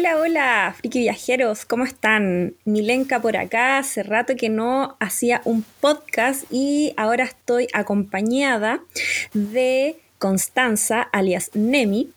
[0.00, 2.54] Hola, hola, friki viajeros, ¿cómo están?
[2.64, 8.80] Milenka por acá, hace rato que no hacía un podcast y ahora estoy acompañada
[9.34, 12.10] de Constanza, alias Nemi.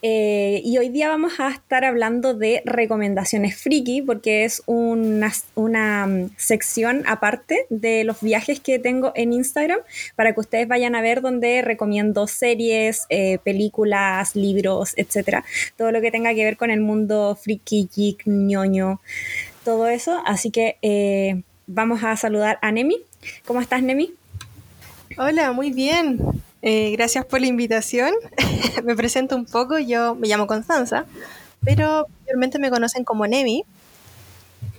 [0.00, 6.06] Eh, y hoy día vamos a estar hablando de recomendaciones friki, porque es una, una,
[6.06, 9.80] mm, sección aparte de los viajes que tengo en Instagram,
[10.14, 15.44] para que ustedes vayan a ver donde recomiendo series, eh, películas, libros, etcétera.
[15.76, 19.00] Todo lo que tenga que ver con el mundo friki, geek, ñoño,
[19.64, 20.22] todo eso.
[20.24, 22.98] Así que eh, vamos a saludar a Nemi.
[23.44, 24.14] ¿Cómo estás, Nemi?
[25.16, 26.20] Hola, muy bien.
[26.62, 28.12] Eh, gracias por la invitación.
[28.84, 31.06] me presento un poco, yo me llamo Constanza,
[31.64, 33.64] pero mayormente me conocen como Nemi.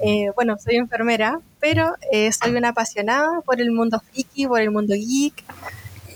[0.02, 4.72] Eh, bueno, soy enfermera, pero eh, soy una apasionada por el mundo friki, por el
[4.72, 5.44] mundo geek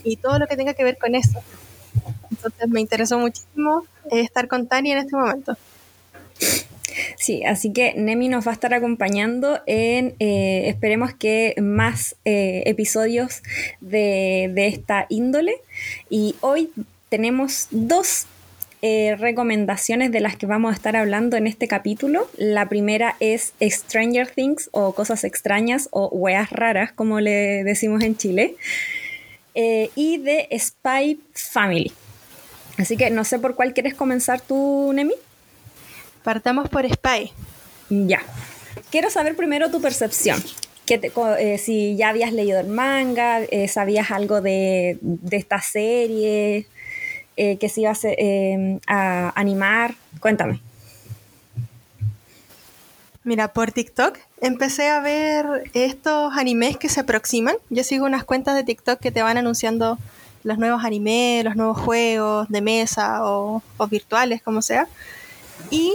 [0.04, 1.42] y todo lo que tenga que ver con eso.
[2.30, 5.56] Entonces me interesó muchísimo estar con Tania en este momento.
[7.16, 12.62] Sí, así que Nemi nos va a estar acompañando en, eh, esperemos que más eh,
[12.66, 13.42] episodios
[13.80, 15.56] de, esta índole.
[16.10, 16.70] Y hoy
[17.08, 18.26] tenemos dos
[18.82, 22.28] eh, recomendaciones de las que vamos a estar hablando en este capítulo.
[22.36, 28.16] La primera es Stranger Things o cosas extrañas o weas raras, como le decimos en
[28.16, 28.56] Chile.
[29.54, 31.92] y de Spy Family.
[32.76, 35.14] Así que no sé por cuál quieres comenzar tú, Nemi.
[36.24, 37.30] Partamos por Spy.
[37.90, 38.22] Ya.
[38.90, 40.42] Quiero saber primero tu percepción.
[40.86, 44.98] Que eh, si ya habías leído el manga, eh, sabías algo de,
[45.30, 46.66] esta serie,
[47.36, 47.92] eh, que se iba
[48.86, 49.96] a, animar.
[50.18, 50.60] Cuéntame.
[53.22, 57.56] Mira, por TikTok empecé a ver estos animes que se aproximan.
[57.68, 59.98] Yo sigo unas cuentas de TikTok que te van anunciando
[60.42, 64.88] los nuevos animes, los nuevos juegos de mesa o, o virtuales, como sea.
[65.70, 65.94] Y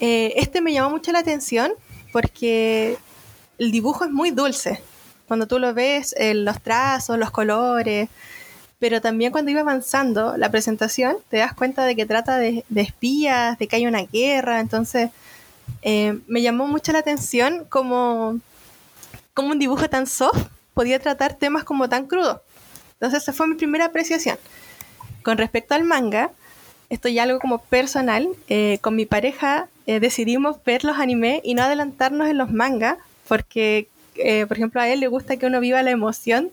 [0.00, 1.72] eh, este me llamó mucho la atención
[2.12, 2.96] porque
[3.58, 4.82] el dibujo es muy dulce.
[5.28, 8.08] Cuando tú lo ves, eh, los trazos, los colores,
[8.80, 13.58] pero también cuando iba avanzando la presentación, te das cuenta de que trata de, espías,
[13.58, 14.60] de que hay una guerra.
[14.60, 15.10] Entonces,
[15.82, 18.40] eh, me llamó mucho la atención como,
[19.34, 22.38] como un dibujo tan soft podía tratar temas como tan crudos.
[22.94, 24.38] Entonces, esa fue mi primera apreciación.
[25.22, 26.30] Con respecto al manga,
[26.88, 31.54] esto ya algo como personal, eh, con mi pareja eh, decidimos ver los animes y
[31.54, 32.96] no adelantarnos en los mangas,
[33.26, 36.52] porque, eh, por ejemplo, a él le gusta que uno viva la emoción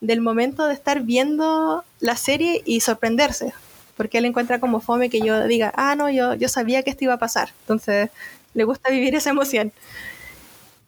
[0.00, 3.52] del momento de estar viendo la serie y sorprenderse,
[3.96, 7.04] porque él encuentra como fome que yo diga, ah, no, yo, yo sabía que esto
[7.04, 8.10] iba a pasar, entonces
[8.54, 9.72] le gusta vivir esa emoción.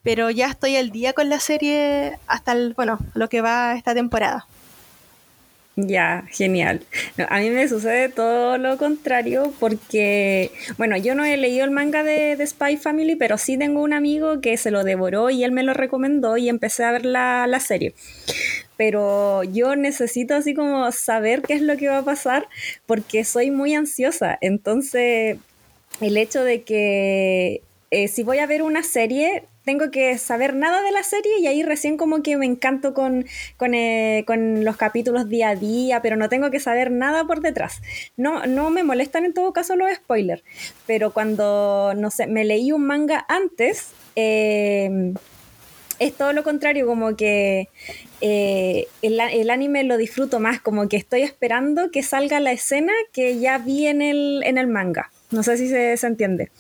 [0.02, 3.94] Pero ya estoy al día con la serie hasta, el, bueno, lo que va esta
[3.94, 4.48] temporada.
[5.78, 6.80] Ya, genial.
[7.28, 12.02] a mí me sucede todo lo contrario porque, bueno, yo no he leído el manga
[12.02, 15.62] de, Spy Family, pero sí tengo un amigo que se lo devoró y él me
[15.62, 17.94] lo recomendó y empecé a ver la, la serie.
[18.78, 22.48] Pero yo necesito así como saber qué es lo que va a pasar
[22.86, 24.38] porque soy muy ansiosa.
[24.40, 25.36] Entonces,
[26.00, 27.60] el hecho de que
[27.90, 31.46] eh, si voy a ver una serie, tengo que saber nada de la serie y
[31.46, 33.26] ahí recién como que me encanto con,
[33.60, 37.82] eh, con, los capítulos día a día, pero no tengo que saber nada por detrás.
[38.16, 40.42] No, no me molestan en todo caso los spoilers,
[40.86, 45.12] pero cuando, no sé, me leí un manga antes, eh,
[45.98, 47.68] es todo lo contrario, como que
[48.20, 53.38] eh, el, anime lo disfruto más, como que estoy esperando que salga la escena que
[53.38, 55.10] ya vi en el, en el manga.
[55.30, 56.50] No sé si se, se entiende.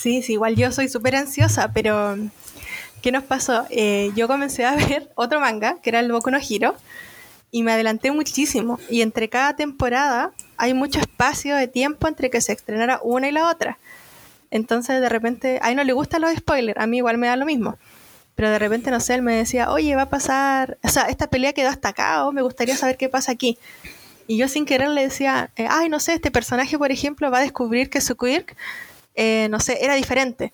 [0.00, 2.16] Sí, sí, igual yo soy súper ansiosa, pero
[3.02, 3.66] ¿qué nos pasó?
[3.68, 6.74] Eh, yo comencé a ver otro manga, que era el Boku no Hero,
[7.50, 8.78] y me adelanté muchísimo.
[8.88, 13.32] Y entre cada temporada hay mucho espacio de tiempo entre que se estrenara una y
[13.32, 13.78] la otra.
[14.50, 17.36] Entonces de repente, a él no le gustan los spoilers, a mí igual me da
[17.36, 17.76] lo mismo.
[18.36, 21.26] Pero de repente, no sé, él me decía, oye, va a pasar, o sea, esta
[21.26, 23.58] pelea quedó hasta acá, o me gustaría saber qué pasa aquí.
[24.26, 27.38] Y yo sin querer le decía, eh, ay, no sé, este personaje, por ejemplo, va
[27.38, 28.56] a descubrir que su quirk
[29.22, 30.50] eh, no sé, era diferente.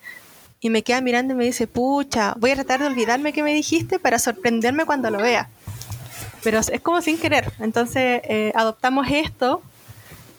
[0.59, 3.53] Y me queda mirando y me dice, pucha, voy a tratar de olvidarme que me
[3.53, 5.49] dijiste para sorprenderme cuando lo vea.
[6.43, 7.53] Pero es como sin querer.
[7.59, 9.61] Entonces eh, adoptamos esto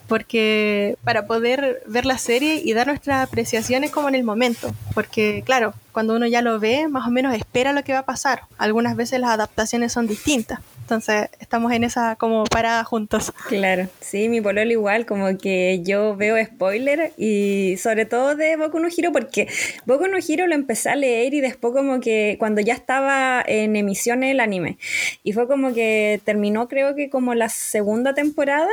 [0.08, 4.74] porque para poder ver la serie y dar nuestras apreciaciones como en el momento.
[4.94, 8.06] Porque claro, cuando uno ya lo ve, más o menos espera lo que va a
[8.06, 8.42] pasar.
[8.56, 10.60] Algunas veces las adaptaciones son distintas.
[10.80, 13.30] Entonces estamos en esa como parada juntos.
[13.48, 18.78] Claro, sí, mi pololo igual, como que yo veo spoiler y sobre todo de Boku
[18.78, 19.48] no Hero porque
[19.84, 23.76] Boku no Hero lo empecé a leer y después como que cuando ya estaba en
[23.76, 24.78] emisión el anime
[25.22, 28.70] y fue como que terminó creo que como la segunda temporada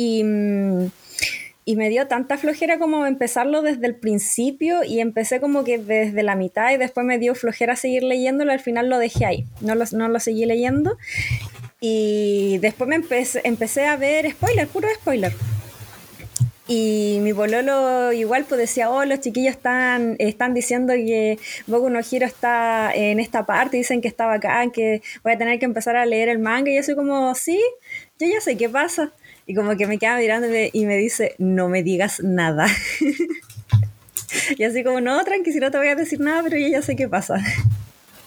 [0.00, 0.22] y...
[1.64, 6.22] y me dio tanta flojera como empezarlo desde el principio y empecé como que desde
[6.22, 9.74] la mitad y después me dio flojera seguir leyéndolo, al final lo dejé ahí, no
[9.74, 10.96] lo, no lo seguí leyendo
[11.80, 15.32] y después me empecé, empecé a ver spoiler, puro spoiler.
[16.70, 21.98] Y mi bololo igual pues decía, oh, los chiquillos están, están diciendo que Boku no
[21.98, 26.04] está en esta parte, dicen que está bacán, que voy a tener que empezar a
[26.04, 26.70] leer el manga.
[26.70, 27.58] Y yo soy como, sí,
[28.18, 29.12] yo ya sé qué pasa.
[29.48, 32.66] Y como que me queda mirándome y me dice, no me digas nada.
[34.58, 36.82] y así como, no, tranqui, si no te voy a decir nada, pero yo ya
[36.82, 37.36] sé qué pasa.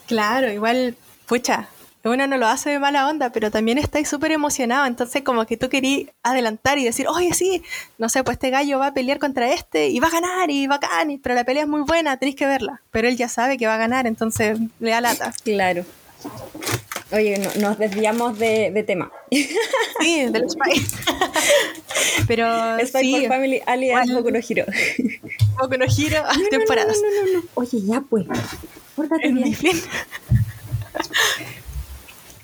[0.07, 0.95] Claro, igual,
[1.27, 1.69] pucha,
[2.03, 5.57] uno no lo hace de mala onda, pero también estáis súper emocionado, entonces como que
[5.57, 7.61] tú querías adelantar y decir, oye, sí,
[7.99, 10.65] no sé, pues este gallo va a pelear contra este y va a ganar y
[10.65, 12.81] bacán, pero la pelea es muy buena, tenéis que verla.
[12.89, 15.31] Pero él ya sabe que va a ganar, entonces le da lata.
[15.43, 15.85] Claro.
[17.13, 19.11] Oye, nos desviamos de, tema.
[19.29, 20.71] Sí, del Spy.
[22.27, 22.45] Pero
[22.85, 24.65] Spy sí, por Family alias bueno, Boku no Hero.
[25.59, 26.97] Boku no Hero, no, temporadas.
[27.01, 28.25] No, no, no, no, Oye, ya pues.
[28.95, 29.55] Pórtate bien.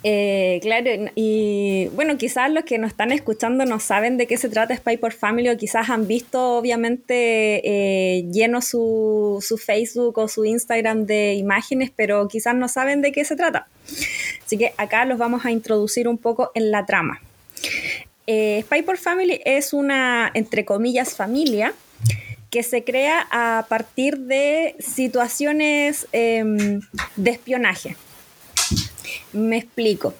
[0.03, 4.47] Eh, claro, y bueno, quizás los que nos están escuchando no saben de qué se
[4.47, 10.29] trata Spy por Family o quizás han visto obviamente eh, lleno su, su, Facebook o
[10.29, 13.67] su Instagram de imágenes, pero quizás no saben de qué se trata.
[14.47, 17.19] Así que acá los vamos a introducir un poco en la trama.
[18.27, 21.73] Eh, Spy por Family es una, entre comillas, familia
[22.49, 26.79] que se crea a partir de situaciones em,
[27.17, 27.97] de espionaje.
[29.33, 30.13] Me explico.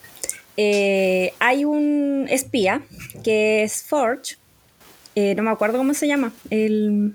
[0.58, 2.82] Eh, hay un espía
[3.24, 4.36] que es Forge,
[5.16, 7.14] eh, no me acuerdo cómo se llama, el...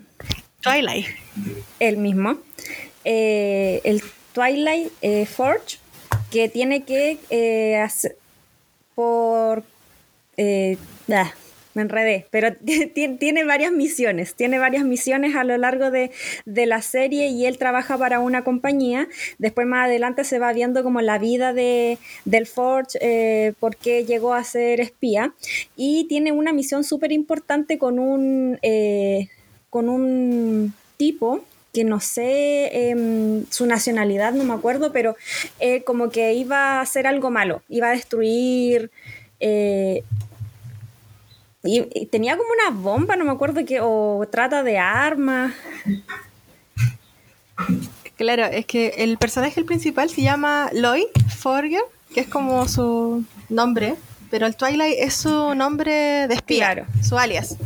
[0.63, 1.07] Twilight.
[1.79, 2.39] El mismo.
[3.05, 4.93] Eh, el Twilight
[5.29, 5.82] Forge,
[6.33, 8.17] que tiene que hacer
[8.95, 9.65] por...
[10.39, 11.33] Ah,
[11.75, 12.49] me enredé, pero
[13.19, 16.11] tiene varias misiones, tiene varias misiones a lo largo de,
[16.45, 19.09] la serie y él trabaja para una compañía.
[19.39, 24.05] Después más adelante se va viendo como la vida de, del Forge, eh, por qué
[24.05, 25.35] llegó a ser espía.
[25.77, 29.29] Y tiene una misión súper importante con un, eh,
[29.71, 35.17] con un tipo que no sé em, su nacionalidad, no me acuerdo, pero
[35.61, 38.91] eh, como que iba a hacer algo malo, iba a destruir...
[41.65, 45.53] Y, tenía como una bomba, no me acuerdo qué, o trata de armas.
[48.17, 51.07] Claro, es que el personaje principal se llama Lloyd
[51.39, 51.83] Forger,
[52.13, 53.95] que es como su nombre,
[54.31, 57.57] pero el Twilight es su nombre de espía, su alias.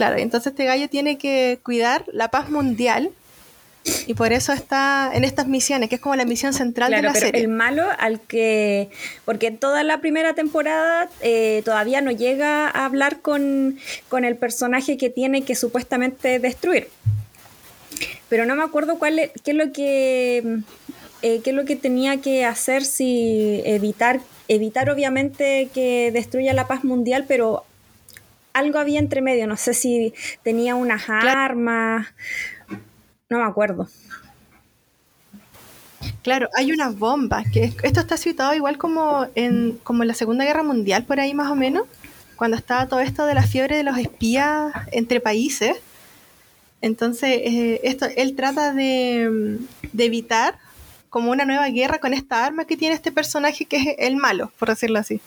[0.00, 3.10] Claro, entonces este gallo tiene que cuidar la paz mundial
[4.06, 7.12] y por eso está en estas misiones, que es como la misión central de la
[7.12, 8.88] pero El malo al que.
[9.26, 13.78] Porque toda la primera temporada eh, todavía no llega a hablar con,
[14.10, 16.88] el personaje que tiene que supuestamente destruir.
[18.30, 20.60] Pero no me acuerdo cuál es, qué es lo que.
[21.20, 26.66] Eh, qué es lo que tenía que hacer si evitar evitar obviamente que destruya la
[26.66, 27.66] paz mundial pero
[28.52, 32.08] algo había entre medio no sé si tenía unas armas
[33.30, 33.88] no me acuerdo.
[36.22, 40.44] Claro, hay unas bombas, que esto está situado igual como en, como en la Segunda
[40.44, 41.84] Guerra Mundial, por ahí más o menos,
[42.36, 45.76] cuando estaba todo esto de la fiebre de los espías entre países.
[46.82, 49.58] Entonces, eh, esto, él trata de,
[49.92, 50.58] de, evitar
[51.08, 54.50] como una nueva guerra con esta arma que tiene este personaje que es el malo,
[54.58, 55.20] por decirlo así.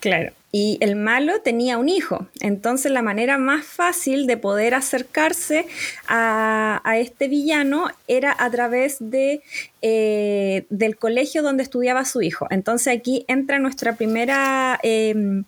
[0.00, 0.32] Claro.
[0.54, 2.26] Y el malo tenía un hijo.
[2.40, 5.66] Entonces la manera más fácil de poder acercarse
[6.06, 9.42] a, este villano era a través de,
[9.80, 12.46] eh, del colegio donde estudiaba su hijo.
[12.50, 15.44] Entonces aquí entra nuestra primera em,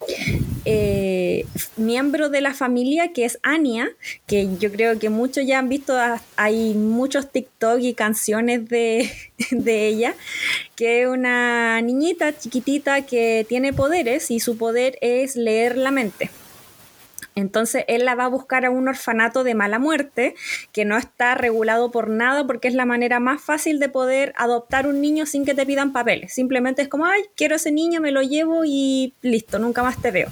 [0.64, 1.44] eh,
[1.76, 3.90] miembro de la familia, que es Anya,
[4.26, 5.94] que yo creo que muchos ya han visto,
[6.36, 9.10] hay muchos TikTok y canciones de,
[9.50, 10.14] de ella,
[10.76, 16.30] que es una niñita chiquitita que tiene poderes y su poder es leer la mente.
[17.36, 20.34] Entonces él la va a buscar a un orfanato de mala muerte
[20.72, 24.86] que no está regulado por nada porque es la manera más fácil de poder adoptar
[24.86, 26.32] un niño sin que te pidan papeles.
[26.32, 30.12] Simplemente es como, ay, quiero ese niño, me lo llevo y listo, nunca más te
[30.12, 30.28] veo.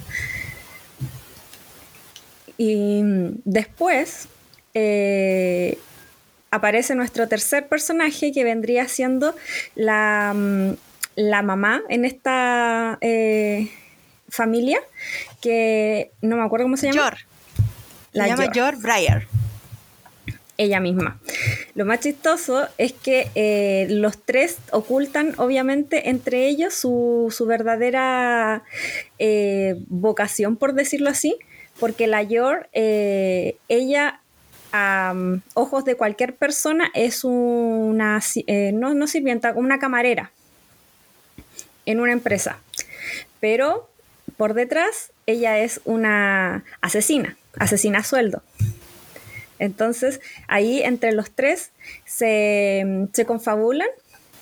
[2.57, 3.02] Y
[3.45, 4.28] después
[4.75, 5.78] eh,
[6.52, 9.35] aparece nuestro tercer personaje que vendría siendo
[9.75, 10.75] la, mm,
[11.16, 12.99] la mamá en esta...
[13.00, 13.71] Eh,
[14.33, 14.81] familia
[15.43, 17.17] que no me acuerdo cómo se llama.
[18.12, 19.29] La se llama Breyer.
[20.57, 21.19] Ella misma.
[21.75, 28.62] Lo más chistoso es que eh, los tres ocultan, obviamente, entre ellos su, verdadera
[29.19, 31.37] eh, vocación, por decirlo así,
[31.79, 34.21] porque la Yor, eh, ella
[34.73, 35.15] a
[35.53, 38.21] ojos de cualquier persona es una,
[38.73, 40.31] no, no sirvienta, una camarera
[41.85, 42.59] en una empresa.
[43.41, 43.92] Pero
[44.37, 48.43] por detrás ella es una asesina, asesina a sueldo.
[49.59, 51.71] Entonces ahí entre los tres
[52.05, 53.89] se, se confabulan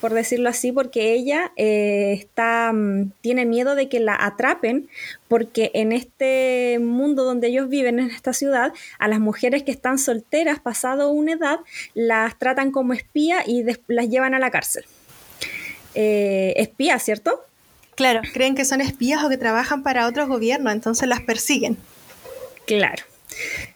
[0.01, 4.89] por decirlo así, porque ella eh, está, mm, tiene miedo de que la atrapen,
[5.27, 9.99] porque en este mundo donde ellos viven, en esta ciudad, a las mujeres que están
[9.99, 11.59] solteras pasado una edad,
[11.93, 14.85] las tratan como espía y las llevan a la cárcel.
[15.93, 17.43] Eh, espía, ¿cierto?
[17.95, 21.77] Claro, creen que son espías o que trabajan para otros gobiernos, entonces las persiguen.
[22.65, 23.03] Claro.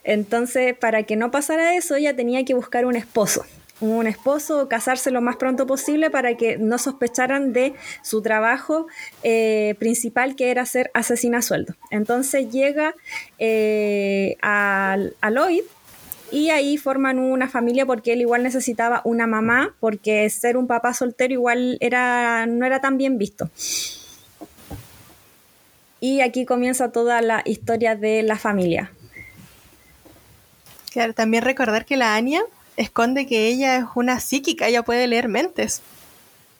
[0.03, 3.45] Entonces, para que no pasara eso, ella tenía que buscar un esposo
[3.81, 8.87] un esposo, casarse lo más pronto posible para que no sospecharan de su trabajo
[9.23, 11.75] eh, principal, que era ser asesina a sueldo.
[11.91, 12.95] Entonces llega
[13.37, 14.97] eh, a,
[15.29, 15.63] Lloyd
[16.31, 20.93] y ahí forman una familia porque él igual necesitaba una mamá, porque ser un papá
[20.93, 23.49] soltero igual era, no era tan bien visto.
[25.99, 28.91] Y aquí comienza toda la historia de la familia.
[30.91, 32.41] Claro, también recordar que la Anya
[32.77, 35.81] esconde que ella es una psíquica, ella puede leer mentes.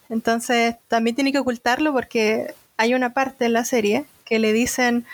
[0.10, 5.06] Entonces también tiene que ocultarlo porque hay una parte en la serie que le dicen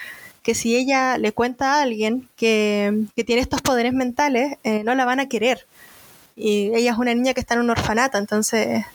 [0.43, 5.05] que si ella le cuenta a alguien que, tiene estos poderes mentales, eh, no la
[5.05, 5.65] van a querer.
[6.35, 8.85] Y ella es una niña que está en un orfanato, entonces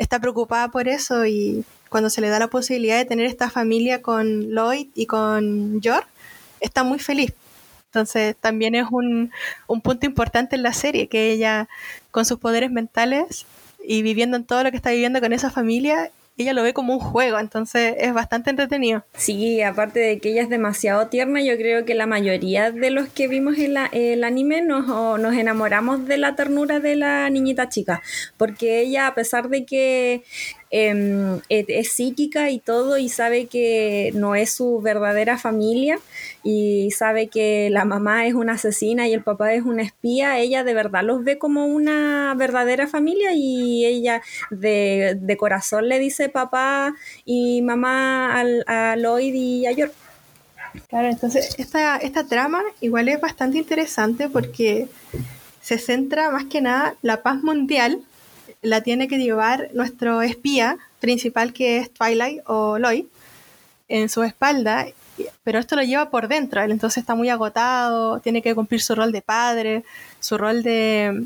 [0.00, 4.00] está preocupada por eso y cuando se le da la posibilidad de tener esta familia
[4.00, 6.08] con Lloyd y con George,
[6.60, 7.34] está muy feliz.
[7.86, 9.30] Entonces también es un,
[9.66, 11.68] un punto importante en la serie, que ella
[12.10, 13.44] con sus poderes mentales
[13.84, 16.10] y viviendo en todo lo que está viviendo con esa familia,
[16.42, 19.04] ella lo ve como un juego, entonces es bastante entretenido.
[19.14, 23.08] Sí, aparte de que ella es demasiado tierna, yo creo que la mayoría de los
[23.08, 28.02] que vimos el, el anime nos, nos enamoramos de la ternura de la niñita chica,
[28.36, 30.22] porque ella, a pesar de que
[30.72, 35.98] Em, es psíquica y todo y sabe que no es su verdadera familia
[36.42, 40.64] y sabe que la mamá es una asesina y el papá es una espía, ella
[40.64, 46.94] de verdad los ve como una verdadera familia y ella de, corazón le dice papá
[47.24, 49.92] y mamá al, a Lloyd y a York.
[50.88, 54.88] Claro, entonces esta, esta trama igual es bastante interesante porque
[55.60, 58.00] se centra más que nada la paz mundial
[58.62, 63.06] la tiene que llevar nuestro espía principal que es Twilight o Lloyd
[63.88, 64.86] en su espalda,
[65.42, 68.94] pero esto lo lleva por dentro, él entonces está muy agotado, tiene que cumplir su
[68.94, 69.84] rol de padre,
[70.20, 71.24] su rol de,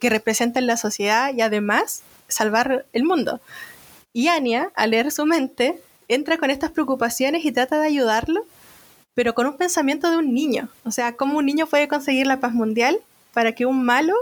[0.00, 3.40] que representa en la sociedad y además salvar el mundo.
[4.12, 8.44] Y Anya, al leer su mente, entra con estas preocupaciones y trata de ayudarlo,
[9.14, 10.68] pero con un pensamiento de un niño.
[10.84, 12.98] O sea, ¿cómo un niño puede conseguir la paz mundial
[13.32, 14.14] para que un malo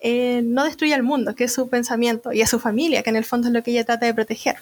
[0.00, 3.16] eh, no destruye al mundo, que es su pensamiento, y a su familia, que en
[3.16, 4.56] el fondo es lo que ella trata de proteger.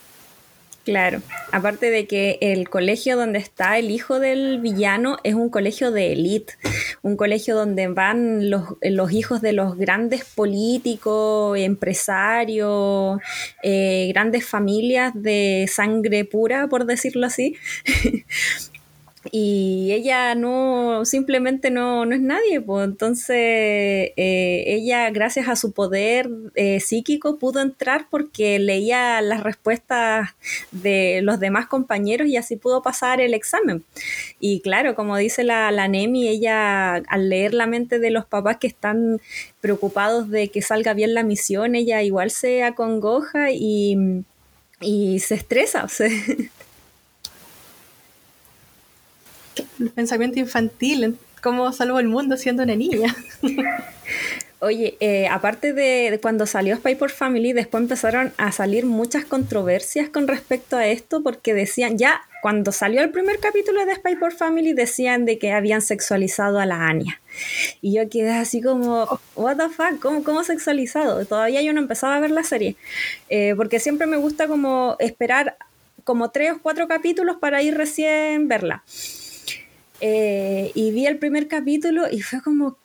[0.90, 5.92] Claro, aparte de que el colegio donde está el hijo del villano es un colegio
[5.92, 6.54] de élite,
[7.02, 13.20] un colegio donde van los, hijos de los grandes políticos, empresarios,
[13.62, 17.54] eh, grandes familias de sangre pura, por decirlo así.
[19.32, 25.72] y ella no, simplemente no, no es nadie, pues entonces eh, ella gracias a su
[25.72, 30.30] poder eh, psíquico pudo entrar porque leía las respuestas
[30.72, 33.84] de los demás compañeros y así pudo pasar el examen.
[34.40, 38.56] Y claro, como dice la, la Nemi, ella al leer la mente de los papás
[38.56, 39.20] que están
[39.60, 44.24] preocupados de que salga bien la misión, ella igual se acongoja y,
[44.80, 45.86] y se estresa.
[49.80, 53.14] el pensamiento infantil, cómo salvo el mundo siendo una niña.
[54.62, 60.10] Oye, eh, aparte de, cuando salió Spy por Family, después empezaron a salir muchas controversias
[60.10, 64.34] con respecto a esto, porque decían, ya cuando salió el primer capítulo de Spy por
[64.34, 67.22] Family, decían de que habían sexualizado a la Anya.
[67.80, 71.24] Y yo quedé así como, what the fuck, ¿cómo, cómo sexualizado?
[71.24, 72.76] Todavía yo no empezaba a ver la serie,
[73.30, 75.56] eh, porque siempre me gusta como esperar
[76.04, 78.82] como tres o cuatro capítulos para ir recién verla.
[80.00, 82.76] Eh, y vi el primer capítulo y fue como,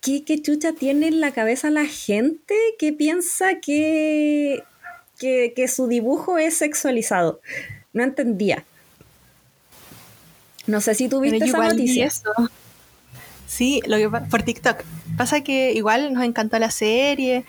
[0.00, 4.64] ¿qué, chucha tiene en la cabeza la gente que piensa que,
[5.18, 7.40] que, su dibujo es sexualizado?
[7.92, 8.64] No entendía.
[10.66, 12.10] No sé si tuviste esa noticia.
[13.46, 14.82] Sí, lo que por TikTok.
[15.16, 17.44] Pasa que igual nos encantó la serie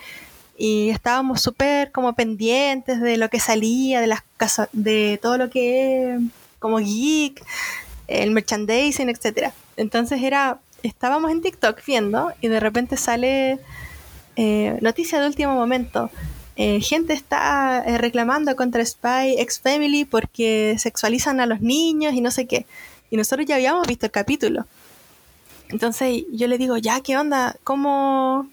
[0.58, 4.24] y estábamos súper como pendientes de lo que salía, de las
[4.74, 6.22] de todo lo que es
[6.60, 7.42] como geek,
[8.22, 9.52] el merchandising, etc.
[9.78, 13.60] Entonces era, estábamos en TikTok viendo y de repente sale
[14.36, 16.10] eh, noticia de último momento.
[16.56, 22.22] Eh, gente está eh, reclamando contra Spy X Family porque sexualizan a los niños y
[22.22, 22.66] no sé qué.
[23.10, 24.66] Y nosotros ya habíamos visto el capítulo.
[25.70, 27.56] Entonces yo le digo, ya, ¿qué onda?
[27.64, 28.48] ¿Cómo,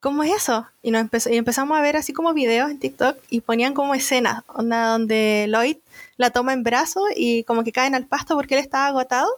[0.00, 0.66] cómo es eso?
[0.82, 4.42] Y, nos y empezamos a ver así como videos en TikTok y ponían como escenas,
[4.48, 5.76] onda donde Lloyd
[6.16, 9.28] la toma en brazos y como que caen al pasto porque él estaba agotado.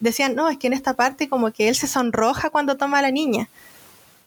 [0.00, 3.02] Decían, no, es que en esta parte como que él se sonroja cuando toma a
[3.02, 3.48] la niña.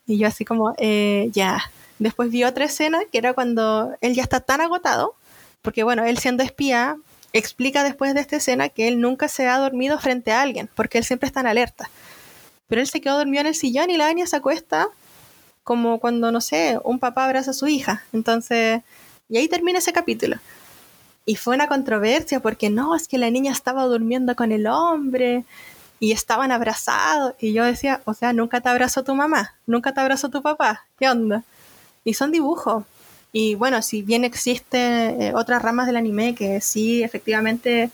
[0.07, 1.59] Y yo así como, eh, ya.
[1.99, 5.15] Después vi otra escena que era cuando él ya está tan agotado,
[5.61, 6.97] porque bueno, él siendo espía,
[7.33, 10.99] explica después de esta escena que él nunca se ha dormido frente a alguien, porque
[10.99, 11.89] él siempre está en alerta.
[12.67, 14.87] Pero él se quedó dormido en el sillón y la Anya se acuesta
[15.63, 18.03] como cuando, no sé, un papá abraza a su hija.
[18.13, 18.81] Entonces,
[19.27, 20.37] y ahí termina ese capítulo.
[21.27, 25.43] Y fue una controversia porque no, es que la niña estaba durmiendo con el hombre
[25.99, 27.35] y estaban abrazados.
[27.37, 30.85] Y yo decía, o sea, nunca te abrazó tu mamá, nunca te abrazó tu papá.
[30.97, 31.43] ¿Qué onda?
[32.05, 32.85] Y son dibujos.
[33.33, 37.89] Y bueno, si bien existen eh, otras ramas del anime que sí, efectivamente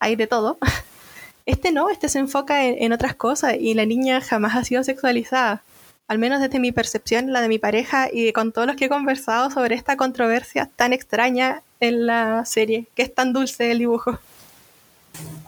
[0.00, 0.58] hay de todo,
[1.46, 5.62] este no, este se enfoca en, otras cosas y la niña jamás ha sido sexualizada.
[6.06, 8.88] Al menos desde mi percepción, la de mi pareja y con todos los que he
[8.88, 14.18] conversado sobre esta controversia tan extraña en la serie, que es tan dulce el dibujo.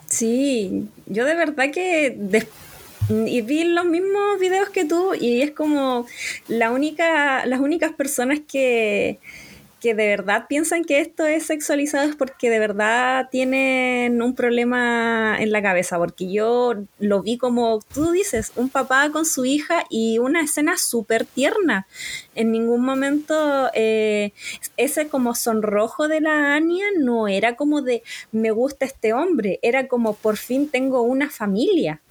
[0.07, 2.17] Sí, yo de verdad que
[3.09, 6.05] y vi los mismos videos que tú y es como
[6.47, 9.19] la única, las únicas personas que,
[9.87, 15.37] que de verdad piensan que esto es sexualizado es porque de verdad tienen un problema
[15.39, 19.85] en la cabeza, porque yo lo vi como tú dices, un papá con su hija
[19.89, 21.87] y una escena súper tierna.
[22.35, 24.33] En ningún momento eh,
[24.75, 29.87] ese como sonrojo de la Anya no era como de me gusta este hombre, era
[29.87, 32.01] como por fin tengo una familia.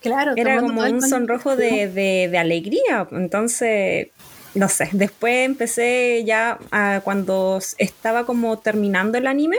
[0.00, 3.08] Claro, era como un sonrojo de, alegría.
[3.10, 4.08] Entonces,
[4.54, 6.58] no sé, después empecé ya
[7.04, 9.58] cuando estaba como terminando el anime,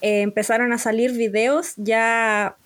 [0.00, 2.56] eh, empezaron a salir videos ya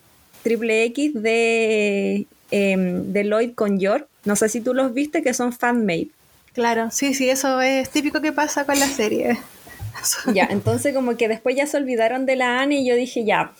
[0.42, 4.08] triple X de, em, de Lloyd con York.
[4.24, 6.08] No sé si tú los viste, que son fanmade.
[6.52, 9.38] Claro, sí, sí, eso es típico que pasa con la serie.
[10.34, 13.52] ya, entonces como que después ya se olvidaron de la Anne y yo dije, ya,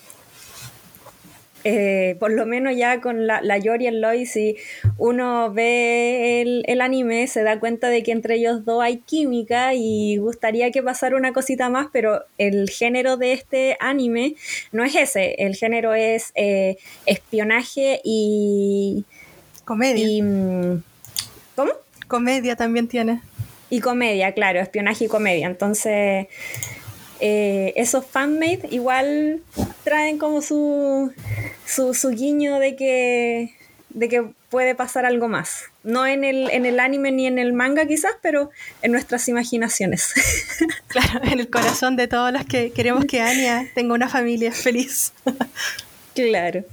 [1.69, 4.57] eh, por lo menos ya con la, la Yori y el Lois, si
[4.99, 10.17] uno ve el, anime, se da cuenta de que entre ellos dos hay química y
[10.19, 14.37] gustaría que pasara una cosita más, pero el género de este anime
[14.71, 19.05] no es ese, el género es eh, espionaje y...
[19.65, 20.23] Comedia.
[20.23, 20.85] Mm,
[21.57, 21.73] ¿Cómo?
[22.07, 23.23] Comedia también tiene.
[23.71, 25.49] Y comedia, claro, espionaje y comedia.
[25.49, 26.29] Entonces,
[27.21, 29.41] eh, esos fanmade igual
[29.85, 31.13] traen como su,
[31.65, 33.55] su, guiño de que,
[33.91, 35.65] de que puede pasar algo más.
[35.83, 38.51] No en el, en el anime ni en el manga quizás, pero
[38.83, 40.13] en nuestras imaginaciones.
[40.89, 45.13] Claro, en el corazón de todos los que queremos que Anya tenga una familia feliz.
[46.15, 46.65] Claro.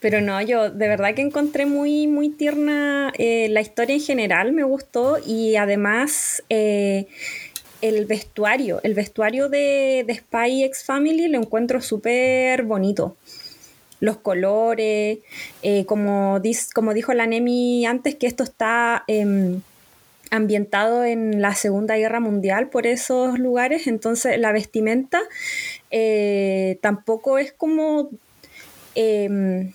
[0.00, 4.52] Pero no, yo de verdad que encontré muy, muy tierna eh, la historia en general,
[4.52, 6.42] me gustó y además...
[6.50, 7.06] Eh,
[7.80, 13.16] el vestuario, el vestuario de, de Spy X Family lo encuentro súper bonito.
[14.00, 15.18] Los colores,
[15.62, 16.40] eh, como,
[16.74, 19.62] como dijo la Nemi antes, que esto está em,
[20.30, 25.20] ambientado en la Segunda Guerra Mundial por esos lugares, entonces la vestimenta
[25.90, 28.10] eh, tampoco es como
[28.94, 29.72] em,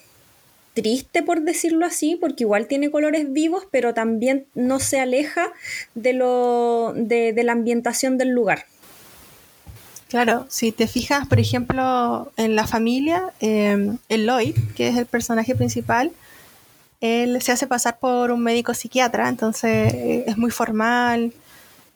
[0.73, 5.51] triste, por decirlo así, porque igual tiene colores vivos, pero también no se aleja
[5.95, 8.65] de, lo, de, la ambientación del lugar.
[10.07, 15.55] Claro, si te fijas, por ejemplo, en la familia, eh, Lloyd, que es el personaje
[15.55, 16.11] principal,
[16.99, 21.33] él se hace pasar por un médico psiquiatra, entonces eh, es muy formal,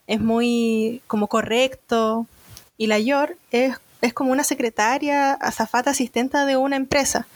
[0.06, 2.26] es muy como correcto,
[2.78, 7.26] y la Yor es, es como una secretaria, azafata, asistente de una empresa.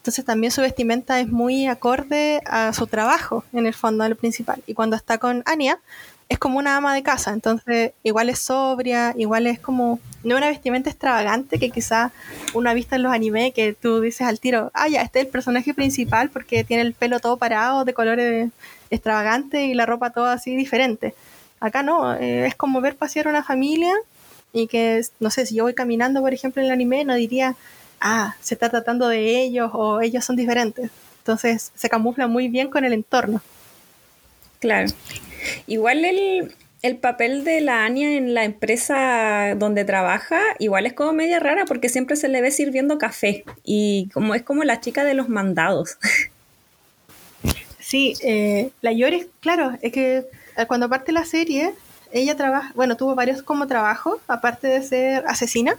[0.00, 4.62] Entonces también su vestimenta es muy acorde a su trabajo, en el fondo, al principal.
[4.66, 5.78] Y cuando está con Anya,
[6.30, 10.48] es como una ama de casa, entonces igual es sobria, igual es como, no una
[10.48, 12.12] vestimenta extravagante que quizá
[12.54, 15.26] uno ha visto en los animes que tú dices al tiro, ah, ya, este es
[15.26, 18.48] el personaje principal porque tiene el pelo todo parado, de colores
[18.90, 21.14] extravagantes y la ropa toda así diferente.
[21.58, 23.92] Acá no, eh, es como ver pasear una familia
[24.52, 27.56] y que, no sé, si yo voy caminando, por ejemplo, en el anime, no diría,
[28.00, 30.90] ah, se está tratando de ellos o ellos son diferentes.
[31.18, 33.42] Entonces se camufla muy bien con el entorno.
[34.58, 34.88] Claro.
[35.66, 41.12] Igual el, el papel de la Anya en la empresa donde trabaja igual es como
[41.12, 45.04] media rara porque siempre se le ve sirviendo café y como es como la chica
[45.04, 45.98] de los mandados.
[47.90, 50.18] Sí, eh, la Yoris, claro, es que
[50.56, 51.74] eh, cuando parte la serie,
[52.12, 55.74] ella trabaja, bueno, tuvo varios como trabajos, aparte de ser asesina,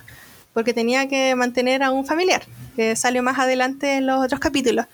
[0.54, 2.44] porque tenía que mantener a un familiar,
[2.76, 4.86] que salió más adelante en los otros capítulos.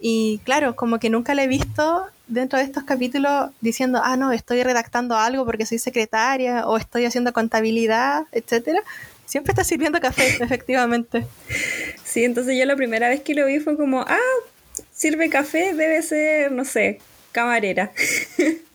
[0.00, 4.32] Y claro, como que nunca la he visto dentro de estos capítulos diciendo, ah, no,
[4.32, 8.80] estoy redactando algo porque soy secretaria o estoy haciendo contabilidad, etcétera.
[9.26, 11.26] Siempre está sirviendo café, efectivamente.
[12.04, 14.18] Sí, entonces yo la primera vez que lo vi fue como, ah,
[14.92, 17.00] sirve café, debe ser, no sé,
[17.32, 17.92] camarera.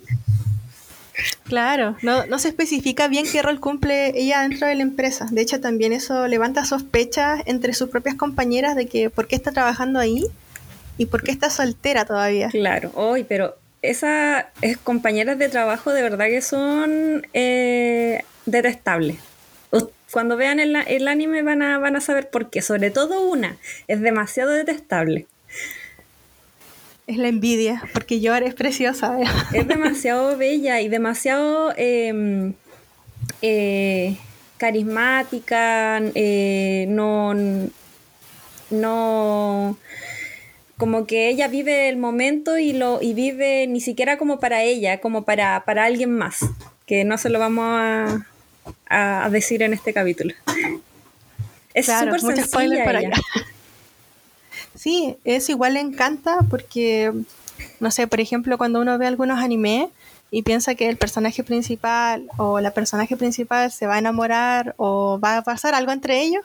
[1.54, 5.28] Claro, no, no se especifica bien qué rol cumple ella dentro de la empresa.
[5.30, 9.52] De hecho, también eso levanta sospechas entre sus propias compañeras de que por qué está
[9.52, 10.26] trabajando ahí
[10.98, 12.50] ¿Y por qué está soltera todavía?
[12.50, 14.46] Claro, hoy, pero esas
[14.84, 19.18] compañeras de trabajo de verdad que son eh, detestables.
[20.12, 22.62] Cuando vean el, el, anime van a, van a saber por qué.
[22.62, 25.26] Sobre todo una, es demasiado detestable.
[27.06, 29.20] Es la envidia, porque yo es preciosa.
[29.20, 29.26] ¿eh?
[29.54, 32.54] Es demasiado bella y demasiado em,
[33.42, 34.18] eh,
[34.58, 36.00] carismática.
[36.00, 37.34] no,
[38.70, 39.78] no
[40.78, 45.00] como que ella vive el momento y lo y vive ni siquiera como para ella,
[45.00, 46.40] como para, para alguien más,
[46.86, 48.26] que no se lo vamos a,
[48.90, 50.34] a decir en este capítulo.
[51.74, 53.12] Es súper sencilla para ella.
[54.84, 57.14] Sí, es igual le encanta porque,
[57.80, 59.88] no sé, por ejemplo, cuando uno ve algunos animes
[60.30, 65.22] y piensa que el personaje principal o la personaje principal se va a enamorar o
[65.24, 66.44] va a pasar algo entre ellos,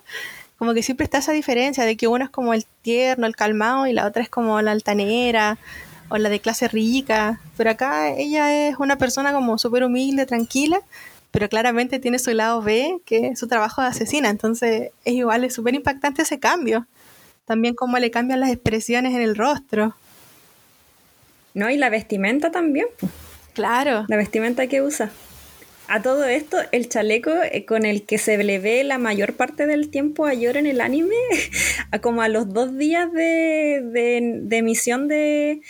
[0.57, 3.89] como que siempre está esa diferencia de que uno es como el tierno, el calmado
[3.89, 5.59] y la otra es como la altanera
[6.09, 7.41] o la de clase rica.
[7.57, 10.81] Pero acá ella es una persona como súper humilde, tranquila,
[11.33, 14.29] pero claramente tiene su lado B, que es su trabajo de asesina.
[14.31, 16.87] Entonces es igual, es súper impactante ese cambio.
[17.49, 19.97] También cómo le cambian las expresiones en el rostro.
[21.55, 22.87] No, y la vestimenta también.
[23.55, 24.05] Claro.
[24.07, 25.11] La vestimenta que usa.
[25.89, 29.67] A todo esto, el chaleco eh, con el que se le ve la mayor parte
[29.67, 31.17] del tiempo a Yor en el anime,
[32.03, 35.63] como a los dos días de, emisión de,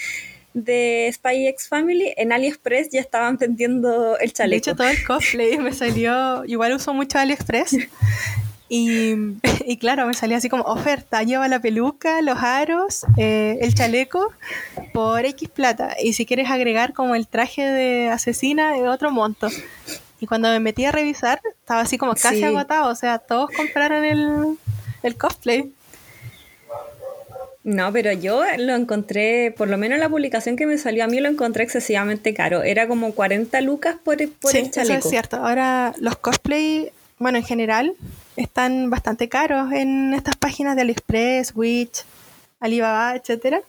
[0.55, 4.65] de Spy X Family, en AliExpress ya estaban vendiendo el chaleco.
[4.65, 6.45] De hecho, todo el cosplay me salió.
[6.45, 7.77] Igual uso mucho AliExpress.
[9.69, 14.33] Y, claro, me salía así como oferta, lleva la peluca, los aros, eh, el chaleco
[14.93, 15.97] por X plata.
[16.03, 19.49] Y si quieres agregar como el traje de asesina, otro monto.
[20.21, 22.91] Y cuando me metí a revisar, estaba así como casi agotado.
[22.91, 25.71] O sea, todos compraron el, cosplay.
[27.63, 31.21] No, pero yo lo encontré, por lo menos la publicación que me salió a mí
[31.21, 32.63] lo encontré excesivamente caro.
[32.63, 34.95] Era como 40 lucas por, por el chaleco.
[34.95, 35.37] Eso es cierto.
[35.37, 37.95] Ahora los cosplay, bueno, en general,
[38.37, 42.05] están bastante caros en estas páginas de AliExpress, Witch,
[42.61, 43.63] Alibaba, etcétera.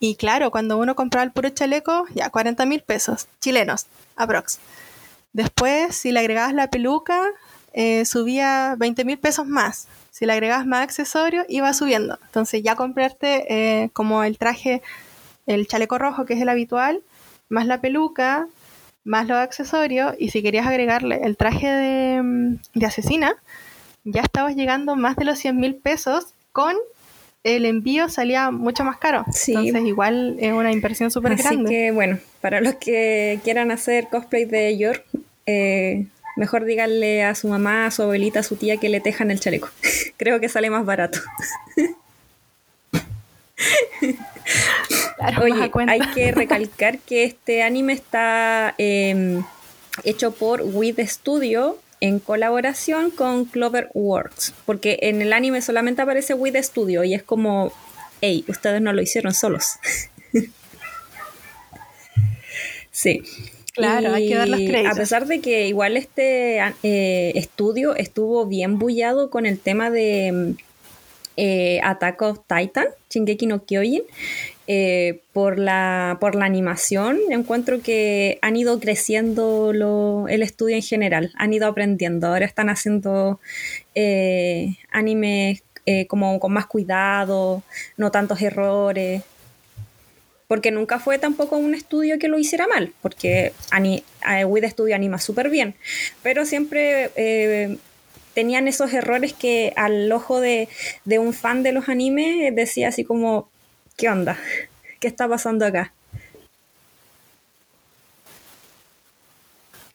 [0.00, 4.60] Y claro, cuando uno compraba el puro chaleco, ya 40 mil pesos chilenos, aprox.
[5.32, 7.26] Después, si le agregabas la peluca,
[7.72, 9.88] eh, subía 20 mil pesos más.
[10.10, 12.18] Si le agregabas más accesorios, iba subiendo.
[12.26, 14.82] Entonces ya comprarte eh, como el traje,
[15.46, 17.02] el chaleco rojo, que es el habitual,
[17.48, 18.48] más la peluca,
[19.08, 23.36] más los accesorios, y si querías agregarle el traje de, mm, asesina,
[24.04, 26.76] ya estabas llegando más de los 100 mil pesos con
[27.42, 29.24] el envío salía mucho más caro.
[29.46, 31.64] Entonces igual es una inversión súper grande.
[31.64, 35.04] Así que bueno, para los que quieran hacer cosplay de York,
[35.46, 39.30] eh, mejor díganle a su mamá, a su abuelita, a su tía que le tejan
[39.30, 39.70] el chaleco.
[40.18, 41.20] Creo que sale más barato.
[45.42, 49.42] Oye, hay que recalcar que este anime está em,
[50.04, 56.34] hecho por With Studio en colaboración con Clover Works, porque en el anime solamente aparece
[56.34, 57.72] With Studio y es como,
[58.20, 59.78] hey, ustedes no lo hicieron solos.
[62.90, 63.22] sí.
[63.74, 64.92] Claro, hay que dar los créditos.
[64.92, 70.56] A pesar de que igual este eh, estudio estuvo bien bullado con el tema de
[71.36, 74.02] eh, Attack of Titan, Shingeki no Kyojin,
[74.68, 79.72] eh, por, la, por la animación, encuentro que han ido creciendo
[80.28, 83.40] el estudio en general, han ido aprendiendo, ahora están haciendo
[83.96, 85.64] eh, animes
[86.06, 87.62] como con más cuidado,
[87.96, 89.22] no tantos errores
[90.48, 94.02] porque nunca fue tampoco un estudio que lo hiciera mal, porque ani
[94.70, 95.74] Studio anima súper bien,
[96.22, 97.76] pero siempre eh,
[98.34, 100.68] tenían esos errores que al ojo de,
[101.18, 103.50] un fan de los animes decía así como,
[103.98, 104.38] ¿qué onda?
[105.00, 105.92] ¿Qué está pasando acá?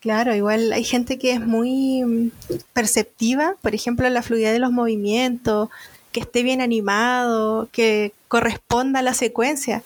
[0.02, 2.32] Claro, igual hay gente que es muy mm,
[2.74, 5.70] perceptiva, por ejemplo, la fluidez de los movimientos,
[6.12, 9.82] que esté bien animado, que corresponda a la secuencia.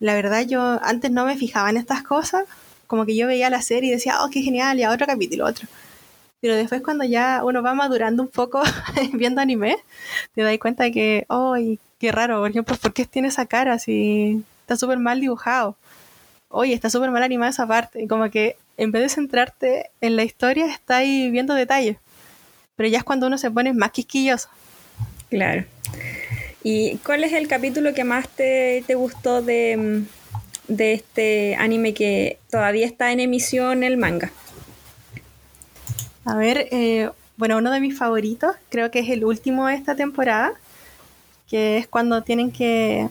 [0.00, 2.44] La verdad, yo antes no me fijaba en estas cosas,
[2.86, 5.44] como que yo veía la serie y decía, oh, qué genial, y a otro capítulo,
[5.46, 5.68] otro.
[6.40, 8.62] Pero después cuando ya uno va madurando un poco
[9.12, 9.76] viendo anime,
[10.34, 11.54] te das cuenta de que, oh,
[11.98, 15.76] qué raro, por ejemplo, ¿por qué tiene esa cara si está súper mal dibujado?
[16.48, 18.02] Oye, está súper mal animada esa parte.
[18.02, 21.98] Y como que en vez de centrarte en la historia, está viendo detalles.
[22.76, 24.48] Pero ya es cuando uno se pone más quisquilloso.
[25.28, 25.64] Claro.
[26.62, 30.02] ¿Y cuál es el capítulo que más te, gustó de,
[30.68, 34.32] de, este anime que todavía está en emisión el manga?
[36.24, 39.96] A ver, eh, bueno, uno de mis favoritos, creo que es el último de esta
[39.96, 40.52] temporada,
[41.48, 43.08] que es cuando tienen que,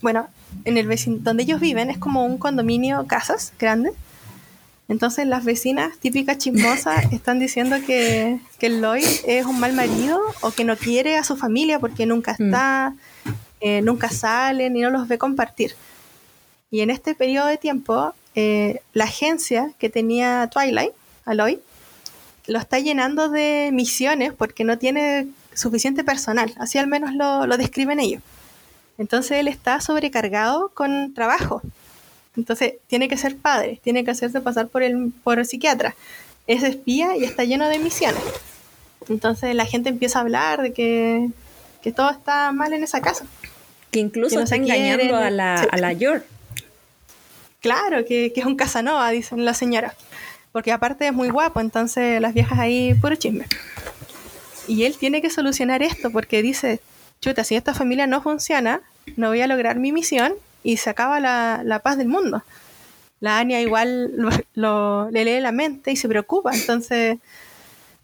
[0.00, 0.28] bueno,
[0.64, 3.92] en el vecino, donde ellos viven es como un condominio casas grande
[4.88, 10.50] entonces las vecinas típicas chismosas están diciendo que, que Lloyd es un mal marido o
[10.50, 12.44] que no quiere a su familia porque nunca mm.
[12.44, 12.94] está,
[13.60, 15.76] eh, nunca salen y no los ve compartir.
[16.70, 20.92] Y en este periodo de tiempo, eh, la agencia que tenía Twilight,
[21.26, 21.58] Lloyd,
[22.48, 27.56] lo está llenando de misiones porque no tiene suficiente personal, así al menos lo, lo
[27.56, 28.22] describen ellos.
[28.98, 31.62] Entonces él está sobrecargado con trabajo
[32.38, 35.96] entonces, tiene que ser padre, tiene que hacerse pasar por el, por el psiquiatra.
[36.46, 38.22] Es espía y está lleno de misiones.
[39.08, 41.30] Entonces, la gente empieza a hablar de que,
[41.96, 43.26] todo está mal en esa casa.
[43.90, 46.24] Que incluso está engañando a la, a la York.
[47.60, 49.94] Claro, que, que es un Casanova, dicen la señora.
[50.58, 53.46] Porque aparte es muy guapo, entonces las viejas ahí, puro chisme.
[54.66, 56.80] Y él tiene que solucionar esto porque dice,
[57.20, 58.80] chuta, si esta familia no funciona,
[59.14, 60.32] no voy a lograr mi misión
[60.64, 62.42] y se acaba la, paz del mundo.
[63.20, 64.10] La Anya igual
[64.56, 66.50] le lee la mente y se preocupa.
[66.52, 67.18] Entonces,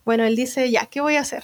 [0.04, 1.42] bueno, él dice, ya, ¿qué voy a hacer?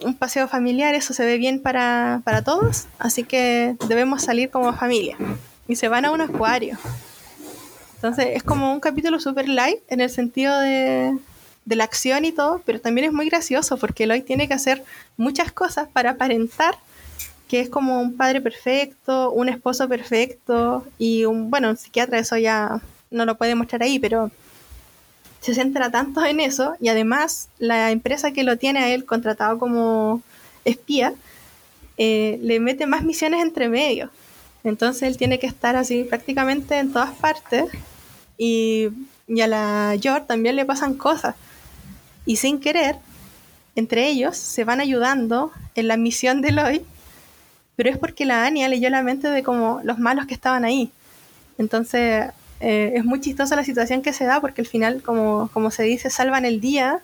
[0.00, 5.16] Un paseo familiar, eso se ve bien para, todos, así que debemos salir como familia.
[5.68, 6.76] Y se van a un acuario.
[8.00, 11.18] Entonces es como un capítulo super light en el sentido de,
[11.66, 14.82] la acción y todo, pero también es muy gracioso porque Lloyd tiene que hacer
[15.18, 16.78] muchas cosas para aparentar
[17.46, 22.38] que es como un padre perfecto, un esposo perfecto y un, bueno, un psiquiatra, eso
[22.38, 24.30] ya no lo puede mostrar ahí, pero
[25.40, 29.58] se centra tanto en eso y además la empresa que lo tiene a él contratado
[29.58, 30.22] como
[30.64, 31.12] espía
[31.98, 34.08] eh, le mete más misiones entre medio.
[34.64, 37.64] Entonces él tiene que estar así prácticamente en todas partes
[38.36, 38.88] y,
[39.26, 41.34] y a la George también le pasan cosas.
[42.26, 42.96] Y sin querer,
[43.74, 46.82] entre ellos se van ayudando en la misión de Lloyd
[47.80, 50.92] pero es porque la Anya leyó la mente de como los malos que estaban ahí.
[51.56, 52.26] Entonces
[52.60, 55.84] eh, es muy chistosa la situación que se da porque al final, como, como se
[55.84, 57.00] dice, salvan el día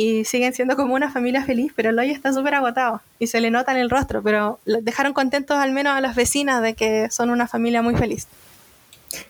[0.00, 3.50] y siguen siendo como una familia feliz, pero Loy está súper agotado y se le
[3.50, 7.28] nota en el rostro, pero dejaron contentos al menos a las vecinas de que son
[7.28, 8.26] una familia muy feliz.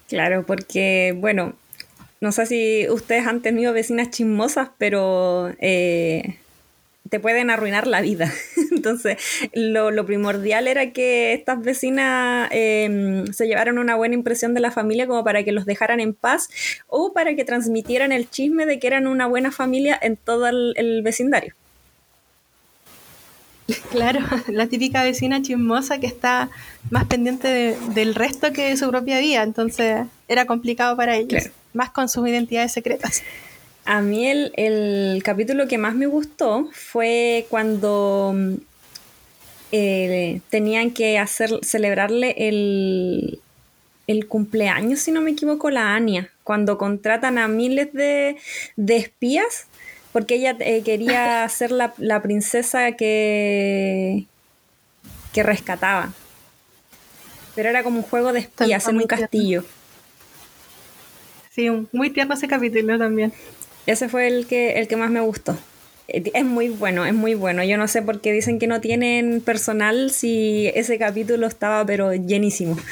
[0.07, 1.55] Claro, porque, bueno,
[2.21, 6.39] no sé si ustedes han tenido vecinas chismosas, pero eh,
[7.11, 8.33] te pueden arruinar la vida.
[8.71, 9.19] Entonces,
[9.53, 15.07] lo, primordial era que estas vecinas em, se llevaran una buena impresión de la familia
[15.07, 16.49] como para que los dejaran en paz
[16.87, 21.03] o para que transmitieran el chisme de que eran una buena familia en todo el,
[21.03, 21.55] vecindario.
[23.91, 26.51] Claro, la típica vecina chismosa que está
[26.91, 31.91] más pendiente del resto que de su propia vida, entonces era complicado para ellos, más
[31.91, 33.23] con sus identidades secretas.
[33.85, 38.35] A mí el, capítulo que más me gustó fue cuando
[39.73, 43.41] eh, tenían que hacer celebrarle el,
[44.29, 48.37] cumpleaños, si no me equivoco, la Anya, cuando contratan a miles de,
[48.89, 49.67] espías,
[50.13, 54.27] porque ella eh, quería ser la, princesa que,
[55.33, 56.13] que rescataban.
[57.55, 59.65] Pero era como un juego de espías en un castillo.
[61.51, 63.33] Sí, muy tierno ese capítulo también.
[63.87, 65.57] Ese fue el que, el que más me gustó.
[66.09, 67.65] Eh, es muy bueno, es muy bueno.
[67.65, 72.15] Yo no sé por qué dicen que no tienen personal si ese capítulo estaba pero
[72.15, 72.77] llenísimo.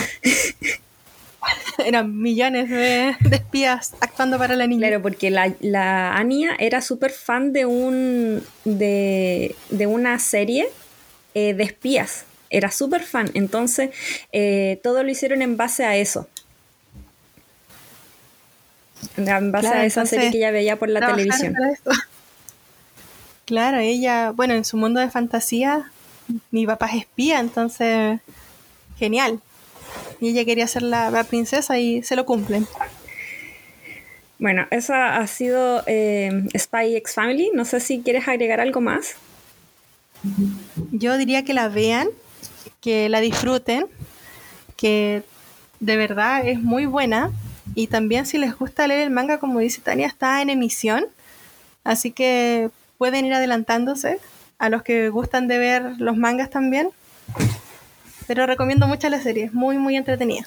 [1.84, 4.88] Eran millones de, espías actuando para la niña.
[4.88, 9.54] Claro, porque la, la Ania era súper fan de un de,
[9.86, 10.68] una serie
[11.34, 12.24] eh, de espías.
[12.50, 13.30] Era súper fan.
[13.34, 13.90] Entonces,
[14.32, 16.28] eh, todo lo hicieron en base a eso.
[19.16, 21.54] En base a esa serie que ella veía por la televisión.
[23.44, 25.90] Claro, ella, bueno, en su mundo de fantasía,
[26.50, 28.20] mi papá es espía, entonces,
[28.98, 29.40] genial.
[30.20, 32.66] Y ella quería ser la, princesa y se lo cumplen.
[34.38, 37.50] Bueno, esa ha sido eh, Spy X Family.
[37.54, 39.14] No sé si quieres agregar algo más.
[40.92, 42.08] Yo diría que la vean,
[42.80, 43.86] que la disfruten,
[44.76, 45.22] que
[45.80, 47.30] de verdad es muy buena.
[47.74, 51.06] Y también si les gusta leer el manga, como dice Tania, está en emisión.
[51.84, 54.18] Así que pueden ir adelantándose
[54.58, 56.90] a los que gustan de ver los mangas también.
[58.26, 60.46] Pero recomiendo mucho la serie, es muy, muy entretenida.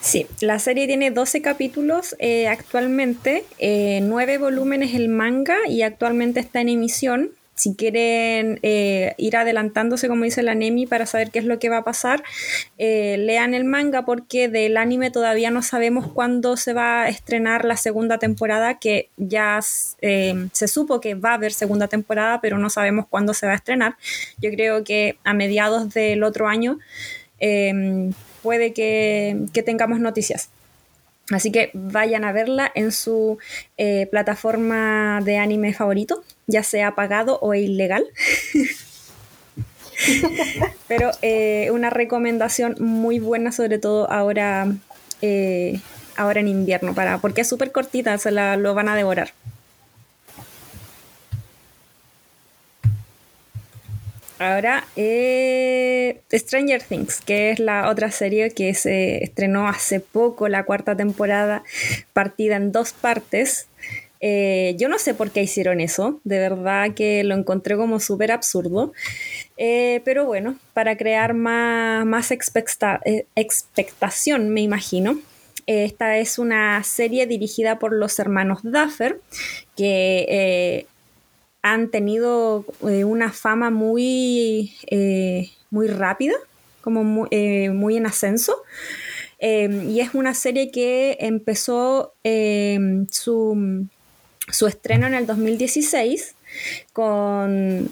[0.00, 6.40] Sí, la serie tiene 12 capítulos eh, actualmente, eh, 9 volúmenes el manga y actualmente
[6.40, 7.30] está en emisión.
[7.54, 11.68] Si quieren eh, ir adelantándose, como dice la Nemi, para saber qué es lo que
[11.68, 12.24] va a pasar,
[12.78, 17.64] eh, lean el manga porque del anime todavía no sabemos cuándo se va a estrenar
[17.64, 19.60] la segunda temporada, que ya
[20.00, 23.52] eh, se supo que va a haber segunda temporada, pero no sabemos cuándo se va
[23.52, 23.96] a estrenar.
[24.38, 26.78] Yo creo que a mediados del otro año
[28.42, 30.48] puede que, que tengamos noticias.
[31.34, 33.38] Así que vayan a verla en su
[33.76, 38.06] eh, plataforma de anime favorito, ya sea pagado o ilegal.
[40.88, 44.66] Pero eh, una recomendación muy buena, sobre todo ahora,
[45.20, 45.80] eh,
[46.16, 49.32] ahora en invierno, para, porque es súper cortita, se la, lo van a devorar.
[54.42, 60.64] Ahora, eh, Stranger Things, que es la otra serie que se estrenó hace poco, la
[60.64, 61.62] cuarta temporada,
[62.12, 63.68] partida en dos partes.
[64.18, 68.32] Eh, yo no sé por qué hicieron eso, de verdad que lo encontré como súper
[68.32, 68.92] absurdo.
[69.58, 75.20] Eh, pero bueno, para crear más, más expectación, me imagino.
[75.68, 79.20] Esta es una serie dirigida por los hermanos Duffer,
[79.76, 80.88] que
[81.62, 86.34] han tenido eh, una fama muy, eh, muy rápida,
[86.82, 88.62] como muy, eh, muy en ascenso.
[89.40, 92.14] y es una serie que empezó
[93.10, 93.88] su,
[94.48, 96.34] su, estreno en el 2016
[96.92, 97.90] con,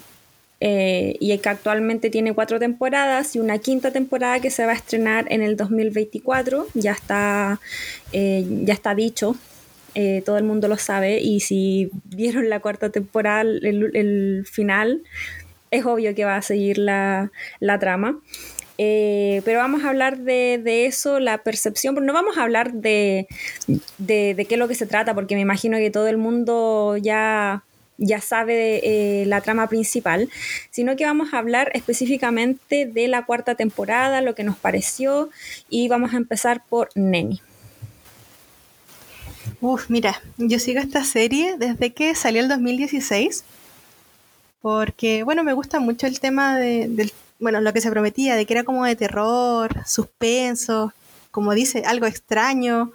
[0.61, 5.27] y que actualmente tiene cuatro temporadas y una quinta temporada que se va a estrenar
[5.33, 6.69] en el 2024.
[6.75, 7.61] Ya está,
[8.13, 9.35] ya está dicho
[9.95, 15.03] eh, todo el mundo lo sabe y si vieron la cuarta temporada, el, final,
[15.71, 17.31] es obvio que va a seguir la,
[17.81, 18.21] trama.
[18.79, 23.27] Eh, pero vamos a hablar de, eso, la percepción, pero no vamos a hablar de,
[23.99, 27.63] de, qué es lo que se trata, porque me imagino que todo el mundo ya,
[27.99, 30.31] ya sabe eh, la trama principal,
[30.71, 35.29] sino que vamos a hablar específicamente de la cuarta temporada, lo que nos pareció,
[35.69, 37.43] y vamos a empezar por Nemi.
[39.63, 43.45] Uf, mira, yo sigo esta serie desde que salió el 2016,
[44.63, 48.55] porque, bueno, me gusta mucho el tema de, bueno, lo que se prometía, de que
[48.55, 50.95] era como de terror, suspenso,
[51.31, 52.93] como dice, algo extraño.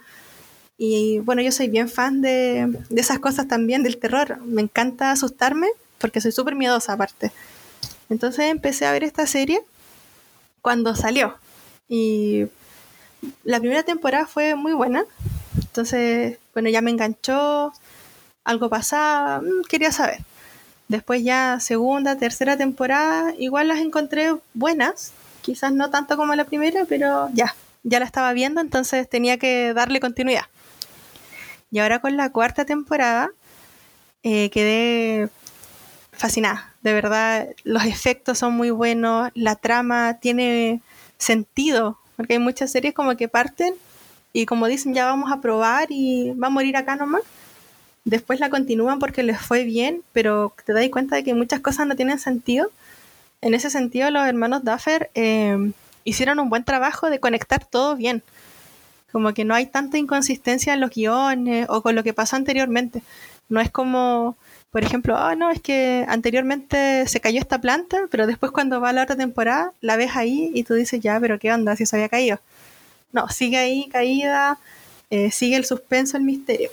[0.76, 4.38] Y bueno, yo soy bien fan de, de esas cosas también, del terror.
[4.44, 7.30] Me encanta asustarme, porque soy súper miedosa aparte.
[8.10, 9.60] Entonces empecé a ver esta serie
[10.62, 11.36] cuando salió.
[11.88, 12.46] Y
[13.44, 15.04] la primera temporada fue muy buena.
[15.56, 17.70] Entonces bueno, ya me enganchó,
[18.42, 20.20] algo pasaba, mm, quería saber.
[20.88, 26.86] Después ya segunda, tercera temporada, igual las encontré buenas, quizás no tanto como la primera,
[26.88, 30.46] pero ya, ya la estaba viendo, entonces tenía que darle continuidad.
[31.70, 33.28] Y ahora con la cuarta temporada
[34.22, 35.28] eh, quedé
[36.12, 36.72] fascinada.
[36.80, 40.80] De verdad, los efectos son muy buenos, la trama tiene
[41.18, 43.74] sentido, porque hay muchas series como que parten
[44.36, 47.22] y como dicen, ya vamos a probar y va a morir acá nomás.
[48.04, 51.86] Después la continúan porque les fue bien, pero te das cuenta de que muchas cosas
[51.86, 52.70] no tienen sentido.
[53.40, 55.72] En ese sentido, los hermanos Duffer eh,
[56.04, 58.22] hicieron un buen trabajo de conectar todo bien.
[59.10, 63.02] Como que no hay tanta inconsistencia en los guiones o con lo que pasó anteriormente.
[63.48, 64.36] No es como,
[64.70, 68.92] por ejemplo, ah, no, es que anteriormente se cayó esta planta, pero después cuando va
[68.92, 71.96] la otra temporada la ves ahí y tú dices, ya, pero ¿qué onda si se
[71.96, 72.38] había caído?
[73.16, 74.58] No, sigue ahí caída,
[75.08, 76.68] eh, sigue el suspenso, el misterio.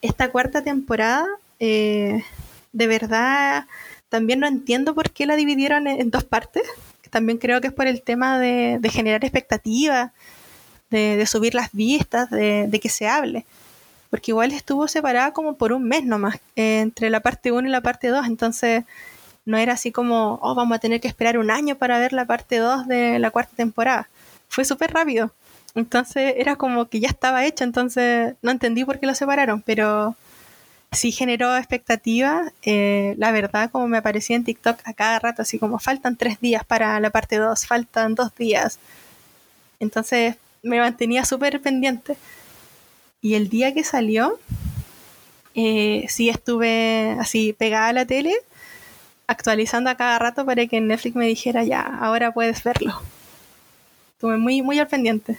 [0.00, 1.26] Esta cuarta temporada,
[1.60, 2.24] eh,
[2.72, 3.66] de verdad,
[4.08, 6.62] también no entiendo por qué la dividieron en, dos partes.
[7.10, 10.12] También creo que es por el tema de, generar expectativas,
[10.88, 13.44] de, subir las vistas, de, que se hable.
[14.08, 17.82] Porque igual estuvo separada como por un mes nomás, entre la parte 1 y la
[17.82, 18.26] parte 2.
[18.26, 18.84] Entonces,
[19.44, 22.24] no era así como, oh, vamos a tener que esperar un año para ver la
[22.24, 24.08] parte 2 de la cuarta temporada
[24.54, 25.32] fue súper rápido.
[25.74, 30.14] Entonces era como que ya estaba hecho, entonces no entendí por qué lo separaron, pero
[30.92, 32.52] sí generó expectativa.
[32.62, 36.40] Eh, la verdad, como me aparecía en TikTok a cada rato, así como faltan tres
[36.40, 38.78] días para la parte 2, faltan dos días.
[39.80, 42.16] Entonces me mantenía súper pendiente.
[43.20, 44.38] Y el día que salió,
[45.56, 48.34] eh, sí estuve así pegada a la tele,
[49.26, 53.02] actualizando a cada rato para que Netflix me dijera ya, ahora puedes verlo.
[54.24, 55.36] Estuve muy, muy al pendiente.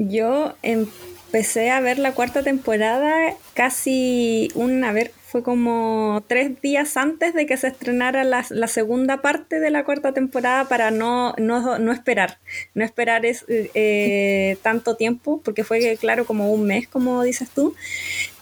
[0.00, 6.96] Yo empecé a ver la cuarta temporada casi un, a ver, fue como tres días
[6.96, 11.92] antes de que se estrenara la, segunda parte de la cuarta temporada para no, no,
[11.92, 12.38] esperar,
[12.74, 17.76] no esperar es, eh, tanto tiempo, porque fue, claro, como un mes, como dices tú.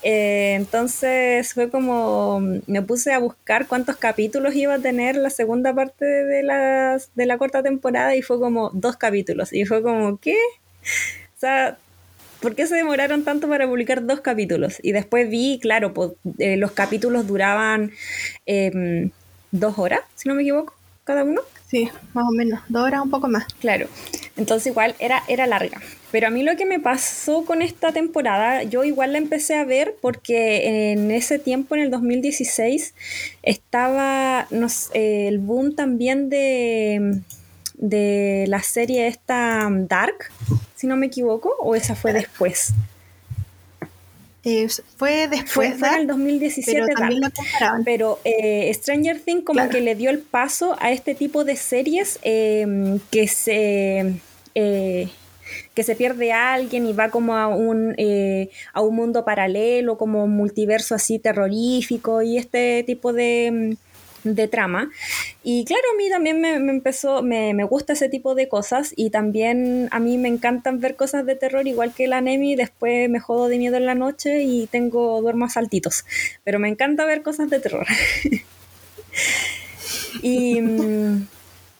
[0.03, 5.74] Eh, entonces fue como, me puse a buscar cuántos capítulos iba a tener la segunda
[5.74, 9.53] parte de, las, de la cuarta temporada y fue como dos capítulos.
[9.53, 10.36] Y fue como, ¿qué?
[11.36, 11.76] O sea,
[12.40, 14.78] ¿por qué se demoraron tanto para publicar dos capítulos?
[14.82, 15.92] Y después vi, claro,
[16.38, 17.92] eh, los capítulos duraban
[18.46, 19.11] em,
[19.51, 20.74] dos horas, si no me equivoco,
[21.11, 21.40] cada uno.
[21.66, 23.44] Sí, más o menos, dos horas un poco más.
[23.61, 23.88] Claro,
[24.36, 25.80] entonces igual era, era larga.
[26.12, 29.64] Pero a mí lo que me pasó con esta temporada, yo igual la empecé a
[29.64, 32.94] ver porque en ese tiempo, en el 2016,
[33.42, 37.20] estaba no el boom también de,
[37.74, 40.30] de la serie esta Dark,
[40.76, 42.72] si no me equivoco, o esa fue después.
[44.97, 45.78] Fue después.
[45.78, 46.82] Fue, en el 2017.
[46.82, 47.22] Pero también
[47.84, 52.18] Pero eh, Stranger Things como que le dio el paso a este tipo de series
[52.22, 54.14] em, que se...
[54.55, 55.09] Eh,
[55.74, 59.99] que se pierde a alguien y va como a un, eh, a un mundo paralelo,
[59.99, 63.76] como un multiverso así terrorífico y este tipo de, em,
[64.24, 64.90] de trama.
[65.42, 69.88] Y claro, a mí también me, empezó, me, gusta ese tipo de cosas y también
[69.90, 73.48] a mí me encantan ver cosas de terror, igual que la Nemi, después me jodo
[73.48, 76.04] de miedo en la noche y tengo, duermo saltitos,
[76.44, 77.86] pero me encanta ver cosas de terror.
[80.22, 80.60] y...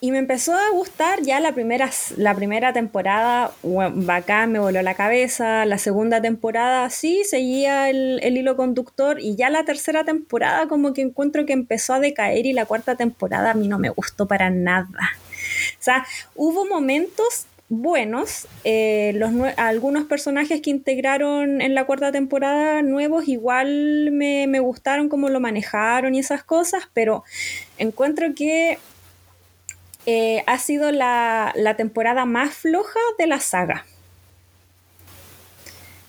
[0.03, 4.95] Y me empezó a gustar ya la primera, la primera temporada, bacán, me voló la
[4.95, 5.67] cabeza.
[5.67, 9.21] La segunda temporada sí, seguía el, el, hilo conductor.
[9.21, 12.95] Y ya la tercera temporada como que encuentro que empezó a decaer y la cuarta
[12.95, 14.89] temporada a mí no me gustó para nada.
[15.79, 18.49] O sea, hubo momentos buenos.
[18.65, 25.09] Eh, los algunos personajes que integraron en la cuarta temporada nuevos igual me, me gustaron
[25.09, 27.25] cómo lo manejaron y esas cosas, pero
[27.79, 28.79] encuentro que
[30.07, 33.85] eh, ha sido la, temporada más floja de la saga.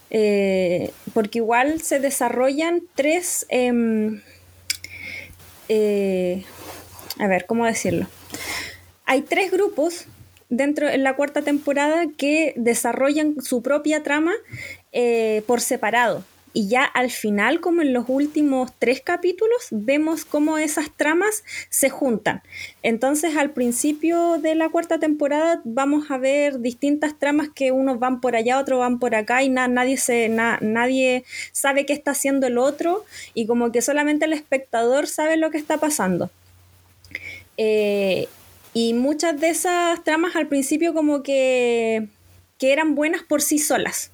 [0.10, 3.46] Eh, porque igual se desarrollan tres...
[3.50, 4.22] Em,
[5.70, 6.44] eh,
[7.20, 8.08] a ver, ¿cómo decirlo?
[9.06, 10.06] Hay tres grupos
[10.50, 14.34] dentro de la cuarta temporada que desarrollan su propia trama
[15.46, 20.92] por separado y ya al final, como en los últimos tres capítulos, vemos cómo esas
[20.96, 22.42] tramas se juntan.
[22.84, 28.20] Entonces, al principio de la cuarta temporada vamos a ver distintas tramas que unos van
[28.20, 31.24] por allá, otros van por acá y nadie, se, nadie
[31.54, 35.58] sabe qué está haciendo el otro y como que solamente el espectador sabe lo que
[35.58, 36.30] está pasando.
[37.56, 38.28] Eh,
[38.74, 42.08] y muchas de esas tramas al principio como que,
[42.58, 44.12] que eran buenas por sí solas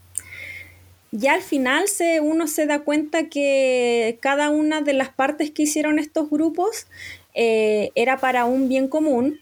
[1.18, 5.64] ya al final se, uno se da cuenta que cada una de las partes que
[5.64, 6.86] hicieron estos grupos
[7.34, 9.40] eh, era para un bien común,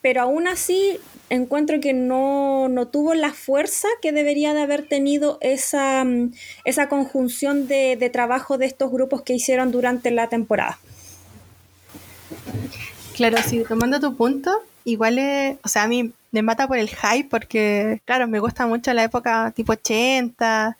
[0.00, 0.98] pero aún así
[1.28, 6.32] encuentro que no, tuvo la fuerza que debería de haber tenido esa, mm,
[6.64, 10.78] esa conjunción de, de, trabajo de estos grupos que hicieron durante la temporada.
[13.16, 14.52] Claro, sí, tomando tu punto,
[14.84, 18.66] igual es, o sea, a mí me mata por el hype porque, claro, me gusta
[18.66, 20.76] mucho la época tipo 80,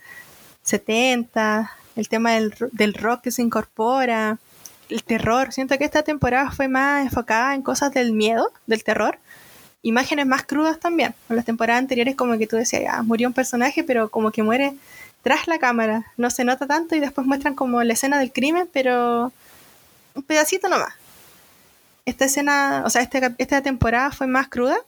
[0.68, 4.38] 70, el tema del, del rock que se incorpora,
[4.88, 5.52] el terror.
[5.52, 9.18] Siento que esta temporada fue más enfocada en cosas del miedo, del terror.
[9.82, 11.14] Imágenes más crudas también.
[11.28, 14.42] En las temporadas anteriores como que tú decías, ya, murió un personaje, pero como que
[14.42, 14.74] muere
[15.22, 16.06] tras la cámara.
[16.16, 19.32] No se nota tanto y después muestran como la escena del crimen, pero
[20.14, 20.94] un pedacito nomás.
[22.04, 24.78] Esta escena, o sea, este, esta temporada fue más cruda,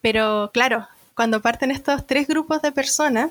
[0.00, 3.30] pero claro, cuando parten estos tres grupos de personas,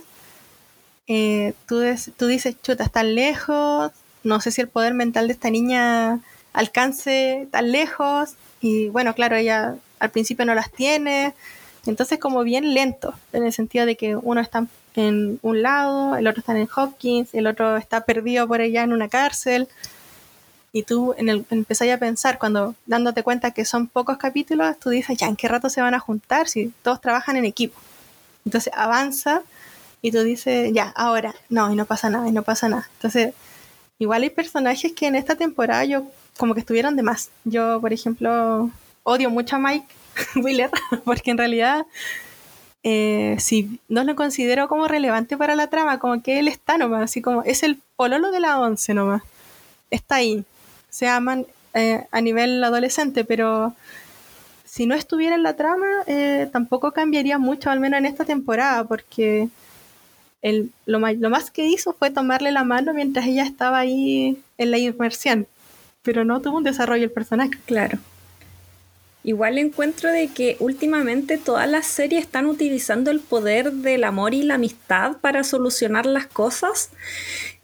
[1.08, 1.82] eh, tú,
[2.18, 3.92] tú dices, chuta, están lejos,
[4.24, 6.20] no sé si el poder mental de esta niña
[6.54, 11.34] alcance tan lejos, y bueno, claro, ella al principio no las tiene,
[11.86, 16.28] entonces como bien lento, en el sentido de que uno está en un lado, el
[16.28, 19.68] otro está en Hopkins, el otro está perdido por allá en una cárcel,
[20.74, 24.90] y tú en el, empezás a pensar, cuando dándote cuenta que son pocos capítulos, tú
[24.90, 27.80] dices, ya, ¿en qué rato se van a juntar si todos trabajan en equipo?
[28.46, 29.44] Entonces avanza
[30.02, 32.90] y tú dices, ya, ahora, no, y no pasa nada, y no pasa nada.
[32.94, 33.34] Entonces,
[34.00, 36.04] igual hay personajes que en esta temporada yo
[36.38, 37.32] como que estuvieron de más.
[37.46, 38.70] Yo, por ejemplo,
[39.04, 39.88] odio mucho a Mike
[40.36, 40.70] Wheeler,
[41.04, 41.86] porque en realidad
[42.84, 47.04] eh, si no lo considero como relevante para la trama, como que él está nomás,
[47.04, 49.24] así como es el pololo de la once nomás.
[49.90, 50.46] Está ahí.
[50.90, 53.74] Se aman eh, a nivel adolescente, pero
[54.64, 58.86] si no estuviera en la trama, eh, tampoco cambiaría mucho, al menos en esta temporada,
[58.86, 59.50] porque
[60.86, 65.48] lo, más que hizo fue tomarle la mano mientras ella estaba ahí en la inmersión,
[66.04, 67.58] pero no tuvo un desarrollo el personaje.
[67.66, 68.00] Claro.
[69.28, 74.42] Igual encuentro de que últimamente todas las series están utilizando el poder del amor y
[74.44, 76.92] la amistad para solucionar las cosas.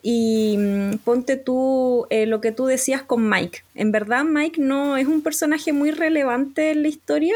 [0.02, 3.64] Y mm, ponte tú eh, lo que tú decías con Mike.
[3.76, 7.36] En verdad Mike no es un personaje muy relevante en la historia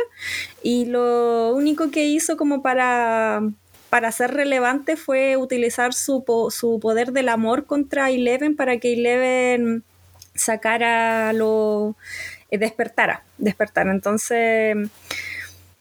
[0.61, 3.41] y lo único que hizo como para,
[3.97, 9.83] para ser relevante fue utilizar su, su poder del amor contra Eleven para que Eleven
[10.35, 11.95] sacara lo
[12.51, 13.89] eh, despertara, despertara.
[13.89, 14.77] Entonces,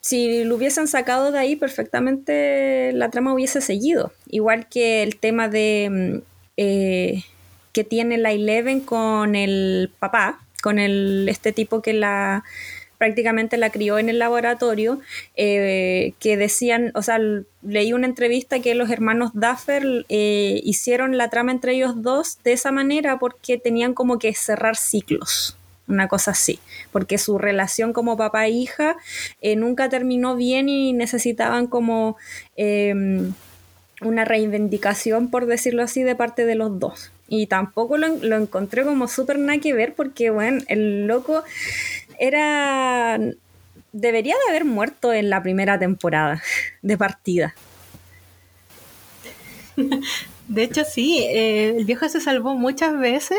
[0.00, 4.14] si lo hubiesen sacado de ahí, perfectamente la trama hubiese seguido.
[4.30, 6.22] Igual que el tema de mm,
[6.56, 7.22] eh,
[7.74, 12.44] que tiene la Eleven con el papá, con el, este tipo que la
[12.98, 15.00] prácticamente la crió en el laboratorio,
[15.36, 17.18] eh, que decían, o sea,
[17.62, 22.72] leí una entrevista que los hermanos Duffer hicieron la trama entre ellos dos de esa
[22.72, 25.56] manera porque tenían como que cerrar ciclos
[25.88, 26.58] una cosa así,
[26.92, 28.96] porque su relación como papá e hija
[29.40, 32.16] eh, nunca terminó bien y necesitaban como
[32.56, 33.32] em,
[34.02, 37.12] una reivindicación, por decirlo así, de parte de los dos.
[37.28, 41.42] Y tampoco lo, lo encontré como súper nada que ver, porque, bueno, el loco
[42.18, 43.18] era...
[43.92, 46.42] Debería de haber muerto en la primera temporada
[46.82, 47.54] de partida.
[50.48, 53.38] De hecho, sí, eh, el viejo se salvó muchas veces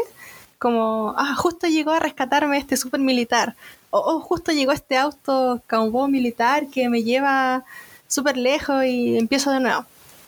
[0.59, 3.55] como, ah, justo llegó a rescatarme este super militar,
[3.89, 7.63] o oh, justo llegó este auto cowboy militar que me lleva
[8.07, 9.85] súper lejos y empiezo de nuevo.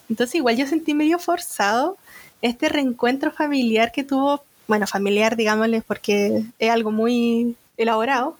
[0.10, 1.97] Entonces igual yo sentí medio forzado
[2.41, 8.38] este reencuentro familiar que tuvo, bueno, familiar digámosle porque es algo muy elaborado,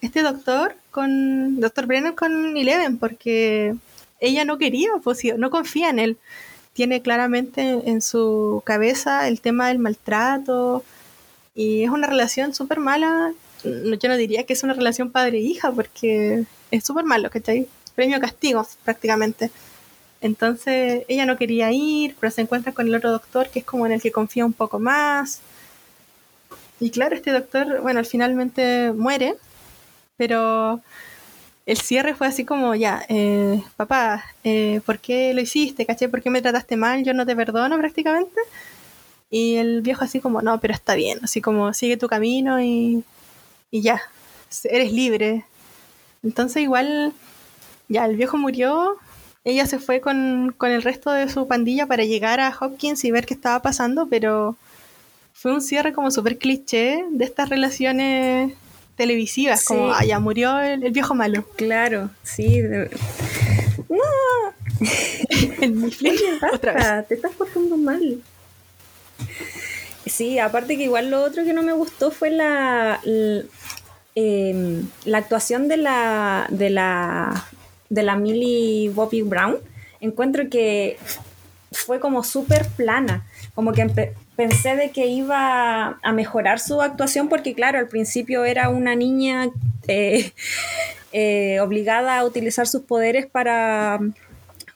[0.00, 3.74] este doctor con, doctor Brennan con Eleven, porque
[4.20, 6.18] ella no quería, pues, no confía en él.
[6.72, 10.84] Tiene claramente en su cabeza el tema del maltrato,
[11.54, 13.32] y es una relación súper mala.
[13.64, 17.66] Yo no diría que es una relación padre-hija, porque es súper malo, ¿cachai?
[17.94, 19.50] Premio castigo, prácticamente.
[20.20, 23.86] Entonces ella no quería ir, pero se encuentra con el otro doctor que es como
[23.86, 25.40] en el que confía un poco más.
[26.80, 29.36] Y claro, este doctor, bueno, finalmente muere,
[30.16, 30.80] pero
[31.66, 35.86] el cierre fue así como, ya, eh, papá, eh, ¿por qué lo hiciste?
[35.86, 36.08] ¿Caché?
[36.08, 37.02] ¿Por qué me trataste mal?
[37.04, 38.40] Yo no te perdono prácticamente.
[39.30, 43.04] Y el viejo así como, no, pero está bien, así como sigue tu camino y,
[43.70, 44.00] y ya,
[44.64, 45.44] eres libre.
[46.22, 47.12] Entonces igual,
[47.88, 48.96] ya, el viejo murió,
[49.44, 53.10] ella se fue con, con el resto de su pandilla para llegar a Hopkins y
[53.10, 54.56] ver qué estaba pasando, pero
[55.46, 58.52] fue un cierre como súper cliché de estas relaciones
[58.96, 61.46] televisivas, como, ah, ya murió el, viejo malo.
[61.54, 62.62] Claro, sí.
[63.88, 63.96] ¡No!
[65.62, 65.92] en mi
[66.52, 67.06] otra vez.
[67.06, 68.20] Te estás portando mal.
[70.04, 73.00] Sí, aparte que igual lo otro que no me gustó fue la,
[74.16, 77.46] em, la, actuación de la, de la,
[77.88, 79.58] de la Millie Bobby Brown.
[80.00, 80.98] Encuentro que
[81.70, 83.24] fue como súper plana,
[83.54, 83.82] como que
[84.36, 89.48] pensé de que iba a mejorar su actuación porque claro, al principio era una niña
[89.88, 90.32] eh,
[91.12, 93.98] eh, obligada a utilizar sus poderes para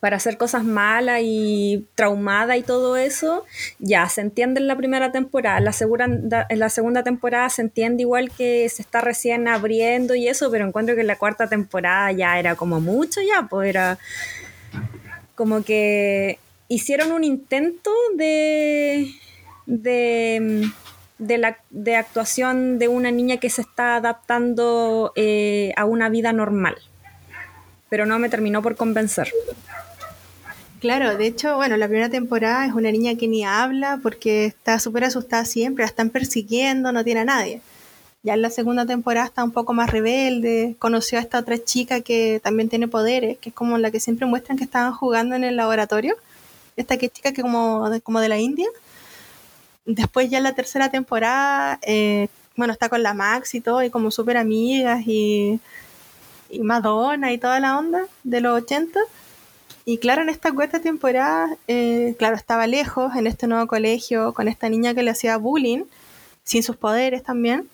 [0.00, 3.44] para hacer cosas malas y traumada y todo eso,
[3.78, 5.60] ya se entiende en la primera temporada.
[5.60, 10.26] La, segunda, en la segunda temporada se entiende igual que se está recién abriendo y
[10.26, 13.98] eso, pero encuentro que en la cuarta temporada ya era como mucho ya, pues era
[15.34, 16.38] como que
[16.68, 19.10] hicieron un intento de,
[19.70, 20.68] de,
[21.18, 26.32] de, la, de actuación de una niña que se está adaptando eh, a una vida
[26.32, 26.76] normal,
[27.88, 29.32] pero no me terminó por convencer.
[30.80, 34.78] Claro, de hecho, bueno, la primera temporada es una niña que ni habla porque está
[34.80, 37.60] súper asustada siempre, la están persiguiendo, no tiene a nadie.
[38.22, 42.00] Ya en la segunda temporada está un poco más rebelde, conoció a esta otra chica
[42.00, 45.44] que también tiene poderes, que es como la que siempre muestran que estaban jugando en
[45.44, 46.16] el laboratorio.
[46.76, 48.66] Esta que chica que como como de la India.
[49.84, 53.90] Después ya en la tercera temporada, eh, bueno, está con la Max y todo, y
[53.90, 55.60] como súper amigas y,
[56.50, 59.00] y Madonna y toda la onda de los 80
[59.84, 64.46] y claro, en esta cuarta temporada, eh, claro, estaba lejos en este nuevo colegio con
[64.48, 65.84] esta niña que le hacía bullying,
[66.44, 67.68] sin sus poderes también.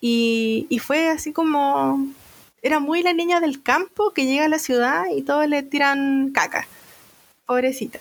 [0.00, 2.06] Y, fue así como
[2.62, 6.30] era muy la niña del campo que llega a la ciudad y todos le tiran
[6.32, 6.66] caca.
[7.46, 8.00] Pobrecita.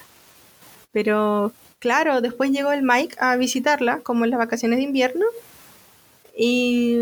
[0.91, 1.51] Pero
[1.83, 5.25] claro, después llegó el Mike a visitarla, como en las vacaciones de invierno.
[6.37, 6.97] Y,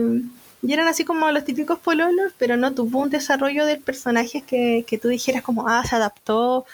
[0.68, 4.98] eran así como los típicos pololos, pero no tuvo un desarrollo del personaje que, que
[4.98, 6.66] tú dijeras como, ah, se adaptó,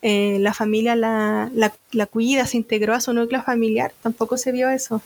[0.00, 1.50] eh, la familia la,
[1.92, 3.92] la, cuida, se integró a su núcleo familiar.
[4.02, 5.02] Tampoco se vio eso.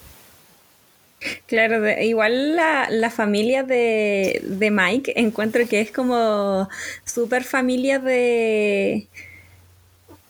[1.47, 6.69] Claro, igual la, la familia de, de, Mike encuentro que es como
[7.05, 9.09] súper familia de,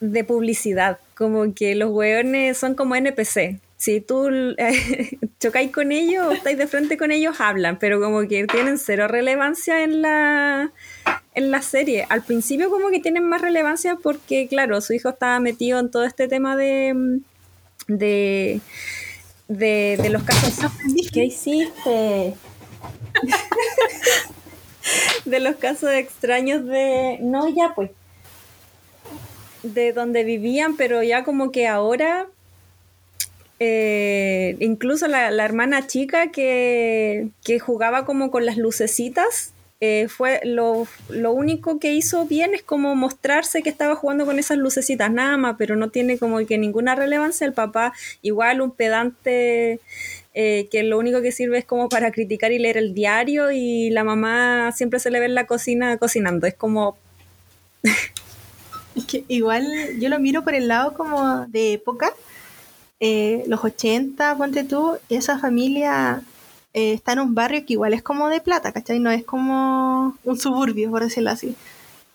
[0.01, 3.61] de publicidad, como que los hueones son como NPC.
[3.77, 8.27] Si tú eh, chocáis con ellos o estáis de frente con ellos, hablan, pero como
[8.29, 10.73] que tienen cero relevancia en la,
[11.35, 12.07] en la serie.
[12.09, 16.05] Al principio como que tienen más relevancia porque, claro, su hijo estaba metido en todo
[16.05, 17.21] este tema de...
[17.89, 18.61] de
[19.49, 20.71] de, los casos.
[21.13, 22.35] ¿Qué hiciste?
[25.25, 27.19] de los casos extraños de.
[27.21, 27.91] No, ya pues.
[29.65, 32.29] De donde vivían, pero ya como que ahora.
[33.61, 39.55] Eh, incluso la, la, hermana chica que, que jugaba como con las lucecitas
[39.87, 44.57] eh, fue lo, único que hizo bien es como mostrarse que estaba jugando con esas
[44.57, 47.47] lucecitas, nada más, pero no tiene como que ninguna relevancia.
[47.47, 47.93] El papá,
[48.23, 49.81] igual un pedante
[50.33, 53.91] eh, que lo único que sirve es como para criticar y leer el diario, y
[53.91, 56.47] la mamá siempre se le ve en la cocina cocinando.
[56.47, 56.97] Es como.
[58.97, 59.67] es que igual
[59.99, 62.13] yo lo miro por el lado como de época.
[63.01, 66.23] Eh, los 80, ponte tú, esa familia
[66.73, 69.01] eh, está en un barrio que igual es como de plata, ¿cachai?
[69.01, 71.57] No es como un suburbio, por decirlo así.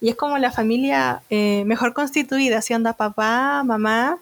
[0.01, 4.17] Y es como la familia eh, mejor constituida, así onda papá, mamá,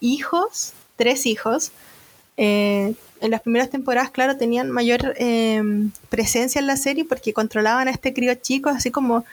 [0.00, 1.72] hijos, tres hijos.
[2.36, 5.14] en las primeras temporadas, claro, tenían mayor
[6.08, 9.24] presencia en la serie porque controlaban a este crío chico, así como,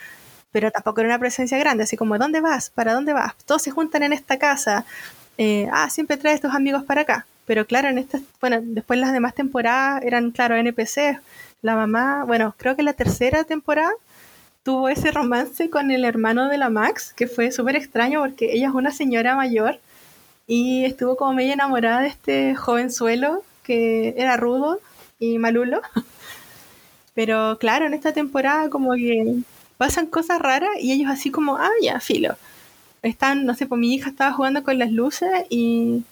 [0.52, 2.70] pero tampoco era una presencia grande, así como, ¿dónde vas?
[2.70, 3.36] ¿Para dónde vas?
[3.46, 4.86] Todos se juntan en esta casa.
[5.72, 7.26] ah, siempre traes tus amigos para acá.
[7.46, 11.20] Pero claro, en estas, bueno, después las demás temporadas eran, claro, NPC.
[11.62, 13.92] La mamá, bueno, creo que la tercera temporada
[14.64, 18.68] tuvo ese romance con el hermano de la Max, que fue súper extraño porque ella
[18.70, 19.80] es una señora mayor
[20.48, 24.80] y estuvo como medio enamorada de este jovenzuelo que era rudo
[25.20, 25.82] y malulo.
[27.16, 29.38] Pero claro, en esta temporada como que
[29.82, 32.36] pasan cosas raras y ellos así como, ah, ya, filo.
[33.02, 36.04] Están, no sé, pues mi hija estaba jugando con las luces y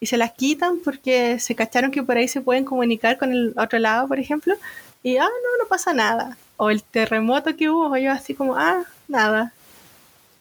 [0.00, 3.52] y se las quitan porque se cacharon que por ahí se pueden comunicar con el
[3.56, 4.54] otro lado, por ejemplo,
[5.02, 6.38] y ah, no, no pasa nada.
[6.56, 9.52] O el terremoto que hubo, yo así como, ah, nada.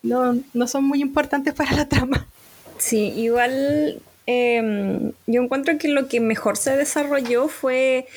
[0.02, 2.26] No, no son muy importantes para la trama.
[2.78, 8.08] Sí, igual em, yo encuentro que lo que mejor se desarrolló fue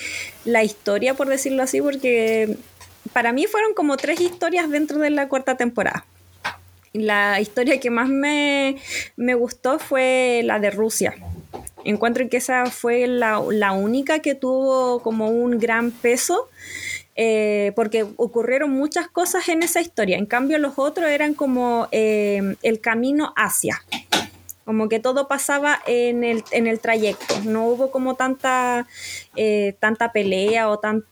[0.45, 2.57] la historia, por decirlo así, porque
[3.13, 6.05] para mí fueron como tres historias dentro de la cuarta temporada.
[6.93, 8.77] La historia que más me,
[9.17, 11.15] me gustó fue la de Rusia
[11.85, 13.39] Encuentro que esa fue la,
[13.73, 16.49] única que tuvo como un gran peso.
[17.15, 20.17] Eh, porque ocurrieron muchas cosas en esa historia.
[20.17, 23.83] En cambio, los otros eran como eh, el camino hacia.
[24.65, 27.35] Como que todo pasaba en el, trayecto.
[27.45, 28.87] No hubo como tanta,
[29.37, 31.05] eh, tanta pelea o tan,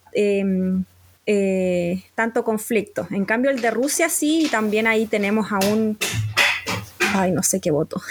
[1.31, 3.07] em, tanto conflicto.
[3.11, 5.99] En cambio, el de Rusia sí, y también ahí tenemos a un.
[7.15, 8.01] Ay, no sé qué voto.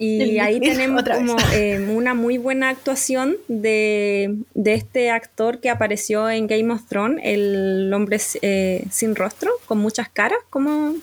[0.00, 6.46] Y ahí tenemos como eh, una muy buena actuación de, este actor que apareció en
[6.46, 10.94] Game of Thrones, el hombre eh, sin rostro, con muchas caras, como...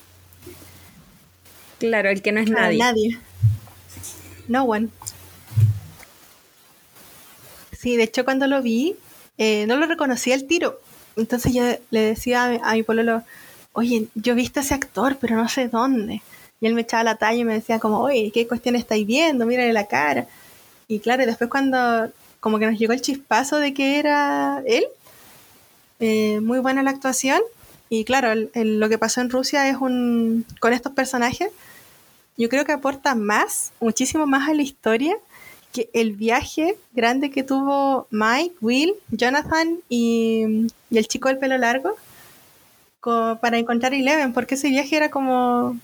[1.78, 2.80] Claro, el que no es nadie.
[2.80, 3.20] Nadie.
[4.48, 4.90] No one.
[7.78, 8.96] Sí, de hecho cuando lo vi,
[9.38, 10.80] eh, no lo reconocía el tiro.
[11.16, 13.24] Entonces yo le decía a mi, a pololo,
[13.74, 16.22] oye, yo he visto a ese actor, pero no sé dónde.
[16.60, 19.46] Y él me echaba la talla y me decía como, oye, ¿qué cuestión estáis viendo?
[19.46, 20.28] Mírale la cara.
[20.88, 24.86] Y claro, después cuando como que nos llegó el chispazo de que era él,
[26.00, 27.42] eh, muy buena la actuación.
[27.90, 31.50] Y claro, lo que pasó en Rusia es un, con estos personajes,
[32.38, 35.18] yo creo que aporta más, muchísimo más a la historia
[35.94, 41.96] el viaje grande que tuvo Mike, Will, Jonathan y, y el chico del pelo largo
[43.42, 45.78] para encontrar Eleven, porque ese viaje era como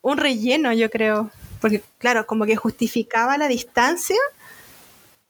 [0.00, 1.30] un relleno, yo creo.
[1.60, 4.16] Porque, claro, como que justificaba la distancia,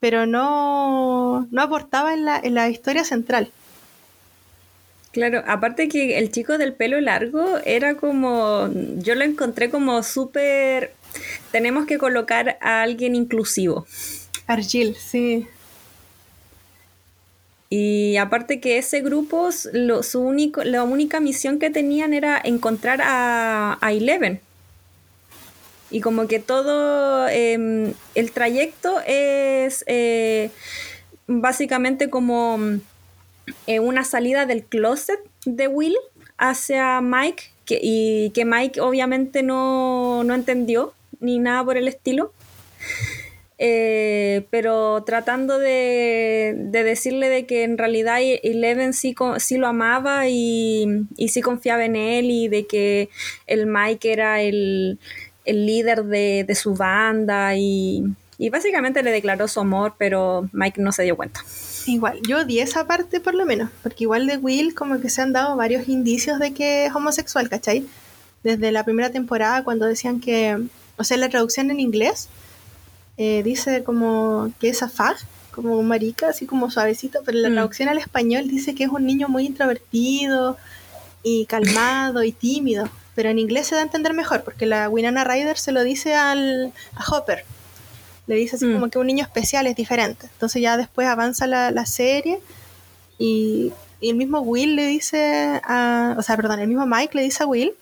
[0.01, 3.51] pero no, no aportaba en la, en la historia central.
[5.13, 10.95] Claro, aparte que el chico del pelo largo era como, yo lo encontré como súper,
[11.51, 13.87] tenemos que colocar a alguien inclusivo.
[14.47, 15.47] Argil, sí.
[17.71, 23.01] Y aparte que ese grupo, lo, su único, la única misión que tenían era encontrar
[23.03, 24.41] a, a Eleven.
[25.91, 30.51] Y como que todo em, el trayecto es eh,
[31.27, 32.59] básicamente como
[33.67, 35.97] eh, una salida del closet de Will
[36.39, 40.93] hacia Mike y que Mike obviamente no, no entendió
[41.23, 42.33] ni nada por el estilo.
[43.65, 51.07] Eh, pero tratando de, decirle de que en realidad Eleven sí, sí lo amaba y,
[51.17, 53.09] y, sí confiaba en él y de que
[53.47, 54.99] el Mike era el,
[55.47, 58.03] líder de, de, su banda y,
[58.37, 61.45] y básicamente le declaró su amor, pero Mike no se dio cuenta.
[61.87, 65.23] Igual, yo odié esa parte por lo menos, porque igual de Will como que se
[65.23, 67.87] han dado varios indicios de que es homosexual, ¿cachai?
[68.43, 70.59] Desde la primera temporada cuando decían que,
[70.97, 72.29] o sea, la traducción en inglés
[73.17, 75.17] eh, dice como que es afag,
[75.51, 77.55] como un marica, así como suavecito, pero la mm.
[77.55, 80.57] traducción al español dice que es un niño muy introvertido
[81.23, 85.25] y calmado y tímido, pero en inglés se da a entender mejor, porque la Winona
[85.25, 87.45] Ryder se lo dice al, a Hopper
[88.27, 88.75] le dice así mm.
[88.75, 90.27] como que un niño especial es diferente.
[90.33, 92.41] Entonces ya después avanza la, serie
[93.19, 97.45] y, el mismo Will le dice a, o sea, perdón, el mismo Mike le dice
[97.45, 97.73] a Will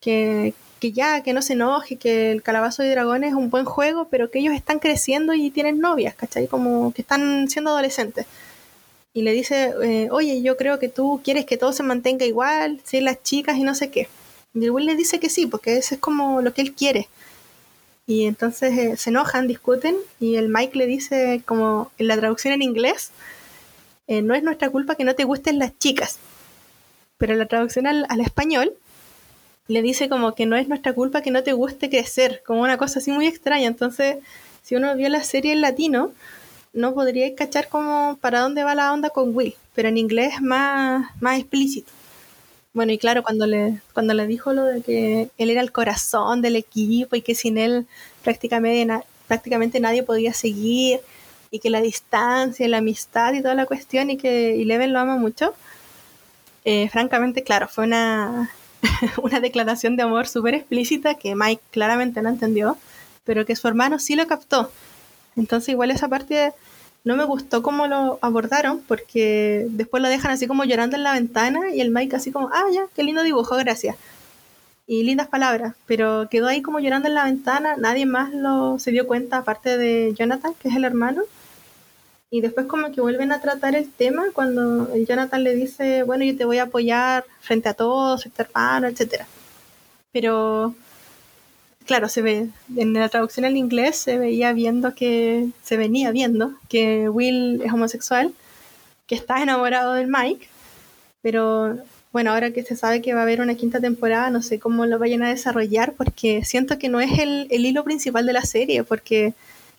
[0.00, 3.64] que, que ya, que no se enoje, que el calabazo de dragones es un buen
[3.64, 6.46] juego, pero que ellos están creciendo y tienen novias, ¿cachai?
[6.48, 8.26] Como que están siendo adolescentes.
[9.14, 12.80] Y le dice, eh, oye, yo creo que tú quieres que todo se mantenga igual,
[12.84, 14.08] sí, las chicas y no sé qué.
[14.54, 17.08] Y el Will le dice que sí, porque eso es como lo que él quiere.
[18.06, 22.54] Y entonces eh, se enojan, discuten y el Mike le dice como en la traducción
[22.54, 23.10] en inglés,
[24.06, 26.18] eh, no es nuestra culpa que no te gusten las chicas.
[27.18, 28.74] Pero la traducción al, español
[29.68, 32.78] le dice como que no es nuestra culpa que no te guste crecer, como una
[32.78, 33.66] cosa así muy extraña.
[33.66, 34.18] Entonces,
[34.62, 36.12] si uno vio la serie en latino,
[36.72, 40.42] no podría cachar como para dónde va la onda con Will, pero en inglés es
[40.42, 41.90] más, más explícito.
[42.74, 46.42] Bueno, y claro, cuando le, cuando le dijo lo de que él era el corazón
[46.42, 47.86] del equipo y que sin él
[48.22, 51.00] prácticamente, prácticamente nadie podía seguir
[51.50, 55.16] y que la distancia, la amistad y toda la cuestión y que Eleven lo ama
[55.16, 55.54] mucho,
[56.66, 58.50] eh, francamente, claro, fue una,
[59.22, 62.76] una declaración de amor súper explícita que Mike claramente no entendió,
[63.24, 64.70] pero que su hermano sí lo captó.
[65.36, 66.52] Entonces igual esa parte
[67.04, 71.12] no me gustó cómo lo abordaron porque después lo dejan así como llorando en la
[71.12, 73.96] ventana y el Mike así como, ah, ya, qué lindo dibujo, gracias.
[74.88, 78.92] Y lindas palabras, pero quedó ahí como llorando en la ventana, nadie más lo se
[78.92, 81.22] dio cuenta aparte de Jonathan, que es el hermano.
[82.36, 86.36] Y después como que vuelven a tratar el tema cuando Jonathan le dice, bueno, yo
[86.36, 89.22] te voy a apoyar frente a todos, este hermano, etc.
[90.12, 90.74] Pero
[91.86, 96.52] claro, se ve, en la traducción al inglés se veía viendo que, se venía viendo
[96.68, 98.34] que Will es homosexual,
[99.06, 100.46] que está enamorado del Mike,
[101.22, 101.78] pero
[102.12, 104.84] bueno, ahora que se sabe que va a haber una quinta temporada, no sé cómo
[104.84, 108.42] lo vayan a desarrollar, porque siento que no es el, el hilo principal de la
[108.42, 109.32] serie, porque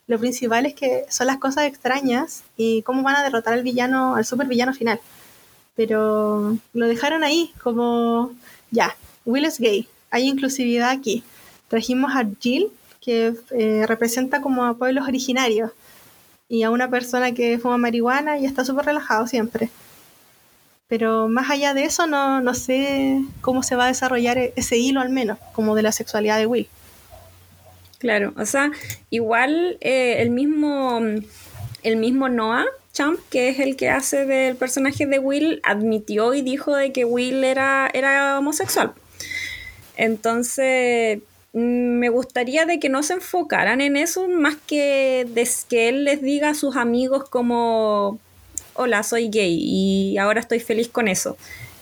[0.07, 4.15] lo principal es que son las cosas extrañas y cómo van a derrotar al villano,
[4.15, 4.99] al super villano final.
[5.75, 8.31] Pero lo dejaron ahí, como
[8.71, 8.95] ya,
[9.25, 11.23] Will es gay, hay inclusividad aquí
[11.67, 12.69] trajimos a Jill,
[13.01, 15.71] que eh, representa como a pueblos originarios,
[16.49, 19.69] y a una persona que fuma marihuana y está súper relajado siempre.
[20.87, 24.77] Pero más allá de eso, no, no sé cómo se va a desarrollar e-, ese
[24.77, 26.69] hilo al menos, como de la sexualidad de Will.
[27.99, 28.71] Claro, o sea,
[29.09, 30.99] igual eh, el mismo
[31.83, 36.41] el mismo Noah Champ, que es el que hace del personaje de Will, admitió y
[36.41, 38.93] dijo de que Will era, era homosexual.
[39.95, 41.19] Entonces,
[41.57, 46.03] Mm, me gustaría de que no se enfocaran en eso más que de que él
[46.03, 48.19] les diga a sus amigos como
[48.75, 51.35] hola soy gay y ahora estoy feliz con eso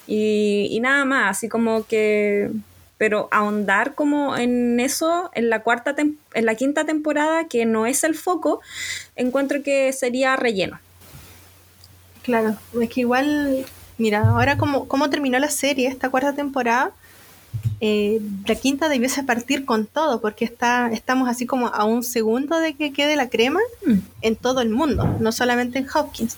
[0.08, 2.52] y, nada más así como que
[2.98, 8.04] pero ahondar como en eso en la cuarta en la quinta temporada que no es
[8.04, 8.62] el foco
[9.16, 10.80] encuentro que sería relleno
[12.24, 13.66] claro es que igual
[13.98, 16.94] mira ahora como cómo terminó la serie esta cuarta temporada
[17.82, 22.60] eh, la quinta debiese partir con todo, porque está, estamos así como a un segundo
[22.60, 23.94] de que quede la crema mm.
[24.22, 26.38] en todo el mundo, no solamente en Hopkins.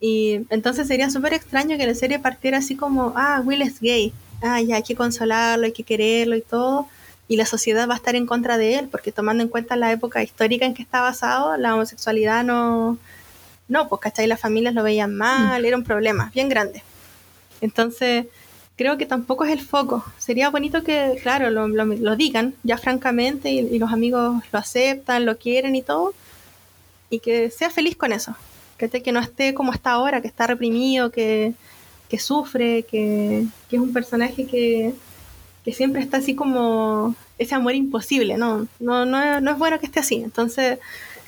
[0.00, 4.12] Y entonces sería súper extraño que la serie partiera así como, ah, Will es gay,
[4.42, 6.88] ah, ya hay que consolarlo, hay que quererlo y todo,
[7.28, 9.90] y la sociedad va a estar en contra de él, porque tomando en cuenta la
[9.92, 12.98] época histórica en que está basado, la homosexualidad no,
[13.68, 14.26] no, pues, ¿cachai?
[14.26, 15.64] Las familias lo veían mal, mm.
[15.64, 16.82] era un problema bien grande.
[17.60, 18.26] Entonces,
[18.76, 20.04] creo que tampoco es el foco.
[20.18, 25.36] Sería bonito que, claro, lo, lo, digan ya francamente y, los amigos lo aceptan, lo
[25.38, 26.14] quieren y todo,
[27.10, 28.36] y que sea feliz con eso.
[28.78, 31.54] Que no esté como está ahora, que está reprimido, que,
[32.18, 34.94] sufre, que, es un personaje que,
[35.72, 38.68] siempre está así como ese amor imposible, ¿no?
[38.78, 40.16] No, no, es bueno que esté así.
[40.16, 40.78] Entonces,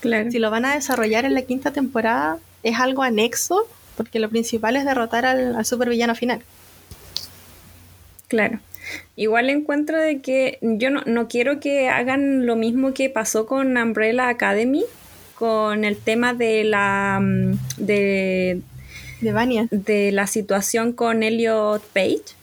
[0.00, 3.66] si lo van a desarrollar en la quinta temporada, es algo anexo,
[3.96, 6.42] porque lo principal es derrotar al, al supervillano final.
[8.28, 8.60] Claro.
[9.16, 14.28] Igual encuentro de que yo no, quiero que hagan lo mismo que pasó con Umbrella
[14.28, 14.84] Academy,
[15.34, 17.52] con el tema de la mm,
[19.20, 22.36] de, la situación con Elliot Page.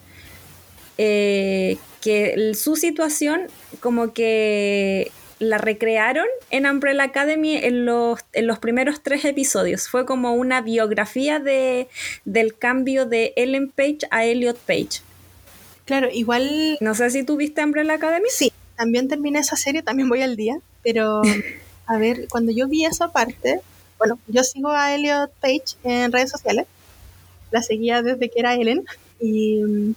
[0.97, 3.47] Eh, que su situación
[3.79, 9.89] como que la recrearon en Umbrella Academy en los, en los primeros tres episodios.
[9.89, 11.87] Fue como una biografía de,
[12.23, 15.01] del cambio de Ellen Page a Elliot Page.
[15.85, 16.77] Claro, igual...
[16.79, 18.27] No sé si tú viste Umbrella Academy.
[18.29, 21.21] Sí, también terminé esa serie, también voy al día, pero
[21.85, 23.61] a ver, cuando yo vi esa parte,
[24.05, 26.67] bueno, yo sigo a Elliot Page en redes sociales,
[27.49, 28.85] la seguía desde que era Ellen,
[29.19, 29.95] y,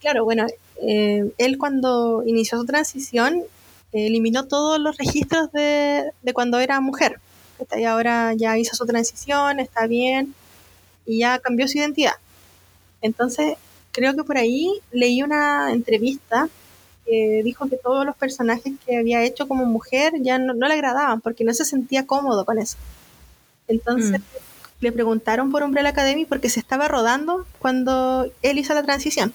[0.00, 0.46] claro, bueno,
[0.80, 3.42] eh, él cuando inició su transición
[3.92, 7.18] eliminó todos los registros de, de cuando era mujer.
[7.76, 10.32] Y ahora ya hizo su transición, está bien,
[11.06, 12.14] y ya cambió su identidad.
[13.02, 13.56] Entonces,
[13.90, 16.48] creo que por ahí leí una entrevista
[17.04, 21.20] que dijo que todos los personajes que había hecho como mujer ya no, le agradaban
[21.20, 22.76] porque no se sentía cómodo con eso.
[23.68, 24.24] Entonces mm.
[24.80, 29.32] le preguntaron por Umbrella Academy porque se estaba rodando cuando él hizo la transición.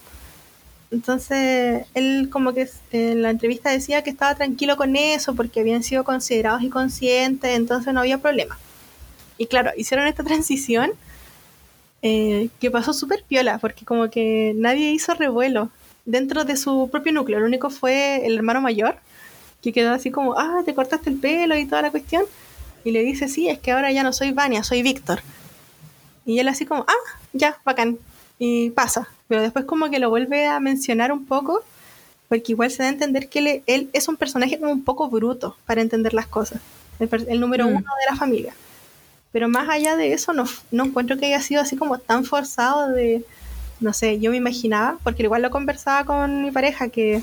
[0.91, 5.83] Entonces él como que en la entrevista decía que estaba tranquilo con eso porque habían
[5.83, 8.57] sido considerados y conscientes, entonces no había problema.
[9.37, 10.91] Y claro, hicieron esta transición
[12.01, 15.71] eh, que pasó súper piola, porque como que nadie hizo revuelo
[16.05, 17.39] dentro de su propio núcleo.
[17.39, 18.97] Lo único fue el hermano mayor,
[19.61, 22.23] que quedó así como, ah, te cortaste el pelo y toda la cuestión.
[22.83, 25.21] Y le dice, sí, es que ahora ya no soy Vania, soy Víctor.
[26.25, 27.97] Y él así como, ah, ya, bacán.
[28.37, 29.07] Y pasa.
[29.27, 31.63] Pero después como que lo vuelve a mencionar un poco,
[32.29, 35.57] porque igual se da a entender que él, es un personaje como un poco bruto
[35.65, 36.61] para entender las cosas.
[36.99, 37.69] El, número mm.
[37.69, 38.53] uno de la familia.
[39.31, 42.89] Pero más allá de eso, no, no encuentro que haya sido así como tan forzado
[42.89, 43.25] de,
[43.79, 47.21] no sé, yo me imaginaba, porque igual lo conversaba con mi pareja, que,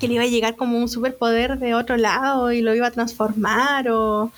[0.00, 2.90] que le iba a llegar como un superpoder de otro lado y lo iba a
[2.90, 4.30] transformar o,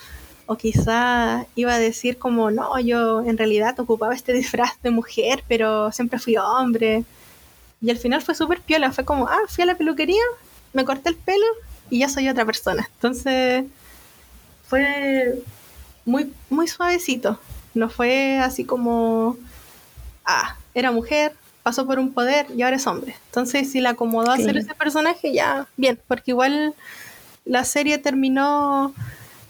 [0.46, 5.44] o quizá iba a decir como, no, yo en realidad ocupaba este disfraz de mujer,
[5.48, 7.04] pero siempre fui hombre.
[7.80, 10.22] Y al final fue súper piola, fue como, ah, fui a la peluquería,
[10.72, 11.46] me corté el pelo
[11.88, 12.88] y ya soy otra persona.
[12.94, 13.64] Entonces,
[14.66, 15.42] fue
[16.04, 17.38] muy, muy suavecito.
[17.74, 19.36] No fue así como,
[20.24, 23.16] ah, era mujer, pasó por un poder y ahora es hombre.
[23.26, 26.74] Entonces, si la acomodó a ser ese personaje, ya, bien, porque igual
[27.44, 28.94] la serie terminó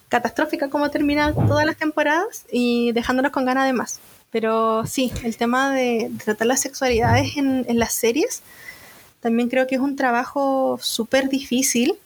[0.09, 4.01] catastrófica como termina todas las temporadas y dejándonos con ganas de más.
[4.31, 8.43] Pero sí, el tema de, tratar las sexualidades en, en, las series
[9.21, 11.99] también creo que es un trabajo súper difícil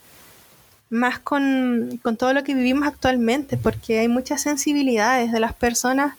[0.94, 6.16] más con, todo lo que vivimos actualmente, porque hay muchas sensibilidades de las personas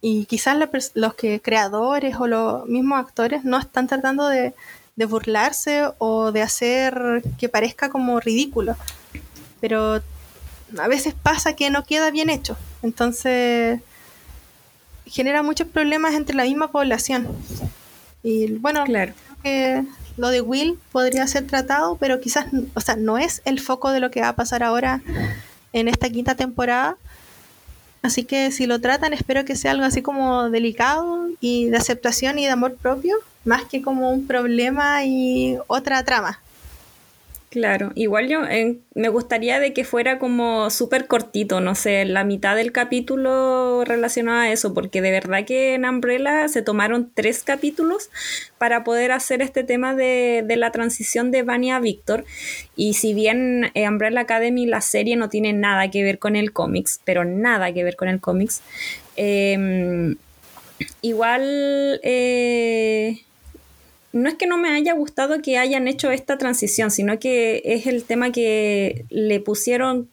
[0.00, 0.56] y quizás
[0.94, 4.54] los que creadores o los mismos actores no están tratando de,
[5.08, 8.76] burlarse o de hacer que parezca como ridículo,
[9.60, 10.00] pero
[10.78, 13.80] a veces pasa que no queda bien hecho, entonces
[15.04, 17.28] genera muchos problemas entre la misma población.
[18.22, 19.12] Y bueno, claro.
[19.42, 19.84] que
[20.16, 24.00] lo de Will podría ser tratado, pero quizás, o sea, no es el foco de
[24.00, 25.02] lo que va a pasar ahora
[25.72, 26.96] en esta quinta temporada.
[28.02, 32.38] Así que si lo tratan, espero que sea algo así como delicado y de aceptación
[32.38, 36.40] y de amor propio, más que como un problema y otra trama.
[37.56, 38.40] Claro, igual yo
[38.94, 44.40] me gustaría de que fuera como súper cortito, no sé, la mitad del capítulo relacionado
[44.40, 48.10] a eso, porque de verdad que en Umbrella se tomaron tres capítulos
[48.58, 52.26] para poder hacer este tema de, la transición de Vania a Víctor.
[52.76, 56.52] Y si bien eh, Umbrella Academy, la serie, no tiene nada que ver con el
[56.52, 58.60] cómics, pero nada que ver con el cómics,
[59.16, 60.16] em,
[61.00, 62.00] igual...
[64.16, 67.86] No es que no me haya gustado que hayan hecho esta transición, sino que es
[67.86, 70.08] el tema que le pusieron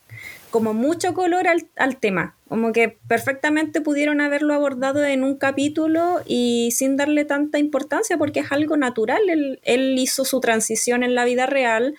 [0.50, 6.68] como mucho color al, tema, como que perfectamente pudieron haberlo abordado en un capítulo y
[6.72, 9.22] sin darle tanta importancia porque es algo natural,
[9.62, 11.94] él hizo su transición en la vida real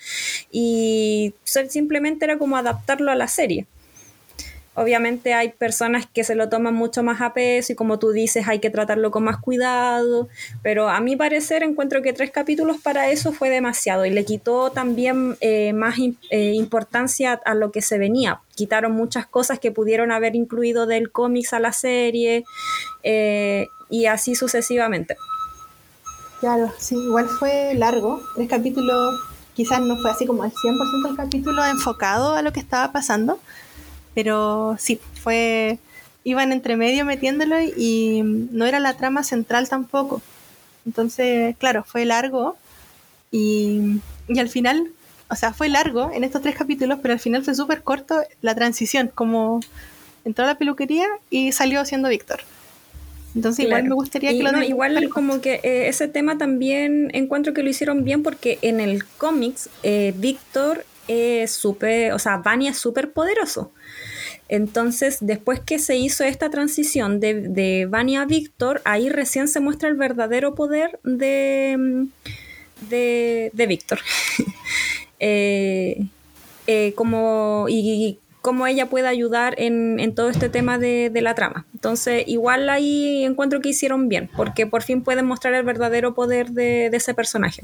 [0.51, 3.65] y simplemente era como adaptarlo a la serie.
[4.75, 8.45] Obviamente hay personas que se lo toman mucho más a peso y como tú dices
[8.47, 10.27] hay que tratarlo con más cuidado,
[10.63, 14.71] pero a mi parecer encuentro que tres capítulos para eso fue demasiado y le quitó
[14.71, 15.95] también eh, más
[16.29, 18.41] eh, importancia a lo que se venía.
[18.55, 22.43] Quitaron muchas cosas que pudieron haber incluido del cómics a la serie
[23.03, 25.15] eh, y así sucesivamente.
[26.41, 29.15] Claro, sí, igual fue largo, tres capítulos,
[29.53, 33.39] quizás no fue así como el 100% del capítulo enfocado a lo que estaba pasando
[34.15, 35.77] pero sí, fue.
[36.23, 40.23] Iban entre medio metiéndolo y no era la trama central tampoco.
[40.87, 42.57] Entonces, claro, fue largo
[43.29, 44.87] y, y al final,
[45.29, 48.55] o sea, fue largo en estos tres capítulos, pero al final fue súper corto la
[48.55, 49.59] transición, como
[50.23, 52.39] entró a la peluquería y salió siendo Víctor.
[53.35, 57.63] Entonces igual me gustaría que lo Igual como que eh, ese tema también encuentro que
[57.63, 62.77] lo hicieron bien porque en el cómics eh, Víctor es súper, o sea, Vania es
[62.77, 63.71] súper poderoso.
[64.47, 69.59] Entonces, después que se hizo esta transición de, de Vania a Víctor, ahí recién se
[69.59, 72.07] muestra el verdadero poder de,
[72.89, 73.99] de, de Víctor.
[75.17, 76.07] Eh,
[76.67, 81.65] eh, como, y, cómo ella puede ayudar en, todo este tema de, la trama.
[81.73, 86.51] Entonces, igual ahí encuentro que hicieron bien, porque por fin pueden mostrar el verdadero poder
[86.51, 87.63] de, de ese personaje.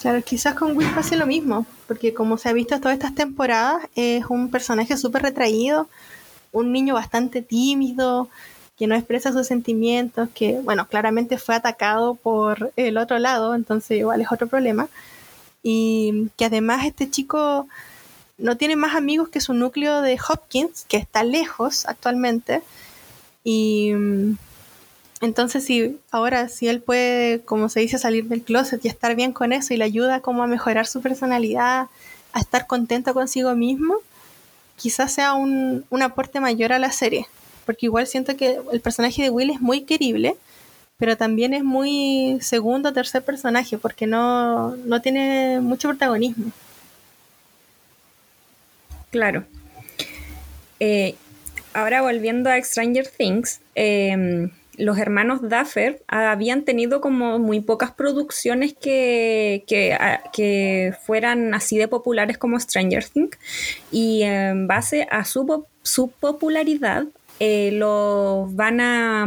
[0.00, 3.88] Claro, quizás con Will pase lo mismo, porque como se ha visto todas estas temporadas,
[3.94, 5.88] es un personaje súper retraído,
[6.52, 8.28] un niño bastante tímido,
[8.76, 13.98] que no expresa sus sentimientos, que, bueno, claramente fue atacado por el otro lado, entonces
[13.98, 14.88] igual es otro problema.
[15.62, 17.66] Y que además este chico
[18.38, 22.62] no tiene más amigos que su núcleo de Hopkins, que está lejos actualmente.
[23.44, 23.92] Y
[25.20, 29.32] entonces, si ahora, si él puede, como se dice, salir del closet y estar bien
[29.32, 31.88] con eso y le ayuda como a mejorar su personalidad,
[32.32, 33.94] a estar contento consigo mismo,
[34.76, 37.26] quizás sea un, aporte mayor a la serie.
[37.64, 40.36] Porque igual siento que el personaje de Will es muy querible,
[40.98, 46.52] pero también es muy segundo o tercer personaje, porque no, no tiene mucho protagonismo.
[49.10, 49.44] Claro.
[50.78, 51.14] Eh,
[51.72, 58.74] ahora volviendo a Stranger Things, eh, los hermanos Duffer habían tenido como muy pocas producciones
[58.74, 63.38] que, que, fueran así de populares como Stranger Things
[63.90, 67.04] y en base a su, su popularidad
[67.40, 69.26] eh, los van a...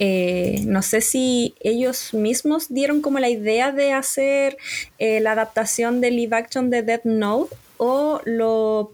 [0.00, 4.56] Eh, no sé si ellos mismos dieron como la idea de hacer
[5.00, 8.92] eh, la adaptación de live action de Death Note o lo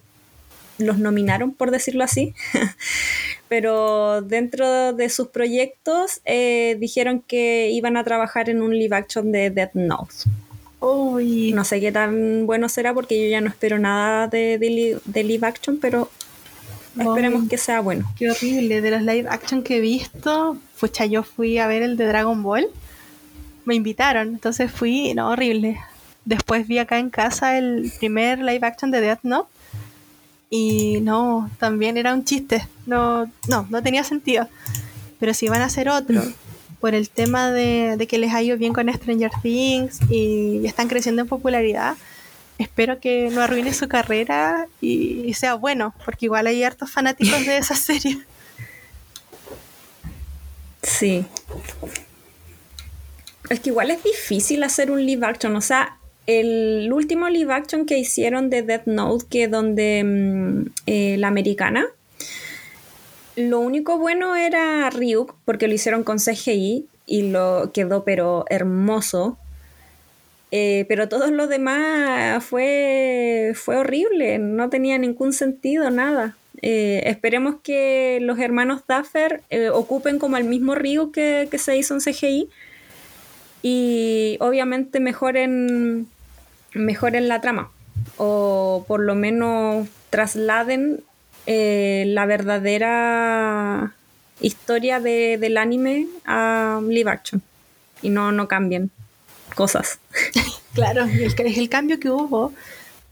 [0.78, 2.34] los nominaron, por decirlo así,
[3.48, 9.32] pero dentro de sus proyectos eh, dijeron que iban a trabajar en un live action
[9.32, 10.14] de Death Note.
[10.84, 15.46] No sé qué tan bueno será porque yo ya no espero nada de, de, live
[15.46, 16.10] action, pero
[16.98, 18.06] esperemos que sea bueno.
[18.18, 21.96] Qué horrible, de los live action que he visto, pucha, yo fui a ver el
[21.96, 22.68] de Dragon Ball,
[23.64, 25.80] me invitaron, entonces fui, no, horrible.
[26.26, 29.53] Después vi acá en casa el primer live action de Death Note
[30.56, 32.64] y no, también era un chiste.
[32.86, 34.48] No, no, no tenía sentido.
[35.18, 36.22] Pero si van a hacer otro,
[36.78, 41.22] por el tema de, que les ha ido bien con Stranger Things y, están creciendo
[41.22, 41.96] en popularidad,
[42.56, 47.56] espero que no arruine su carrera y, sea bueno, porque igual hay hartos fanáticos de
[47.56, 48.24] esa serie.
[50.84, 51.26] Sí.
[53.50, 57.86] Es que igual es difícil hacer un live action, o sea, el último live action
[57.86, 61.86] que hicieron de Death Note, que donde mm, eh, la americana,
[63.36, 69.38] lo único bueno era Ryuk, porque lo hicieron con CGI y lo quedó pero hermoso.
[70.50, 76.36] Eh, pero todo lo demás fue, fue horrible, no tenía ningún sentido, nada.
[76.62, 81.94] Eh, esperemos que los hermanos Duffer ocupen como el mismo Ryuk que, que se hizo
[81.94, 82.48] en CGI
[83.62, 86.06] y obviamente mejoren
[86.74, 87.70] mejoren la trama
[88.16, 91.02] o por lo menos trasladen
[91.46, 93.94] eh, la verdadera
[94.40, 97.42] historia del anime a live action
[98.02, 98.90] y no, no cambien
[99.54, 99.98] cosas.
[100.74, 102.52] Claro, el, el cambio que hubo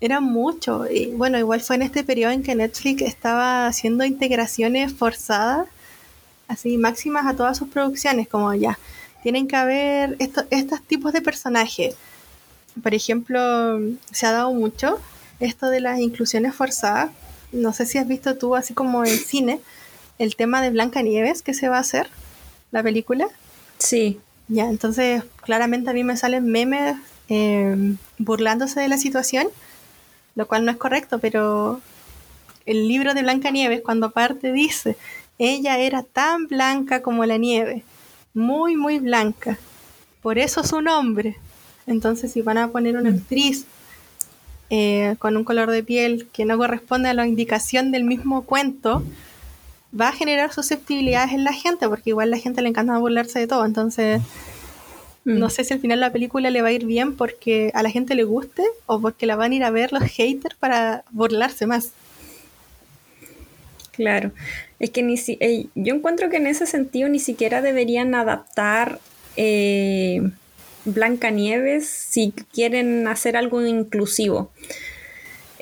[0.01, 0.85] era mucho.
[0.91, 5.69] Y bueno, igual fue en este periodo en que Netflix estaba haciendo integraciones forzadas,
[6.49, 8.81] así máximas a todas sus producciones, como ya,
[9.23, 11.95] tienen que haber estos tipos de personajes
[12.81, 14.99] por ejemplo, se ha dado mucho
[15.41, 17.11] esto de las inclusiones forzadas.
[17.51, 19.61] No sé si has visto tú, así como en cine,
[20.19, 22.09] el tema de Blanca Nieves que se va a hacer,
[22.71, 23.29] la película.
[23.79, 24.21] Sí.
[24.49, 26.97] Ya, entonces claramente a mí me salen memes
[27.29, 29.49] eh, burlándose de la situación,
[30.35, 31.81] lo cual no es correcto, pero
[32.67, 34.97] el libro de Blancanieves, cuando parte dice,
[35.39, 37.85] ella era tan blanca como la nieve,
[38.35, 39.59] muy, muy blanca.
[40.23, 41.37] Por eso su nombre.
[41.87, 43.15] Entonces, si van a poner una mm.
[43.15, 43.67] actriz
[44.71, 49.03] eh, con un color de piel que no corresponde a la indicación del mismo cuento,
[49.99, 53.39] va a generar susceptibilidades en la gente, porque igual a la gente le encanta burlarse
[53.39, 53.67] de todo.
[53.67, 54.23] Entonces,
[55.25, 55.39] mm.
[55.39, 57.91] no sé si al final la película le va a ir bien porque a la
[57.91, 61.67] gente le guste o porque la van a ir a ver los haters para burlarse
[61.67, 61.93] más.
[63.93, 64.33] Claro,
[64.79, 69.01] es que ni si, eh, yo encuentro que en ese sentido ni siquiera deberían adaptar
[69.37, 70.31] eh,
[70.85, 74.51] Blancanieves si quieren hacer algo inclusivo.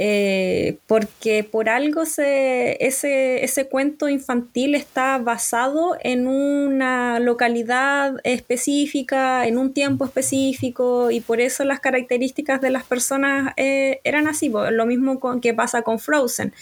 [0.02, 9.46] Eh, porque por algo se, ese, ese cuento infantil está basado en una localidad específica,
[9.46, 14.50] en un tiempo específico, y por eso las características de las personas eh, eran así.
[14.70, 16.54] Lo mismo que pasa con Frozen,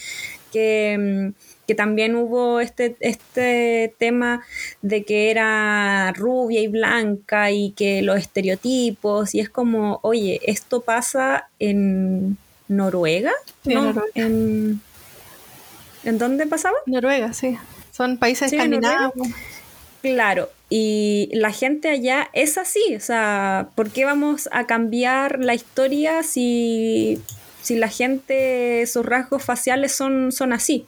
[0.51, 4.43] que mm, que también hubo este, este tema
[4.81, 10.81] de que era rubia y blanca y que los estereotipos, y es como, oye, esto
[10.81, 12.39] pasa en
[12.69, 13.33] Noruega,
[13.67, 14.81] ¿En,
[16.05, 16.77] dónde pasaba?
[16.87, 17.59] Noruega, sí.
[17.93, 19.29] Son países escandinavos.
[20.01, 25.53] Claro, y la gente allá es así, o sea, ¿por qué vamos a cambiar la
[25.55, 27.21] historia si,
[27.61, 30.87] si la gente, sus rasgos faciales son, son así?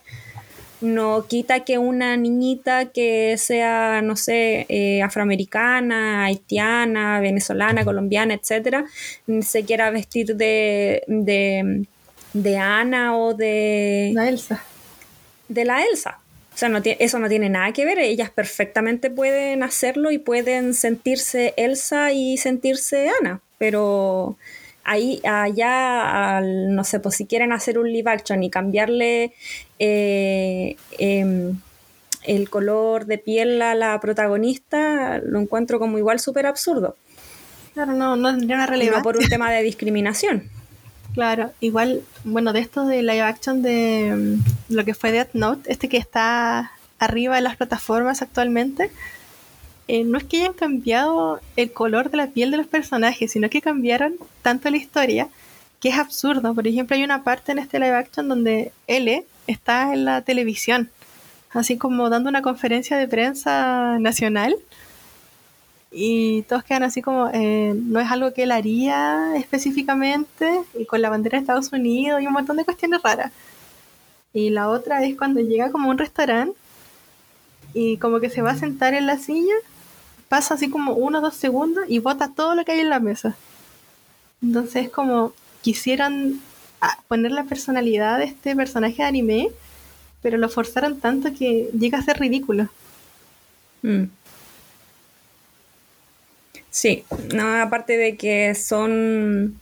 [0.81, 8.87] No quita que una niñita que sea, no sé, eh, afroamericana, haitiana, venezolana, colombiana, etcétera,
[9.43, 11.05] se quiera vestir de,
[12.33, 14.13] de, Ana o de.
[14.15, 14.63] La Elsa.
[15.49, 16.19] De la Elsa.
[16.55, 17.99] O sea, no eso no tiene nada que ver.
[17.99, 23.41] Ellas perfectamente pueden hacerlo y pueden sentirse Elsa y sentirse Ana.
[23.59, 24.37] Pero
[24.85, 29.33] ahí allá, no sé, pues si quieren hacer un live action y cambiarle
[29.79, 31.59] eh, em,
[32.25, 36.97] el color de piel a la protagonista, lo encuentro como igual súper absurdo.
[37.75, 39.03] Claro, no, no tendría una relevancia.
[39.03, 40.51] por un tema de discriminación.
[41.15, 45.73] Claro, igual, bueno, de esto de live action de mm, lo que fue Death Note,
[45.73, 48.91] este que está arriba de las plataformas actualmente,
[49.93, 53.51] eh, no es que hayan cambiado el color de la piel de los personajes, sino
[53.51, 55.29] que cambiaron tanto la historia
[55.81, 56.55] que es absurdo.
[56.55, 60.91] Por ejemplo, hay una parte en este live action donde L está en la televisión,
[61.51, 64.55] así como dando una conferencia de prensa nacional.
[65.91, 71.03] Y todos quedan así como, eh, no es algo que él haría específicamente, y con
[71.03, 73.33] la bandera de Estados Unidos y un montón de cuestiones raras.
[74.33, 76.57] Y la otra es cuando llega como un restaurante
[77.75, 79.55] y como que se va a sentar en la silla
[80.31, 83.01] pasa así como uno o dos segundos y bota todo lo que hay en la
[83.01, 83.37] mesa.
[84.41, 86.41] Entonces es como quisieran
[86.81, 89.49] ah, poner la personalidad de este personaje de anime,
[90.23, 92.69] pero lo forzaron tanto que llega a ser ridículo.
[93.83, 94.05] Mm.
[96.71, 97.05] Sí,
[97.35, 99.59] no, aparte de que son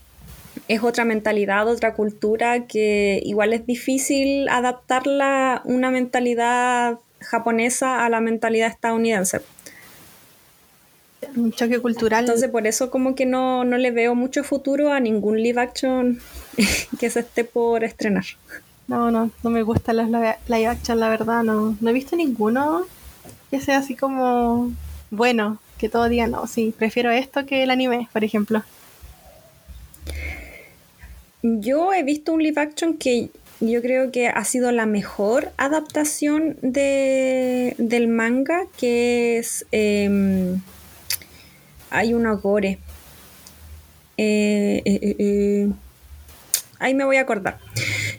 [0.68, 8.20] es otra mentalidad, otra cultura que igual es difícil adaptarla una mentalidad japonesa a la
[8.20, 9.40] mentalidad estadounidense
[11.36, 12.24] un choque cultural.
[12.24, 16.20] Entonces por eso como que no, le veo mucho futuro a ningún live action
[16.98, 18.24] que se esté por estrenar.
[18.86, 22.86] No, no, no me gusta las live action, la verdad, no, no he visto ninguno
[23.50, 24.72] que sea así como
[25.10, 28.62] bueno, que todo diga no, sí, prefiero esto que el anime, por ejemplo.
[31.42, 33.30] Yo he visto un live action que
[33.60, 40.60] yo creo que ha sido la mejor adaptación de, del manga, que es em,
[41.90, 42.78] hay una gore.
[44.16, 45.68] Eh, eh, eh,
[46.78, 47.58] ahí me voy a acordar.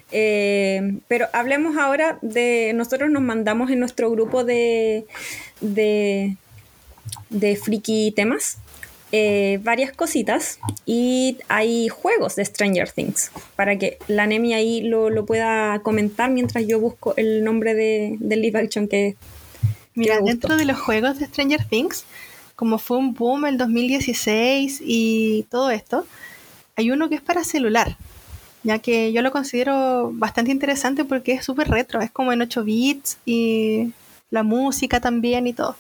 [0.10, 2.72] pero hablemos ahora de.
[2.76, 5.06] Nosotros nos mandamos en nuestro grupo de.
[5.62, 6.36] de.
[7.30, 8.58] de friki temas.
[9.62, 15.80] varias cositas y hay juegos de Stranger Things para que la Nemi ahí lo, pueda
[15.80, 19.16] comentar mientras yo busco el nombre de, del live action que
[19.96, 22.06] Mira, dentro de los juegos de Stranger Things
[22.60, 26.06] como fue un boom el 2016 y todo esto,
[26.76, 27.96] hay uno que es para celular,
[28.64, 32.66] ya que yo lo considero bastante interesante porque es súper retro, es como en 8
[32.66, 33.94] bits y
[34.30, 35.78] la música también y todo.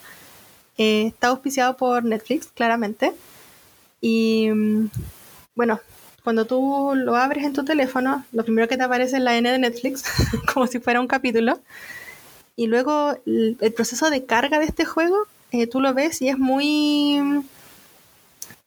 [0.77, 3.11] Eh, está auspiciado por Netflix, claramente.
[3.99, 4.89] Y mm,
[5.55, 5.81] bueno,
[6.23, 9.51] cuando tú lo abres en tu teléfono, lo primero que te aparece es la N
[9.51, 10.05] de Netflix,
[10.53, 11.59] como si fuera un capítulo.
[12.55, 16.37] Y luego el proceso de carga de este juego eh, tú lo ves y es
[16.37, 17.43] muy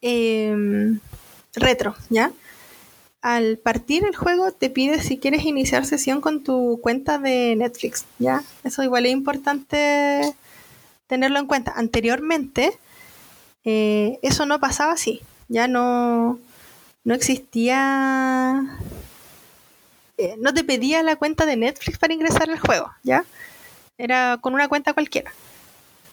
[0.01, 0.99] em,
[1.55, 2.33] retro, ¿ya?
[3.23, 8.05] al partir el juego te pide si quieres iniciar sesión con tu cuenta de Netflix,
[8.19, 8.43] ¿ya?
[8.65, 10.35] Eso igual es importante
[11.07, 11.73] tenerlo en cuenta.
[11.77, 12.77] Anteriormente,
[13.65, 15.23] eh, eso no pasaba así.
[15.49, 16.41] Ya no,
[17.05, 18.61] no existía...
[20.19, 23.25] Eh, no te pedía la cuenta de Netflix para ingresar al juego, ¿ya?
[23.99, 25.33] Era con una cuenta cualquiera.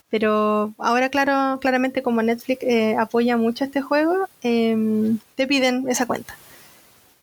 [0.10, 6.08] Pero ahora, claro, claramente como Netflix eh, apoya mucho este juego, em, te piden esa
[6.08, 6.36] cuenta.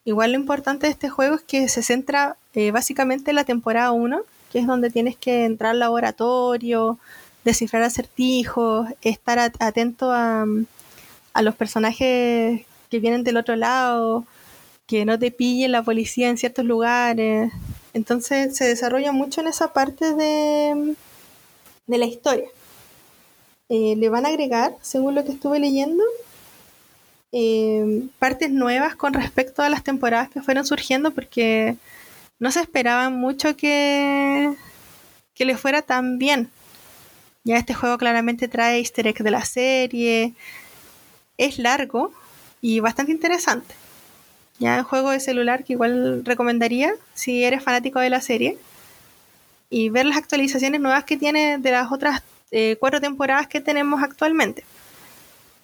[0.05, 3.91] Igual lo importante de este juego es que se centra eh, básicamente en la temporada
[3.91, 4.21] 1,
[4.53, 6.99] que es donde tienes que entrar al laboratorio,
[7.45, 10.47] descifrar acertijos, estar atento a,
[11.43, 14.25] los personajes que vienen del otro lado,
[14.87, 17.53] que no te pille la policía en ciertos lugares.
[17.93, 20.95] Entonces se desarrolla mucho en esa parte de
[21.89, 22.49] la historia.
[23.68, 26.05] Eh, le van a agregar, según lo que estuve leyendo,
[27.32, 31.76] eh, partes nuevas con respecto a las temporadas que fueron surgiendo porque
[32.38, 34.55] no se esperaba mucho que,
[35.34, 36.51] que le fuera tan bien.
[37.44, 40.34] Ya este juego claramente trae easter egg de la serie,
[41.38, 42.12] es largo
[42.60, 43.74] y bastante interesante.
[44.59, 48.59] Ya un juego de celular que igual recomendaría si eres fanático de la serie
[49.70, 54.02] y ver las actualizaciones nuevas que tiene de las otras eh, cuatro temporadas que tenemos
[54.02, 54.64] actualmente.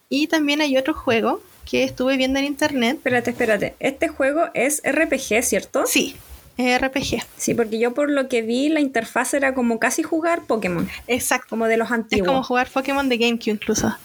[0.09, 2.97] Y también hay otro juego que estuve viendo en internet.
[2.97, 3.75] Espérate, espérate.
[3.81, 5.87] Este juego es RPG, ¿cierto?
[5.87, 6.17] Sí,
[6.57, 7.23] es RPG.
[7.37, 10.89] Sí, porque yo por lo que vi la interfaz era como casi jugar Pokémon.
[11.07, 11.47] Exacto.
[11.51, 12.27] Como de los antiguos.
[12.27, 13.97] Es como jugar Pokémon de GameCube incluso.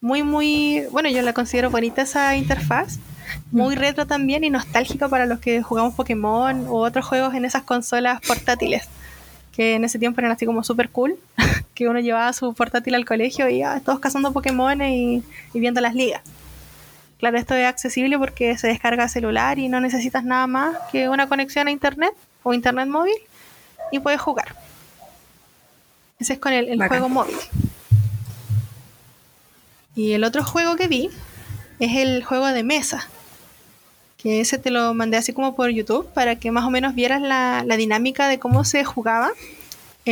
[0.00, 0.84] Muy, muy...
[0.92, 2.98] Bueno, yo la considero bonita esa interfaz.
[3.50, 3.78] Muy mm.
[3.78, 8.20] retro también y nostálgica para los que jugamos Pokémon u otros juegos en esas consolas
[8.20, 8.84] portátiles.
[9.52, 11.16] Que en ese tiempo eran así como súper cool.
[11.78, 15.22] que uno llevaba su portátil al colegio y ya, todos cazando Pokémon y
[15.54, 16.22] viendo las ligas.
[17.20, 21.28] Claro, esto es accesible porque se descarga celular y no necesitas nada más que una
[21.28, 23.14] conexión a internet o internet móvil
[23.92, 24.56] y puedes jugar.
[26.18, 27.36] Ese es con el, juego móvil.
[29.94, 31.10] Y el otro juego que vi
[31.78, 33.08] es el juego de mesa.
[34.16, 37.22] Que ese te lo mandé así como por YouTube para que más o menos vieras
[37.22, 39.30] la, la dinámica de cómo se jugaba.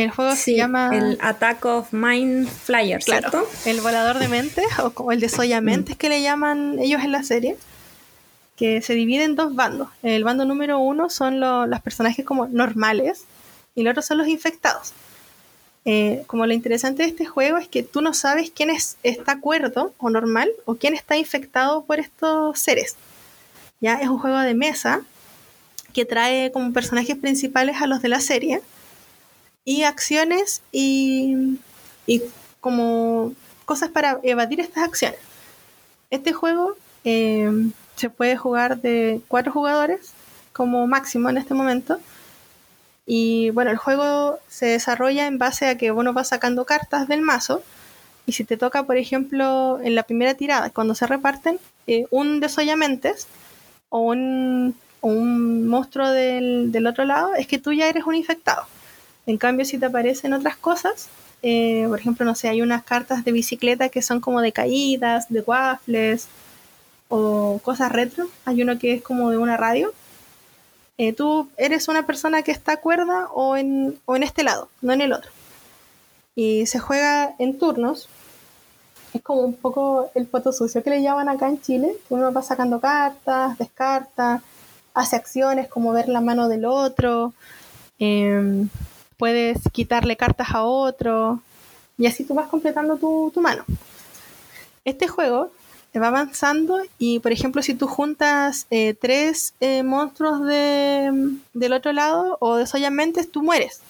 [0.03, 0.91] El juego se llama.
[0.93, 3.47] El Attack of Mind Flyer, ¿cierto?
[3.65, 5.97] el volador de mentes, o como el desoya mentes mm.
[5.97, 7.57] que le llaman ellos en la serie.
[8.55, 9.89] Que se divide en dos bandos.
[10.03, 13.23] El bando número uno son los personajes como normales
[13.73, 14.93] y el otro son los infectados.
[15.85, 19.39] Eh, como lo interesante de este juego es que tú no sabes quién es, está
[19.39, 22.97] cuerdo o normal o quién está infectado por estos seres.
[23.79, 25.01] Ya es un juego de mesa
[25.93, 28.61] que trae como personajes principales a los de la serie
[29.67, 31.51] y acciones y,
[32.61, 33.33] como
[33.65, 35.19] cosas para evadir estas acciones.
[36.09, 37.51] Este juego eh,
[37.97, 40.13] se puede jugar de cuatro jugadores
[40.53, 41.99] como máximo en este momento.
[43.05, 47.21] Y bueno, el juego se desarrolla en base a que uno va sacando cartas del
[47.21, 47.61] mazo.
[48.25, 52.39] Y si te toca, por ejemplo, en la primera tirada, cuando se reparten, eh, un
[52.39, 53.27] desollamentes
[53.89, 58.65] o un, un monstruo del, del, otro lado, es que tú ya eres un infectado.
[59.27, 61.09] En cambio, si te aparecen otras cosas,
[61.43, 65.29] eh, por ejemplo, no sé, hay unas cartas de bicicleta que son como de caídas,
[65.29, 66.27] de waffles
[67.09, 68.27] o cosas retro.
[68.45, 69.93] Hay uno que es como de una radio.
[70.97, 74.93] Eh, tú eres una persona que está cuerda o en, o en este lado, no
[74.93, 75.29] en el otro.
[76.35, 78.09] Y se juega en turnos.
[79.13, 82.41] Es como un poco el foto sucio que le llaman acá en Chile, uno va
[82.41, 84.41] sacando cartas, descarta,
[84.93, 87.33] hace acciones como ver la mano del otro.
[87.99, 88.69] Em,
[89.17, 91.41] puedes quitarle cartas a otro
[91.97, 93.65] y así tú vas completando tu, mano.
[94.85, 95.51] Este juego
[95.99, 101.91] va avanzando y por ejemplo si tú juntas eh, tres eh, monstruos de, del otro
[101.91, 102.65] lado o de
[103.31, 103.81] tú mueres.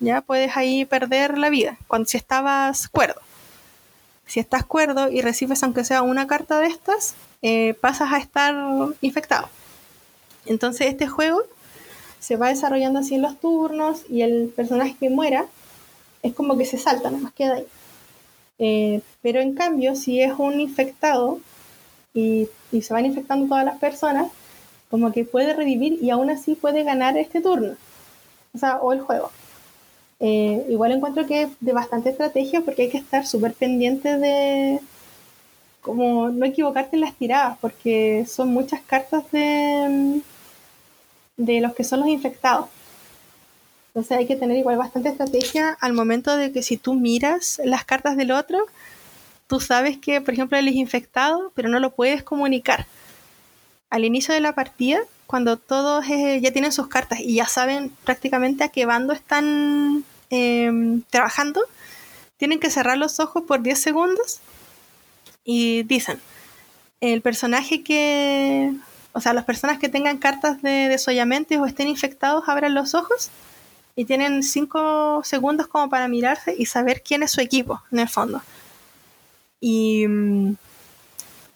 [0.00, 3.20] Ya puedes ahí perder la vida cuando si estabas cuerdo.
[4.26, 8.54] Si estás cuerdo y recibes aunque sea una carta de estas, eh, pasas a estar
[9.00, 9.48] infectado.
[10.46, 11.42] Entonces este juego
[12.18, 15.46] se va desarrollando así en los turnos y el personaje que muera
[16.22, 17.66] es como que se salta, nada más queda ahí.
[18.58, 21.38] Eh, pero en cambio, si es un infectado
[22.14, 22.48] y,
[22.82, 24.30] se van infectando todas las personas,
[24.90, 27.76] como que puede revivir y aún así puede ganar este turno.
[28.54, 29.30] O sea, o el juego.
[30.20, 34.80] Eh, igual encuentro que es de bastante estrategia porque hay que estar súper pendiente de
[35.80, 40.20] como no equivocarte en las tiradas porque son muchas cartas de
[41.38, 42.66] de los que son los infectados.
[43.88, 47.84] Entonces hay que tener igual bastante estrategia al momento de que si tú miras las
[47.84, 48.66] cartas del otro,
[49.46, 52.86] tú sabes que, por ejemplo, él es infectado, pero no lo puedes comunicar.
[53.90, 57.90] al inicio de la partida, cuando todos eh, ya tienen sus cartas y ya saben
[58.04, 61.62] prácticamente a qué bando están em, trabajando,
[62.36, 64.40] tienen que cerrar los ojos por 10 segundos
[65.42, 66.20] y dicen,
[67.00, 68.74] el personaje que,
[69.12, 73.30] o sea, las personas que tengan cartas de desollamiento o estén infectados abran los ojos
[73.96, 78.08] y tienen 5 segundos como para mirarse y saber quién es su equipo, en el
[78.08, 78.42] fondo.
[79.60, 80.54] Y, mm,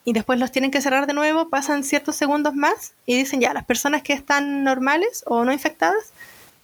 [0.04, 3.54] y después los tienen que cerrar de nuevo, pasan ciertos segundos más y dicen ya,
[3.54, 6.12] las personas que están normales o no infectadas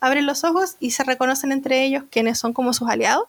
[0.01, 3.29] abren los ojos y se reconocen entre ellos quiénes son como sus aliados.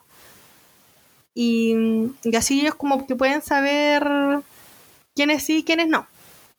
[1.35, 1.75] Y,
[2.23, 4.41] y así ellos como que pueden saber
[5.15, 6.07] quiénes sí y quiénes no.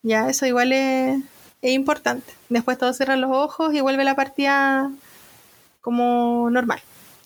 [0.03, 1.23] Ya, eso igual es,
[1.63, 2.33] es importante.
[2.49, 4.91] Después todos cierran los ojos y vuelve la partida
[5.81, 6.81] como normal.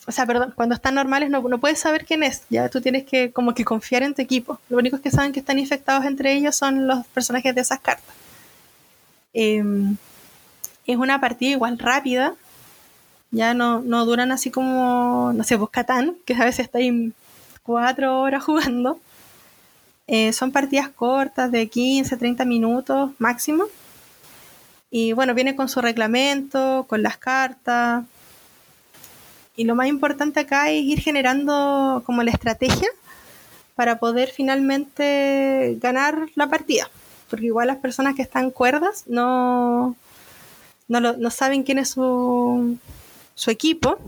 [0.07, 2.43] O sea, perdón, cuando están normales no, no puedes saber quién es.
[2.51, 4.59] Ya tú tienes que como que confiar en tu equipo.
[4.69, 8.15] Lo único que saben que están infectados entre ellos son los personajes de esas cartas.
[9.33, 9.97] Em,
[10.87, 12.35] es una partida igual rápida.
[13.31, 17.13] Ya no, no duran así como, no sé, vos Catán, que a veces está ahí
[17.63, 19.01] cuatro horas jugando.
[20.07, 23.65] Eh, son partidas cortas de 15, 30 minutos máximo.
[24.91, 28.05] Y bueno, viene con su reglamento, con las cartas.
[29.57, 32.89] Y lo más importante acá es ir generando como la estrategia
[33.75, 36.89] para poder finalmente ganar la partida.
[37.31, 39.97] Porque igual las personas que están cuerdas no,
[40.89, 42.77] no, no saben quién es su,
[43.35, 43.99] su equipo.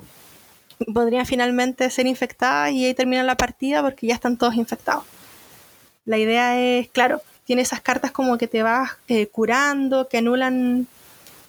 [0.93, 5.05] Podrían finalmente ser infectadas y ahí termina la partida porque ya están todos infectados.
[6.07, 10.87] La idea es, claro, tiene esas cartas como que te vas eh, curando, que anulan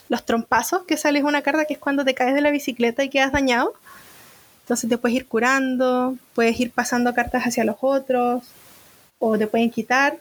[0.10, 3.10] los trompazos, que sale una carta que es cuando te caes de la bicicleta y
[3.10, 3.74] quedas dañado.
[4.62, 8.44] Entonces te puedes ir curando, puedes ir pasando cartas hacia los otros,
[9.20, 10.18] o te pueden quitar.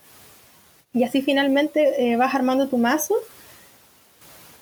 [0.93, 3.15] Y así finalmente eh, vas armando tu mazo.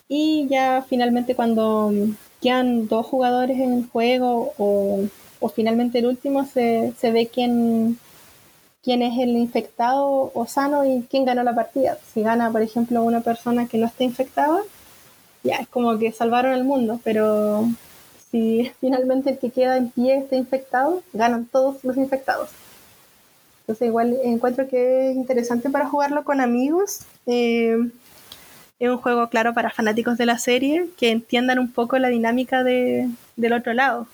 [0.08, 1.92] Y ya finalmente cuando
[2.40, 5.04] quedan dos jugadores en el juego, o,
[5.40, 7.98] o finalmente el último, se, se ve quién,
[8.84, 11.98] quién es el infectado o sano y quién ganó la partida.
[12.12, 14.60] Si gana, por ejemplo, una persona que no está infectada,
[15.42, 17.66] ya es como que salvaron el mundo, pero
[18.30, 22.50] si finalmente el que queda en pie está infectado, ganan todos los infectados.
[23.60, 27.00] Entonces igual encuentro que es interesante para jugarlo con amigos.
[27.26, 27.78] Eh,
[28.78, 32.62] es un juego claro para fanáticos de la serie que entiendan un poco la dinámica
[32.62, 34.06] de, del otro lado.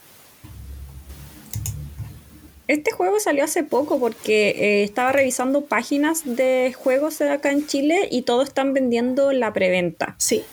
[2.70, 8.06] Este juego salió hace poco porque eh, estaba revisando páginas de juegos acá en Chile
[8.12, 10.14] y todos están vendiendo la preventa.
[10.18, 10.44] Sí.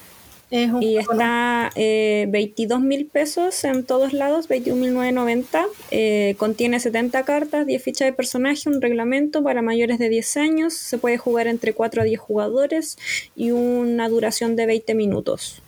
[0.49, 5.67] Es un y está eh, 22 mil pesos en todos lados, 21.990.
[5.91, 10.73] Eh, contiene 70 cartas, 10 fichas de personaje, un reglamento para mayores de 10 años.
[10.73, 12.97] Se puede jugar entre 4 a 10 jugadores
[13.35, 15.61] y una duración de 20 minutos.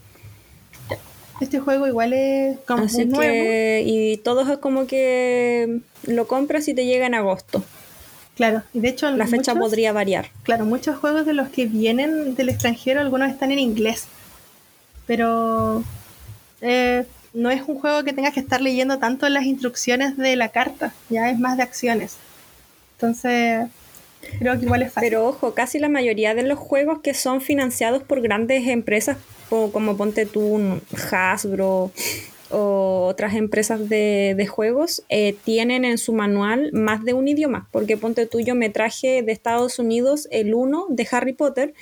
[1.39, 3.21] Este juego igual es como Así nuevo.
[3.21, 7.63] Que, y todo es como que lo compras y te llega en agosto.
[8.35, 10.29] Claro, y de hecho la fecha podría variar.
[10.43, 14.05] Claro, muchos juegos de los que vienen del extranjero, algunos están en inglés.
[15.05, 15.83] Pero
[16.61, 20.49] eh, no es un juego que tengas que estar leyendo tanto las instrucciones de la
[20.49, 22.15] carta, ya es más de acciones.
[22.93, 23.67] Entonces,
[24.99, 29.17] Pero ojo, casi la mayoría de los juegos que son financiados por grandes empresas
[29.49, 30.79] como ponte tú
[31.11, 31.91] Hasbro
[32.51, 37.97] o otras empresas de, juegos eh, tienen en su manual más de un idioma, porque
[37.97, 41.73] ponte tú yo me traje de Estados Unidos el 1 de Harry Potter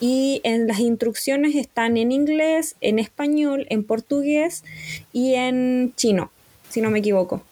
[0.00, 4.64] y en las instrucciones están en inglés, en español, en portugués
[5.12, 6.30] y en chino,
[6.70, 7.42] si no me equivoco.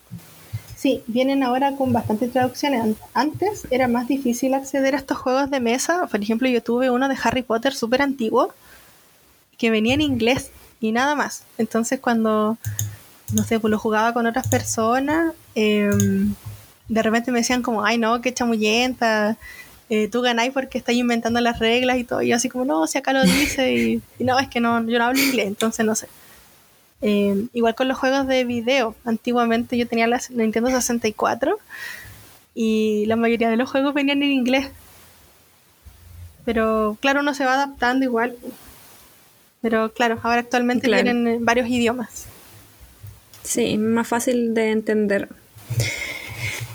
[0.87, 2.95] Sí, vienen ahora con bastantes traducciones.
[3.13, 6.07] Antes era más difícil acceder a estos juegos de mesa.
[6.07, 8.55] Por ejemplo, yo tuve uno de Harry Potter súper antiguo
[9.59, 11.43] que venía en inglés y nada más.
[11.59, 12.57] Entonces cuando,
[13.33, 16.33] no sé, pues lo jugaba con otras personas, em,
[16.89, 19.37] de repente me decían como, ay no, qué chamullenta,
[19.91, 22.23] eh, tú ganáis porque estás inventando las reglas y todo.
[22.23, 25.01] Y yo así como, no, si acá lo dice y, no, es que no, yo
[25.01, 26.07] no hablo inglés, entonces no sé.
[27.03, 31.59] Em, igual con los juegos de video, antiguamente yo tenía la Nintendo 64
[32.55, 34.69] y la mayoría de los juegos venían en inglés.
[36.45, 38.37] Pero claro, uno se va adaptando igual.
[39.61, 42.27] Pero claro, ahora actualmente tienen varios idiomas.
[43.43, 45.29] Sí, más fácil de entender.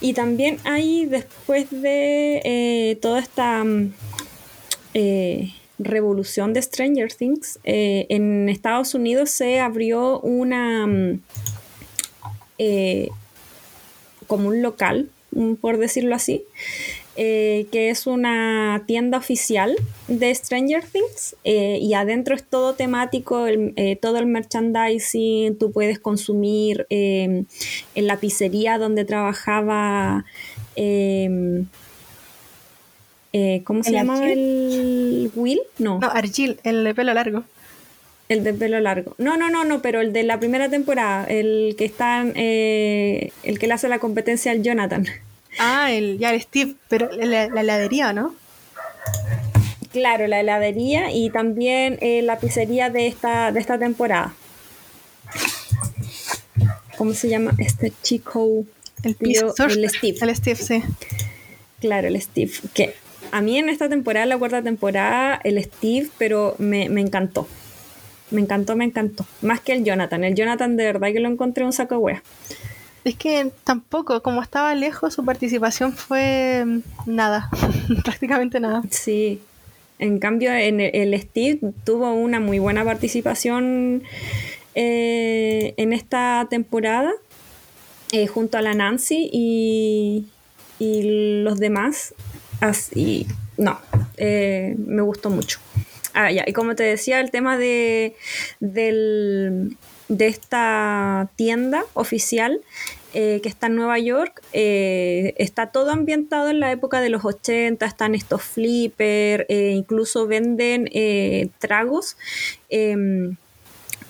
[0.01, 3.93] Y también hay, después de eh, toda esta mm,
[4.93, 5.53] eh,
[5.83, 11.19] revolución de Stranger Things, eh, en Estados Unidos se abrió una mm,
[14.27, 16.45] como un local, mm, por decirlo así,
[17.17, 19.75] eh, que es una tienda oficial
[20.07, 25.99] de Stranger Things eh, y adentro es todo temático, eh, todo el merchandising, tú puedes
[25.99, 27.47] consumir en
[27.95, 30.25] la pizzería donde trabajaba...
[33.63, 35.61] ¿Cómo se llama el Will?
[35.77, 35.99] No.
[35.99, 37.43] No, Argil, el de pelo largo.
[38.29, 39.15] El de pelo largo.
[39.17, 43.67] No, no, no, no, pero el de la primera temporada, el que está, el que
[43.67, 45.05] le hace la competencia al Jonathan.
[45.59, 48.35] Ah, el, ya el Steve, pero la, heladería, ¿no?
[49.91, 54.33] Claro, la heladería y también eh, la pizzería de esta, de esta temporada.
[56.97, 58.63] ¿Cómo se llama este chico?
[59.03, 60.17] El, tío, el Steve.
[60.21, 60.83] El Steve, sí.
[61.81, 62.51] Claro, el Steve.
[62.73, 62.93] Que
[63.31, 67.47] a mí en esta temporada, la cuarta temporada, el Steve, pero me, me encantó.
[68.29, 69.25] Me encantó, me encantó.
[69.41, 70.23] Más que el Jonathan.
[70.23, 72.23] El Jonathan de verdad que lo encontré un saco de wea.
[73.03, 77.49] Es que tampoco, como estaba lejos, su participación fue mm, nada,
[78.03, 78.83] prácticamente nada.
[78.89, 79.41] Sí,
[79.97, 84.03] en cambio en el, Steve tuvo una muy buena participación
[84.75, 87.11] eh, en esta temporada,
[88.11, 90.25] eh, junto a la Nancy y,
[90.77, 92.13] y los demás.
[92.61, 93.25] Así,
[93.57, 93.79] no,
[94.17, 95.59] eh, me gustó mucho.
[96.13, 98.15] Ah, ya, y como te decía, el tema de,
[98.59, 99.77] del,
[100.07, 102.61] de esta tienda oficial
[103.15, 107.25] eh, que está en Nueva York, eh, está todo ambientado en la época de los
[107.25, 110.87] 80, están estos flippers, incluso venden
[111.57, 112.15] tragos
[112.69, 113.37] em,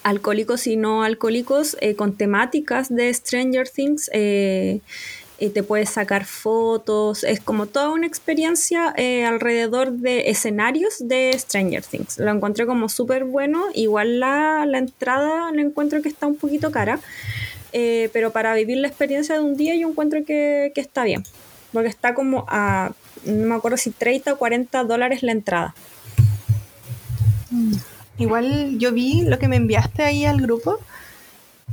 [0.03, 4.09] alcohólicos y no alcohólicos con temáticas de Stranger Things
[5.49, 11.83] te puedes sacar fotos, es como toda una experiencia eh, alrededor de escenarios de Stranger
[11.83, 12.19] Things.
[12.19, 16.99] Lo encontré como súper bueno, igual la, entrada la encuentro que está un poquito cara,
[17.73, 21.23] eh, pero para vivir la experiencia de un día yo encuentro que, está bien,
[21.73, 22.91] porque está como a,
[23.25, 25.73] no me acuerdo si 30 o 40 dólares la entrada.
[27.49, 27.73] Mm.
[28.19, 30.79] Igual yo vi lo que me enviaste ahí al grupo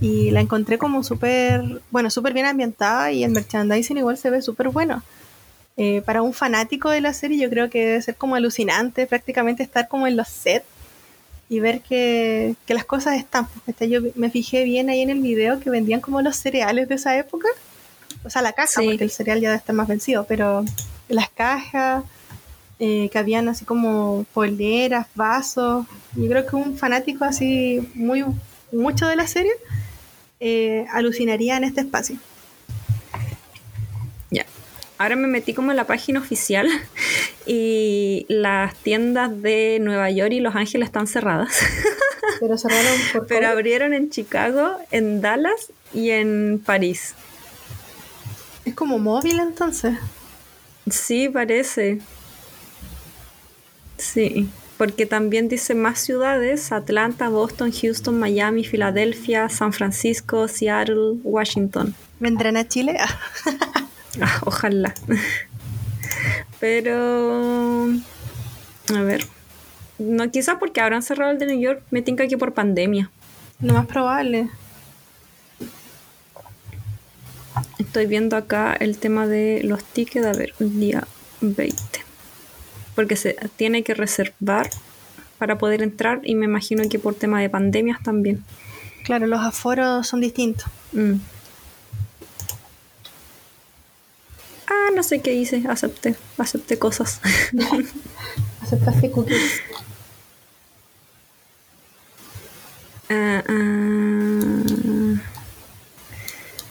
[0.00, 4.42] y la encontré como súper, bueno, súper bien ambientada y el merchandising igual se ve
[4.42, 5.02] súper bueno.
[5.76, 9.62] Eh, para un fanático de la serie yo creo que debe ser como alucinante prácticamente
[9.62, 10.66] estar como en los sets
[11.48, 13.48] y ver que, que las cosas están.
[13.66, 16.96] Este, yo me fijé bien ahí en el video que vendían como los cereales de
[16.96, 17.48] esa época.
[18.24, 20.64] O sea, la caja, porque el cereal ya debe estar más vencido, pero
[21.08, 22.04] las cajas,
[22.80, 25.86] eh, que habían así como poleras, vasos.
[26.14, 28.24] Yo creo que un fanático así muy
[28.72, 29.52] mucho de la serie
[30.40, 32.16] eh, alucinaría en este espacio.
[34.30, 34.46] Ya.
[34.98, 36.68] Ahora me metí como en la página oficial
[37.46, 41.56] y las tiendas de Nueva York y Los Ángeles están cerradas.
[42.40, 47.14] Pero cerraron por Pero abrieron en Chicago, en Dallas y en París.
[48.64, 49.96] Es como móvil entonces.
[50.88, 52.00] Sí, parece.
[53.96, 54.48] Sí
[54.78, 61.94] porque también dice más ciudades, Atlanta, Boston, Houston, Miami, Filadelfia, San Francisco, Seattle, Washington.
[62.20, 62.96] ¿Vendrán a Chile?
[64.20, 64.94] Ah, ojalá.
[66.58, 67.84] Pero,
[68.92, 69.24] a ver,
[69.98, 73.12] no quizás porque habrán cerrado el de New York, me tinca aquí por pandemia.
[73.60, 74.48] Lo más probable.
[77.78, 81.06] Estoy viendo acá el tema de los tickets, a ver, un día
[81.42, 82.07] 20
[82.98, 84.70] porque se tiene que reservar
[85.38, 88.44] para poder entrar y me imagino que por tema de pandemias también.
[89.04, 90.66] Claro, los aforos son distintos.
[90.90, 91.12] Mm.
[94.66, 97.20] Ah, no sé qué hice, acepté, acepté cosas.
[98.62, 99.60] Aceptaste cookies.
[103.10, 105.20] Ah, ah.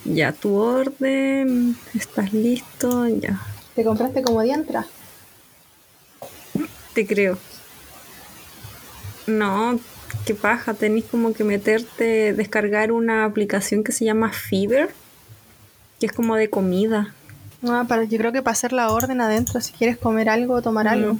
[0.03, 3.39] Ya, tu orden, estás listo, ya.
[3.75, 4.85] ¿Te compraste como diantra?
[7.05, 7.37] Creo.
[9.27, 9.79] No,
[10.25, 14.89] qué paja, tenéis como que meterte, descargar una aplicación que se llama Fever,
[15.99, 17.13] que es como de comida.
[17.67, 20.61] Ah, para, yo creo que para hacer la orden adentro, si quieres comer algo o
[20.61, 21.17] tomar algo.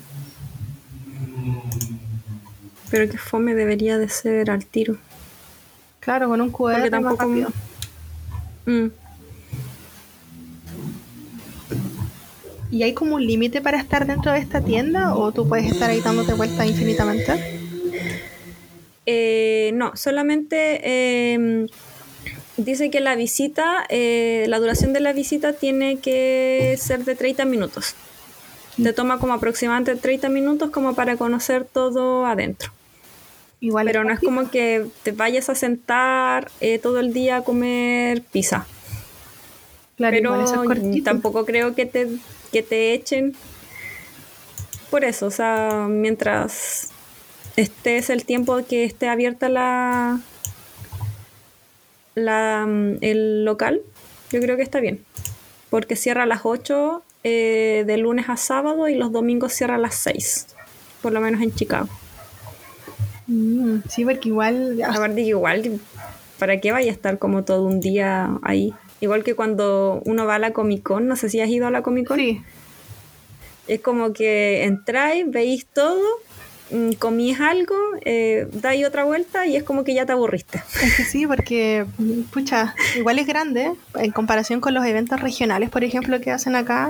[2.89, 4.97] Pero que fome debería de ser al tiro.
[5.99, 7.27] Claro, con un QR tampoco...
[7.27, 7.49] más
[8.65, 8.87] mm.
[12.69, 15.89] ¿Y hay como un límite para estar dentro de esta tienda o tú puedes estar
[15.89, 17.59] ahí dándote vueltas infinitamente?
[19.05, 21.67] Eh, no, solamente em,
[22.57, 27.45] dice que la visita, eh, la duración de la visita tiene que ser de 30
[27.45, 27.95] minutos.
[28.81, 32.71] Te toma como aproximadamente 30 minutos como para conocer todo adentro.
[33.61, 37.43] Igual Pero no es como que te vayas a sentar eh, todo el día a
[37.43, 38.67] comer pizza.
[39.95, 40.63] Claro, pero
[41.03, 42.07] tampoco creo que te
[42.47, 43.35] que te echen
[44.89, 46.89] por eso, o sea, mientras
[47.57, 50.21] estés el tiempo que esté abierta la,
[52.15, 52.67] la
[53.01, 53.81] el local,
[54.31, 55.03] yo creo que está bien.
[55.69, 59.79] Porque cierra a las 8 eh, de lunes a sábado y los domingos cierra a
[59.79, 60.47] las 6,
[61.01, 61.89] por lo menos en Chicago.
[63.27, 64.81] Mm, sí, porque igual...
[64.83, 65.81] Aparte que igual,
[66.39, 68.73] ¿para qué vaya a estar como todo un día ahí?
[69.01, 71.71] Igual que cuando uno va a la Comic Con, no sé si has ido a
[71.71, 72.17] la Comic Con.
[72.17, 72.41] Sí.
[73.67, 76.01] Es como que entráis, veis todo,
[76.71, 77.75] mm, comís algo,
[78.05, 80.61] eh, dais otra vuelta y es como que ya te aburriste.
[80.81, 81.85] Es que sí, porque,
[82.31, 86.89] pucha, igual es grande en comparación con los eventos regionales, por ejemplo, que hacen acá,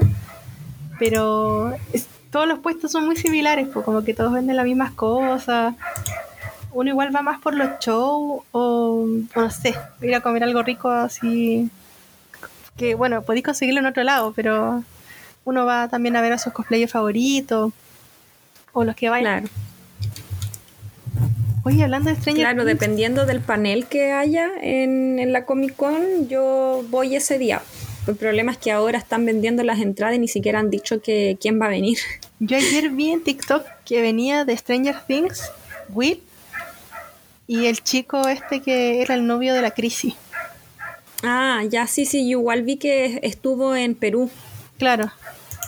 [1.00, 4.92] pero es- todos los puestos son muy similares, pues como que todos venden las mismas
[4.92, 5.74] cosas.
[6.74, 10.62] Uno igual va más por los shows o, o no sé, ir a comer algo
[10.62, 11.70] rico así.
[12.78, 14.84] Que bueno, podéis conseguirlo en otro lado, pero
[15.46, 17.72] uno va también a ver a sus cosplayers favoritos
[18.74, 19.48] o los que vayan.
[19.48, 19.50] Claro,
[21.68, 25.76] Oye, hablando de Stranger claro, Things, dependiendo del panel que haya en, en la Comic
[25.76, 27.62] Con, yo voy ese día.
[28.08, 31.38] El problema es que ahora están vendiendo las entradas y ni siquiera han dicho que
[31.42, 31.98] quién va a venir.
[32.40, 35.52] Yo ayer vi en TikTok que venía de Stranger Things,
[35.90, 36.22] Will,
[37.48, 40.14] y el chico este que era el novio de la crisis.
[41.24, 44.30] Ah, ya sí, sí, yo igual vi que estuvo en Perú.
[44.78, 45.12] Claro.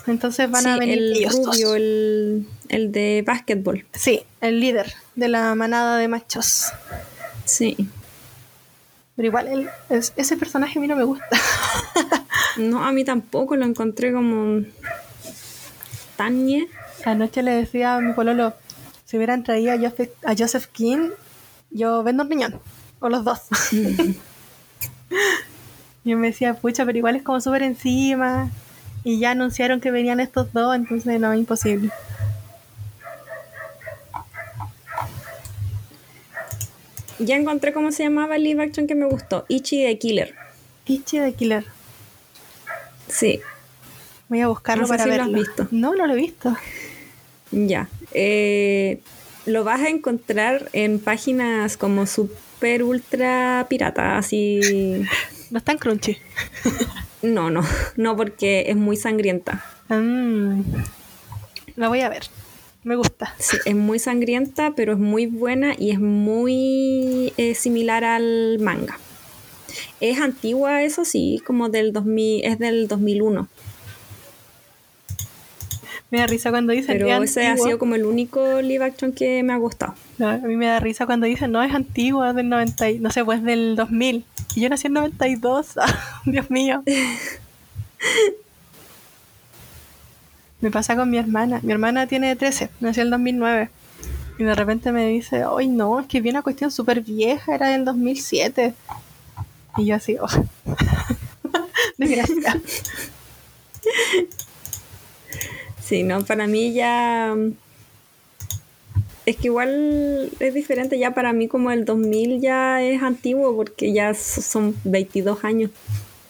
[0.07, 3.85] Entonces van a venir el ellos rubio, el, el de básquetbol.
[3.93, 6.65] Sí, el líder de la manada de machos.
[7.45, 7.76] Sí.
[9.15, 11.26] Pero igual él- es- ese personaje a mí no me gusta.
[12.57, 14.63] No, a mí tampoco lo encontré como
[16.17, 16.67] tan ñe.
[17.05, 18.53] Anoche le decía a mi pololo,
[19.05, 21.11] si hubieran traído a Joseph, a Joseph King,
[21.69, 22.59] yo vendo un riñón.
[22.99, 23.39] O los dos.
[26.03, 28.49] y él me decía, pucha, pero igual es como súper encima.
[29.03, 31.90] Y ya anunciaron que venían estos dos, entonces no, imposible.
[37.19, 39.45] Ya encontré cómo se llamaba el live action que me gustó.
[39.49, 40.36] Ichi the Killer.
[40.86, 41.65] Piche de Killer.
[43.07, 43.41] Sí,
[44.30, 45.31] Voy a buscarlo No sé para si lo verlo.
[45.38, 45.68] has visto.
[45.72, 46.56] No, no lo he visto.
[47.52, 47.90] ya.
[48.14, 49.02] Eh,
[49.48, 52.06] lo vas a encontrar en páginas como
[52.60, 55.06] super ultra pirata, así...
[55.49, 56.18] No está en Crunchy.
[57.23, 57.61] No, no,
[57.95, 59.65] no porque es muy sangrienta.
[59.88, 60.61] Mm.
[61.76, 62.22] La voy a ver.
[62.84, 63.34] Me gusta.
[63.40, 68.99] Sí, es muy sangrienta, pero es muy buena y es muy eh, similar al manga.
[69.99, 73.48] Es antigua, eso sí, como del 2000, es del 2001.
[76.11, 79.11] Me da risa cuando dicen Pero es ese ha sido como el único live action
[79.11, 79.94] que me ha gustado.
[80.18, 82.99] No, a mí me da risa cuando dicen, no, es antiguo, es del 90, y-
[82.99, 84.26] no sé, pues del 2000.
[84.56, 85.76] Y yo nací en 92.
[86.26, 86.81] Dios mío.
[90.61, 91.60] me pasa con mi hermana.
[91.61, 93.69] Mi hermana tiene 13, nació en el 2009.
[94.40, 97.69] Y de repente me dice, ay no, es que vi una cuestión súper vieja, era
[97.69, 98.73] del 2007.
[99.77, 100.27] Y yo así, oh.
[101.98, 102.60] Desgracia.
[105.89, 107.33] Sí, no, para mí ya...
[107.35, 107.51] mm,
[109.25, 113.91] Es que igual es diferente, ya para mí como el 2000 ya es antiguo porque
[113.91, 115.71] ya so- son 22 años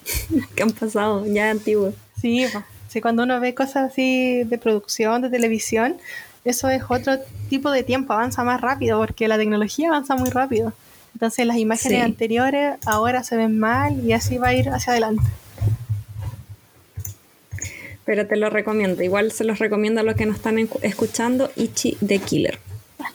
[0.55, 1.93] que han pasado, ya es antiguo.
[2.21, 2.45] Sí,
[2.89, 5.95] sí, cuando uno ve cosas así de producción, de televisión,
[6.45, 7.17] eso es otro
[7.49, 10.73] tipo de tiempo, avanza más rápido porque la tecnología avanza muy rápido.
[11.13, 12.03] Entonces las imágenes Sí.
[12.05, 15.23] anteriores ahora se ven mal y así va a ir hacia adelante.
[18.09, 21.95] Pero te lo recomiendo, igual se los recomiendo a los que nos están escuchando, Ichi
[22.03, 22.57] the Killer.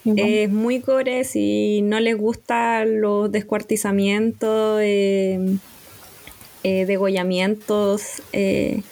[0.05, 5.57] Es muy gore si no les gustan los descuartizamientos, eh,
[6.63, 8.83] eh, degollamientos eh,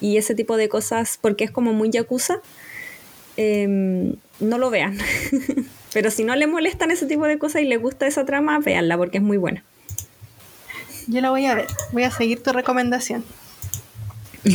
[0.00, 2.40] y ese tipo de cosas, porque es como muy yakuza,
[3.36, 4.96] eh, no lo vean.
[5.92, 8.96] Pero si no les molestan ese tipo de cosas y les gusta esa trama, véanla
[8.96, 9.62] porque es muy buena.
[11.08, 13.22] Yo la voy a ver, voy a seguir tu recomendación.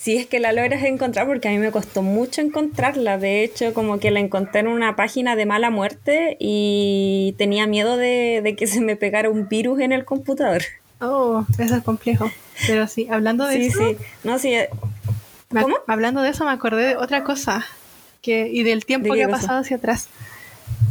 [0.00, 3.18] Si es que la logras encontrar, porque a mí me costó mucho encontrarla.
[3.18, 7.96] De hecho, como que la encontré en una página de mala muerte y tenía miedo
[7.98, 10.62] de, de que se me pegara un virus en el computador.
[11.00, 12.30] Oh, eso es complejo.
[12.66, 13.96] Pero sí, hablando de Sí, eso, sí.
[14.24, 14.54] No, sí.
[14.54, 14.68] eh,
[15.48, 15.76] ¿Cómo?
[15.86, 17.64] hablando de eso me acordé de otra cosa
[18.22, 20.08] que y del tiempo ¿De que ha pasado hacia atrás.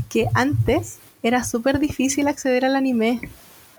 [0.09, 3.21] Que antes era súper difícil acceder al anime.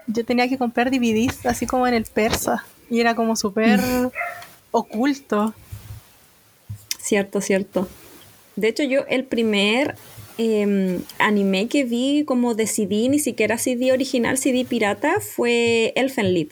[0.07, 3.81] Yo tenía que comprar DVDs así como en el persa y era como súper
[4.71, 5.55] oculto.
[6.99, 7.89] Cierto, cierto.
[8.57, 9.95] De hecho, yo el primer
[10.39, 16.49] eh, anime que vi como de CD, ni siquiera CD original, CD pirata, fue Elfenlied.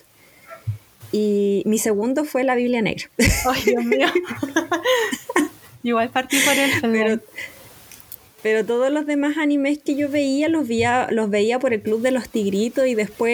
[1.10, 3.08] Y mi segundo fue La Biblia Negra.
[3.46, 4.08] Ay, Dios mío.
[5.82, 6.70] Igual partí por él.
[6.82, 7.20] Pero,
[8.42, 12.02] pero todos los demás animes que yo veía los veía, los veía por el Club
[12.02, 13.32] de los Tigritos y después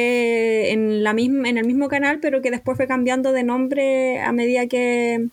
[0.71, 4.33] en, la misma, en el mismo canal, pero que después fue cambiando de nombre a
[4.33, 5.29] medida que,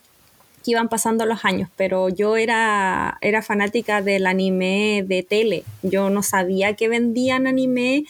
[0.62, 5.64] que iban pasando los años, pero yo era, era fanática del anime de tele.
[5.82, 8.04] Yo no sabía que vendían anime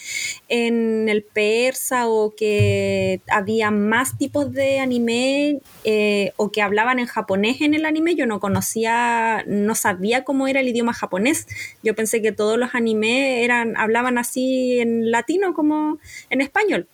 [0.48, 7.06] en el persa o que había más tipos de anime eh, o que hablaban en
[7.06, 8.14] japonés en el anime.
[8.14, 11.46] Yo no conocía, no sabía cómo era el idioma japonés.
[11.82, 15.98] Yo pensé que todos los animes eran, hablaban así en latino como
[16.30, 16.88] en español.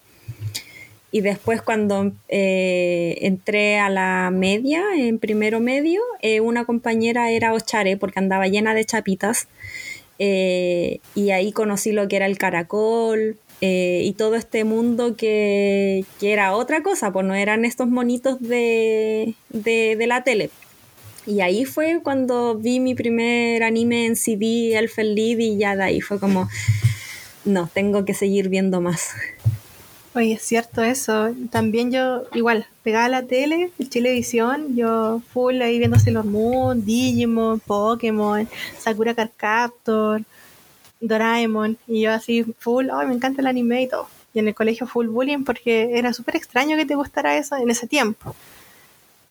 [1.11, 7.55] Y después cuando eh, entré a la media, en primero medio, eh, una compañera era
[7.55, 9.49] Ochare porque andaba llena de chapitas.
[10.19, 16.33] Eh, y ahí conocí lo que era el caracol y todo este mundo que, que,
[16.33, 20.51] era otra cosa, pues no eran estos monitos de, de, de, la tele.
[21.27, 25.83] Y ahí fue cuando vi mi primer anime en CD, El Lead, y ya de
[25.83, 26.49] ahí fue como,
[27.45, 29.11] no, tengo que seguir viendo más.
[30.19, 31.33] Oye, es cierto eso.
[31.53, 37.61] También yo, igual, pegaba la tele, el Chilevisión, yo full ahí viendo Sailor Moon, Digimon,
[37.61, 38.49] Pokémon,
[38.81, 40.23] Sakura Card Captor,
[41.01, 44.09] Doraemon, y yo así full, ay, me encanta el anime y todo.
[44.35, 47.71] Y en el colegio full bullying porque era súper extraño que te gustara eso en
[47.71, 48.35] ese tiempo.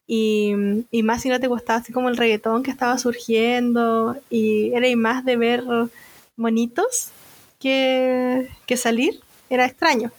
[0.07, 0.53] Y,
[0.89, 4.87] y, más si no te gustaba así como el reggaetón que estaba surgiendo, y era
[4.95, 5.65] más de ver
[6.37, 7.09] monitos
[7.59, 9.19] que, que salir,
[9.49, 10.13] era extraño.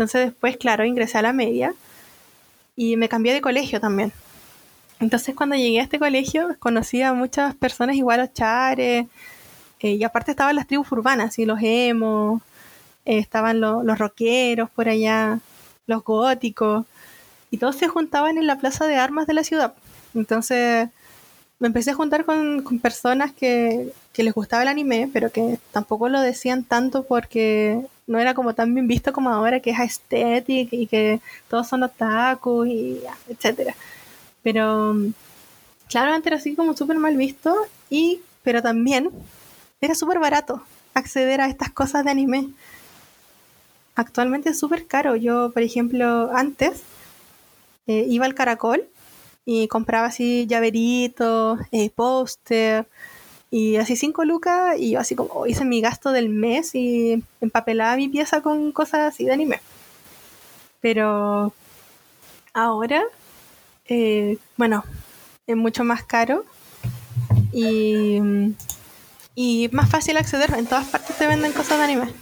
[0.00, 1.74] Entonces después, claro, ingresé a la media
[2.74, 4.14] y me cambié de colegio también.
[4.98, 9.08] Entonces cuando llegué a este colegio conocí a muchas personas igual a Chare,
[9.80, 12.40] eh, y aparte estaban las tribus urbanas, y los emos,
[13.04, 15.38] eh, estaban los rockeros por allá,
[15.86, 16.86] los góticos,
[17.50, 19.74] y todos se juntaban en la plaza de armas de la ciudad.
[20.14, 20.88] Entonces
[21.58, 26.22] me empecé a juntar con, personas que, les gustaba el anime, pero que tampoco lo
[26.22, 30.88] decían tanto porque no era como tan bien visto como ahora, que es estético y
[30.88, 33.76] que todos son otakus y etcétera.
[34.42, 34.96] Pero
[35.88, 37.54] claro, era así como súper mal visto,
[37.88, 39.10] y, pero también
[39.80, 40.60] era súper barato
[40.92, 42.48] acceder a estas cosas de anime.
[43.94, 45.14] Actualmente es súper caro.
[45.14, 46.82] Yo, por ejemplo, antes
[47.86, 48.88] eh, iba al caracol
[49.44, 52.88] y compraba así llaveritos, eh, póster,
[53.50, 57.96] y así cinco lucas y yo así como hice mi gasto del mes y empapelaba
[57.96, 59.60] mi pieza con cosas así de anime.
[60.80, 61.52] Pero
[62.54, 63.02] ahora,
[63.86, 64.84] eh, bueno,
[65.46, 66.44] es mucho más caro
[67.52, 68.20] y,
[69.34, 70.54] y más fácil acceder.
[70.56, 72.12] En todas partes te venden cosas de anime.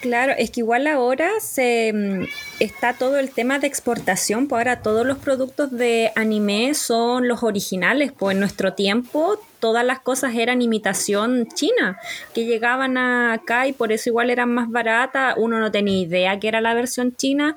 [0.00, 2.24] Claro, es que igual ahora se mm,
[2.60, 7.42] está todo el tema de exportación, pues ahora todos los productos de anime son los
[7.42, 11.98] originales, pues en nuestro tiempo todas las cosas eran imitación china,
[12.32, 16.46] que llegaban acá y por eso igual eran más baratas, uno no tenía idea que
[16.46, 17.56] era la versión china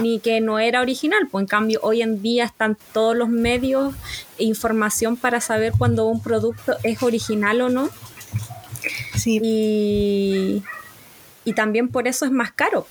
[0.00, 3.92] ni que no era original, pues en cambio hoy en día están todos los medios
[4.38, 7.90] e información para saber cuando un producto es original o no.
[9.16, 9.40] Sí.
[9.42, 10.62] Y
[11.44, 12.86] y también por eso es más caro.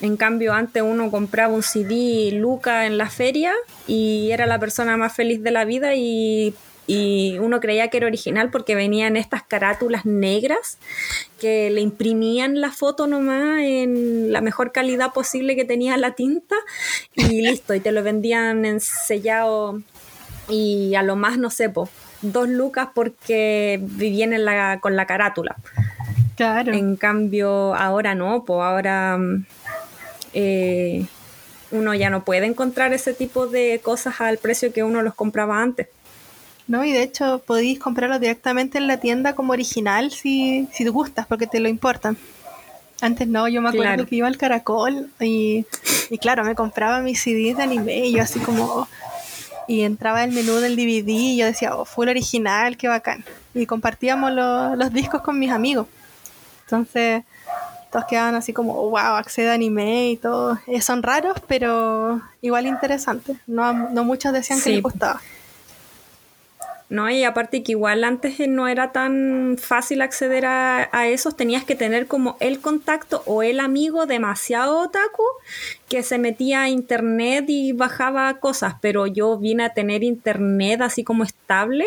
[0.00, 3.52] En cambio, antes uno compraba un CD Luca en la feria
[3.86, 6.54] y era la persona más feliz de la vida y,
[7.40, 10.78] uno creía que era original porque venían estas carátulas negras
[11.40, 16.56] que le imprimían la foto nomás en la mejor calidad posible que tenía la tinta
[17.14, 19.80] y listo, y te lo vendían en sellado
[20.48, 21.72] y a lo más, no sé,
[22.22, 25.56] dos lucas porque vivían la, con la carátula.
[26.38, 29.46] En cambio, ahora no, pues ahora mm,
[30.32, 31.06] eh,
[31.70, 35.60] uno ya no puede encontrar ese tipo de cosas al precio que uno los compraba
[35.60, 35.88] antes.
[36.70, 40.90] No, y de hecho podéis comprarlo directamente en la tienda como original si, si te
[40.90, 42.16] gustas, porque te lo importan.
[43.00, 45.66] Antes no, yo me acuerdo que iba al caracol y,
[46.10, 48.86] y, claro, me compraba mis CDs de anime y yo así como...
[49.66, 53.24] Y entraba el menú del DVD y yo decía, oh, fue el original, qué bacán.
[53.52, 55.88] Y compartíamos los discos con mis amigos.
[56.66, 57.24] Entonces,
[57.90, 60.60] todos quedan así como, wow, accede a anime y todo.
[60.68, 63.38] Eh, son raros, pero igual interesantes.
[63.48, 65.20] No, no muchos decían que les gustaba.
[66.90, 71.64] No, y aparte que igual antes no era tan fácil acceder a, a, esos, tenías
[71.64, 75.22] que tener como el contacto o el amigo demasiado otaku
[75.88, 81.04] que se metía a internet y bajaba cosas, pero yo vine a tener internet así
[81.04, 81.86] como estable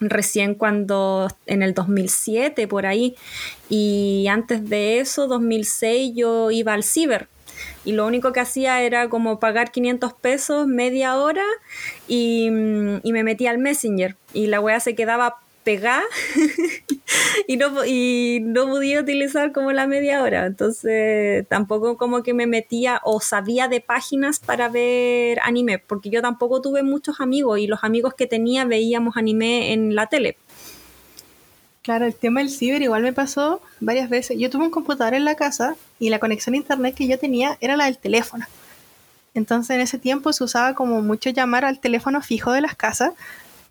[0.00, 3.14] recién cuando en el 2007 por ahí.
[3.68, 7.28] Y antes de eso 2006 yo iba al ciber
[7.86, 11.44] y lo único que hacía era como pagar 500 pesos media hora
[12.08, 16.02] y, me metía al Messenger y la wea se quedaba pegada
[17.46, 20.46] y, no, y no podía utilizar como la media hora.
[20.46, 26.20] Entonces tampoco como que me metía o sabía de páginas para ver anime, porque yo
[26.20, 30.36] tampoco tuve muchos amigos y los amigos que tenía veíamos anime en la tele.
[31.82, 34.36] Claro, el tema del ciber igual me pasó varias veces.
[34.38, 37.56] Yo tuve un computador en la casa y la conexión a internet que yo tenía
[37.60, 38.46] era la del teléfono.
[39.34, 43.12] Entonces en ese tiempo se usaba como mucho llamar al teléfono fijo de las casas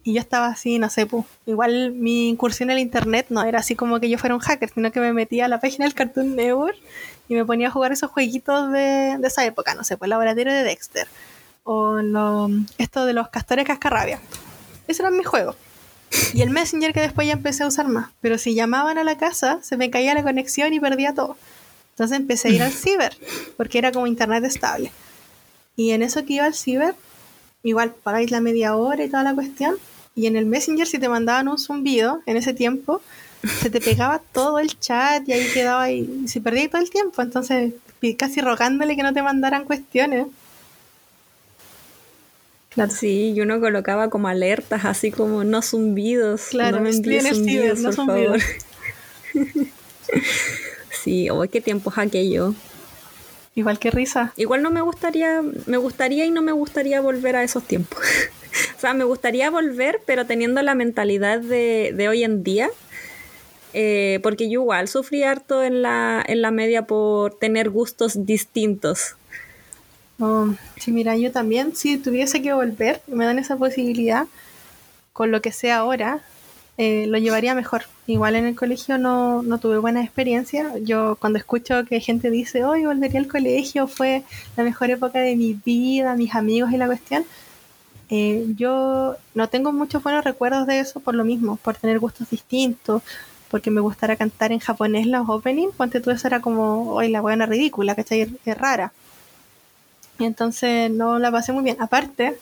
[0.04, 3.60] y yo estaba así, no sé, pues, igual mi incursión en el internet no era
[3.60, 5.96] así como que yo fuera un hacker, sino que me metía a la página del
[5.96, 6.78] Cartoon Network
[7.28, 10.54] y me ponía a jugar esos jueguitos de, esa época, no sé, pues el laboratorio
[10.54, 11.08] de Dexter
[11.64, 14.20] o lo, esto de los castores cascarrabia.
[14.88, 15.56] Ese era mi juego.
[16.34, 18.10] Y el Messenger que después ya empecé a usar más.
[18.22, 21.36] Pero si llamaban a la casa, se me caía la conexión y perdía todo.
[21.96, 23.16] Entonces empecé a ir al ciber,
[23.56, 24.92] porque era como internet estable.
[25.78, 26.94] Y en eso que iba al ciber,
[27.64, 29.78] igual pagáis la media hora y toda la cuestión,
[30.14, 33.02] y en el Messenger, si te mandaban un zumbido en ese tiempo,
[33.62, 37.22] se te pegaba todo el chat y ahí quedaba y se perdía todo el tiempo.
[37.22, 37.74] Entonces,
[38.18, 40.28] casi rogándole que no te mandaran cuestiones.
[42.70, 42.92] Claro.
[42.92, 46.48] Sí, y uno colocaba como alertas, así como no zumbidos.
[46.50, 48.40] Claro, no me zumbidos, no por Favor.
[51.06, 52.56] sí, oh, qué tiempos aquello.
[53.54, 54.34] Igual que risa.
[54.36, 58.02] Igual no me gustaría, me gustaría y no me gustaría volver a esos tiempos.
[58.78, 62.70] o sea, me gustaría volver, pero teniendo la mentalidad de, hoy en día.
[63.74, 69.16] Eh, porque yo igual sufrí harto en la, en la media por tener gustos distintos.
[70.20, 74.28] Oh, sí, mira, yo también, si tuviese que volver me dan esa posibilidad,
[75.14, 76.24] con lo que sé ahora,
[76.78, 77.84] eh, lo llevaría mejor.
[78.08, 80.74] Igual en el colegio no, no tuve buena experiencia.
[80.80, 84.24] Yo cuando escucho que gente dice, hoy volvería al colegio, fue
[84.58, 87.26] la mejor época de mi vida, mis amigos y la cuestión,
[88.10, 92.30] eh, yo no tengo muchos buenos recuerdos de eso por lo mismo, por tener gustos
[92.30, 93.02] distintos,
[93.50, 97.22] porque me gustara cantar en japonés los openings, ponte tú eso era como, hoy la
[97.22, 98.30] buena ridícula, ¿cachai?
[98.46, 98.94] Es rara.
[100.20, 101.78] Entonces no la pasé muy bien.
[101.80, 102.38] Aparte,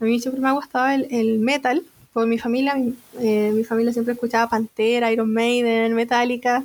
[0.00, 1.82] a mí siempre me ha gustado el, metal,
[2.14, 2.74] porque mi familia,
[3.18, 6.64] eh, mi familia siempre escuchaba Pantera, Iron Maiden, Metallica,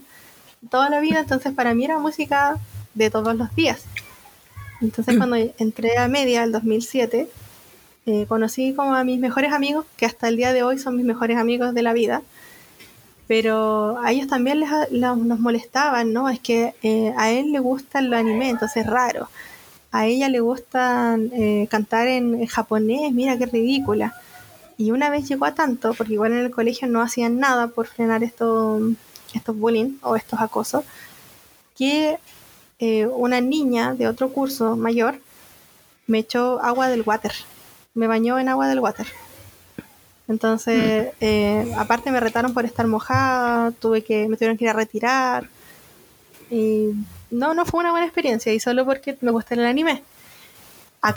[0.70, 2.58] toda la vida, entonces para mí era música
[2.94, 3.84] de todos los días.
[4.80, 7.28] Entonces cuando entré a media, el 2007,
[8.06, 11.06] eh, conocí como a mis mejores amigos, que hasta el día de hoy son mis
[11.06, 12.22] mejores amigos de la vida,
[13.28, 16.30] pero a ellos también les, nos molestaban, ¿no?
[16.30, 19.30] Es que eh, a él le gusta el anime, entonces es raro.
[19.92, 24.16] A ella le gusta eh, cantar en, japonés, mira qué ridícula.
[24.80, 27.86] Y una vez llegó a tanto, porque igual en el colegio no hacían nada por
[27.86, 28.80] frenar esto,
[29.36, 30.84] estos bullying o estos acosos,
[31.78, 32.18] que
[33.12, 35.20] una niña de otro curso mayor
[36.08, 37.34] me echó agua del water
[37.94, 39.08] me bañó en agua del water.
[40.28, 41.16] Entonces, mm.
[41.22, 45.50] eh, aparte me retaron por estar mojada, tuve que, me tuvieron que ir a retirar.
[46.50, 46.92] Y
[47.32, 50.04] no, no fue una buena experiencia, y solo porque me gusta el anime.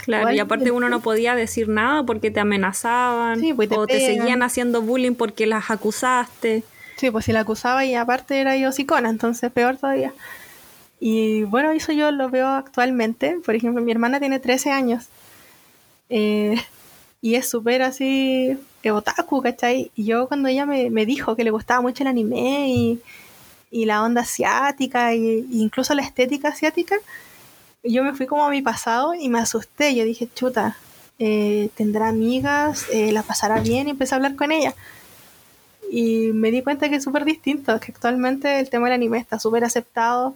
[0.05, 4.43] Claro, y aparte uno no podía decir nada porque te amenazaban pues o te seguían
[4.43, 6.63] haciendo bullying porque las acusaste.
[6.97, 10.13] Sí, pues si la acusaba y aparte era yo psicona, entonces peor todavía.
[11.01, 13.39] Y bueno, eso yo lo veo actualmente.
[13.45, 15.09] Por ejemplo, mi hermana tiene 13 años
[16.15, 16.63] eh,
[17.23, 19.91] y es súper así, otaku, ¿cachai?
[19.97, 23.01] Y yo cuando ella me, dijo que le gustaba mucho el anime y,
[23.87, 26.97] la onda asiática e incluso la estética asiática,
[27.83, 29.95] yo me fui como a mi pasado y me asusté.
[29.95, 30.77] Yo dije, chuta,
[31.19, 34.75] eh, tendrá amigas, eh, la pasará bien y empecé a hablar con ella.
[35.91, 39.39] Y me di cuenta que es súper distinto, que actualmente el tema del anime está
[39.39, 40.35] súper aceptado,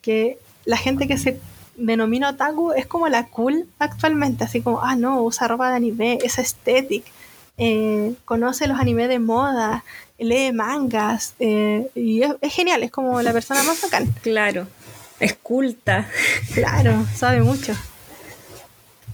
[0.00, 1.40] que la gente que se
[1.76, 6.18] denomino otaku es como la cool actualmente, así como, ah, no, usa ropa de anime,
[6.22, 7.10] es estética,
[7.58, 9.82] eh, conoce los animes de moda,
[10.18, 14.14] lee mangas, y es, genial, es como la persona más bacán.
[14.22, 14.68] Claro,
[15.22, 16.08] es culta.
[16.54, 17.74] Claro, sabe mucho.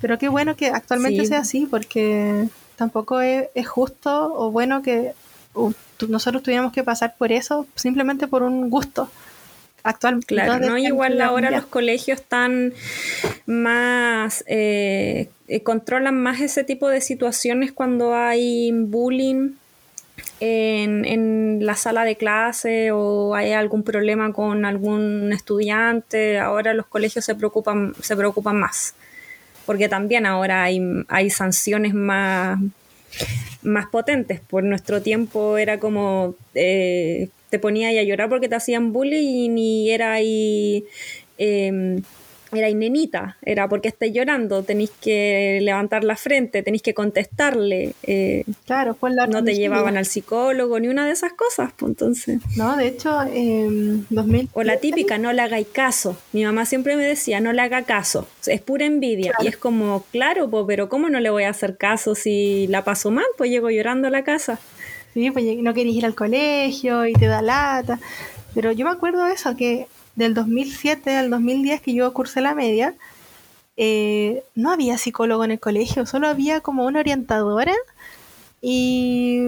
[0.01, 5.13] Pero qué bueno que actualmente sea así, porque tampoco es, justo o bueno que
[5.55, 5.73] uh,
[6.09, 9.11] nosotros tuviéramos que pasar por eso simplemente por un gusto
[9.83, 10.25] actual.
[10.25, 12.73] Claro, no, igual ahora los colegios están
[13.47, 19.53] más, eh, eh, controlan más ese tipo de situaciones cuando hay bullying
[20.41, 26.39] en, en, la sala de clase o hay algún problema con algún estudiante.
[26.39, 28.95] Ahora los colegios se preocupan, se preocupan más.
[29.67, 32.59] Porque también ahora hay, hay sanciones más,
[33.63, 34.41] más potentes.
[34.41, 39.57] Por nuestro tiempo era como eh, te ponía ahí a llorar porque te hacían bullying
[39.57, 40.85] y era ahí
[41.39, 42.03] em,
[42.53, 47.95] era nenita, era porque estáis llorando, tenéis que levantar la frente, tenéis que contestarle.
[48.03, 52.41] Eh, claro, la no te llevaban al psicólogo ni una de esas cosas, pues entonces.
[52.57, 54.49] No, de hecho, en 2000.
[54.55, 56.17] O la típica, no le hagáis caso.
[56.33, 58.27] Mi mamá siempre me decía, no le haga caso.
[58.47, 59.33] Es pura envidia.
[59.41, 62.85] Y es como, claro, pues, pero ¿cómo no le voy a hacer caso si la
[62.85, 63.27] paso mal?
[63.37, 64.59] Pues llego llorando a la casa.
[65.15, 67.99] Sí, pues no querés ir al colegio y te da lata.
[68.55, 69.87] Pero yo me acuerdo de eso, que
[70.19, 72.95] del 2007 al 2010 que yo cursé la media,
[73.77, 77.73] eh, no había psicólogo en el colegio, solo había como una orientadora
[78.61, 79.45] y,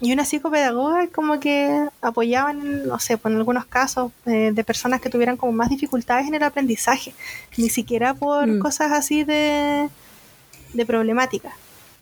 [0.00, 5.00] y una psicopedagoga como que apoyaban, no sé, pues en algunos casos eh, de personas
[5.00, 7.14] que tuvieran como más dificultades en el aprendizaje,
[7.56, 8.58] ni siquiera por mm.
[8.58, 9.88] cosas así de,
[10.74, 11.52] de problemática.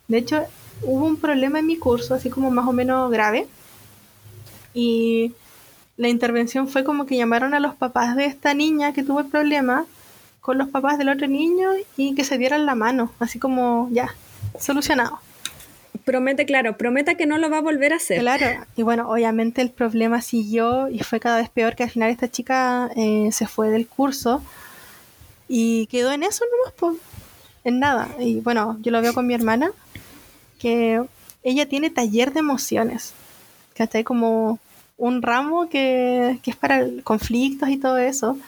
[0.08, 0.42] De hecho,
[0.80, 3.46] hubo un problema en mi curso, así como más o menos grave,
[4.72, 5.34] y
[5.96, 9.26] la intervención fue como que llamaron a los papás de esta niña que tuvo el
[9.26, 9.86] problema
[10.40, 14.14] con los papás del otro niño y que se dieran la mano, así como ya,
[14.58, 15.18] solucionado.
[16.04, 18.20] Promete, claro, prometa que no lo va a volver a hacer.
[18.20, 22.10] Claro, y bueno, obviamente el problema siguió y fue cada vez peor que al final
[22.10, 24.42] esta chica eh, se fue del curso
[25.48, 26.96] y quedó en eso nomás, pues,
[27.62, 28.08] en nada.
[28.18, 29.70] Y bueno, yo lo veo con mi hermana,
[30.58, 31.02] que
[31.42, 33.14] ella tiene taller de emociones,
[33.74, 34.58] que hasta como
[34.96, 38.38] un ramo que, es para conflictos y todo eso.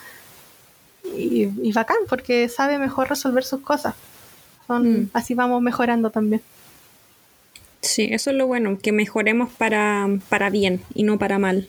[1.16, 3.94] Y, y, bacán, porque sabe mejor resolver sus cosas.
[4.68, 5.04] Mm.
[5.12, 6.42] Así vamos mejorando también.
[7.80, 11.68] Sí, eso es lo bueno, que mejoremos para, para bien y no para mal.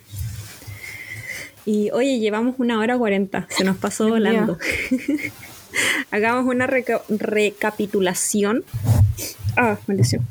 [1.66, 4.58] Y oye, llevamos una hora cuarenta, se nos pasó volando.
[6.12, 8.64] Hagamos una recapitulación.
[9.56, 10.26] Ah, maldición.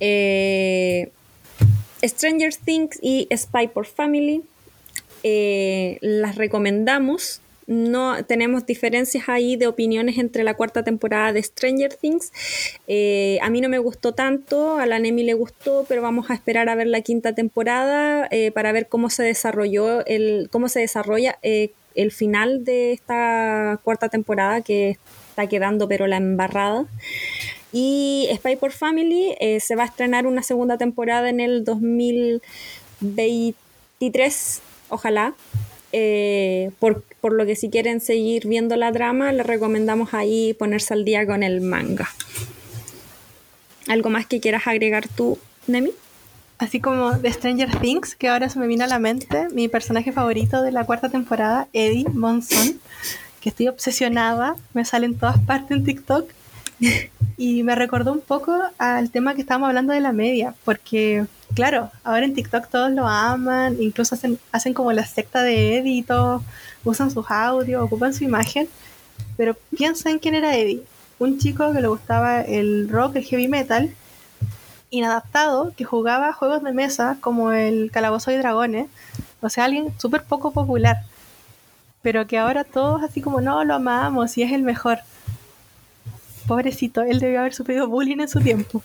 [0.00, 1.10] Eh,
[2.02, 4.42] Stranger Things y Spy por Family
[5.22, 7.40] eh, las recomendamos.
[7.66, 12.32] No tenemos diferencias ahí de opiniones entre la cuarta temporada de Stranger Things.
[12.88, 16.34] Eh, a mí no me gustó tanto, a la Nemi le gustó, pero vamos a
[16.34, 20.80] esperar a ver la quinta temporada eh, para ver cómo se desarrolló el, cómo se
[20.80, 24.98] desarrolla el final de esta cuarta temporada que
[25.28, 26.86] está quedando pero la embarrada.
[27.72, 34.60] Y Spy por Family eh, se va a estrenar una segunda temporada en el 2023,
[34.88, 35.34] ojalá.
[35.92, 40.94] Eh, por, por, lo que si quieren seguir viendo la drama, les recomendamos ahí ponerse
[40.94, 42.08] al día con el manga.
[43.88, 45.36] ¿Algo más que quieras agregar tú,
[45.66, 45.90] Nemi?
[46.58, 50.12] Así como de Stranger Things, que ahora se me vino a la mente, mi personaje
[50.12, 52.78] favorito de la cuarta temporada, Eddie Monson,
[53.40, 56.30] que estoy obsesionada, me sale en todas partes en TikTok
[57.36, 61.90] y me recordó un poco al tema que estábamos hablando de la media, porque, claro,
[62.04, 66.04] ahora en TikTok todos lo aman, incluso hacen, hacen como la secta de Eddie
[66.84, 68.68] usan sus audios, ocupan su imagen,
[69.36, 70.82] pero piensa en quién era Eddie,
[71.18, 73.94] un chico que le gustaba el rock, el heavy metal,
[74.90, 78.88] inadaptado, que jugaba juegos de mesa como el Calabozo y Dragones,
[79.40, 81.04] o sea, alguien súper poco popular,
[82.02, 85.00] pero que ahora todos así como, no, lo amamos y es el mejor
[86.50, 88.82] pobrecito, él debió haber sufrido bullying en su tiempo.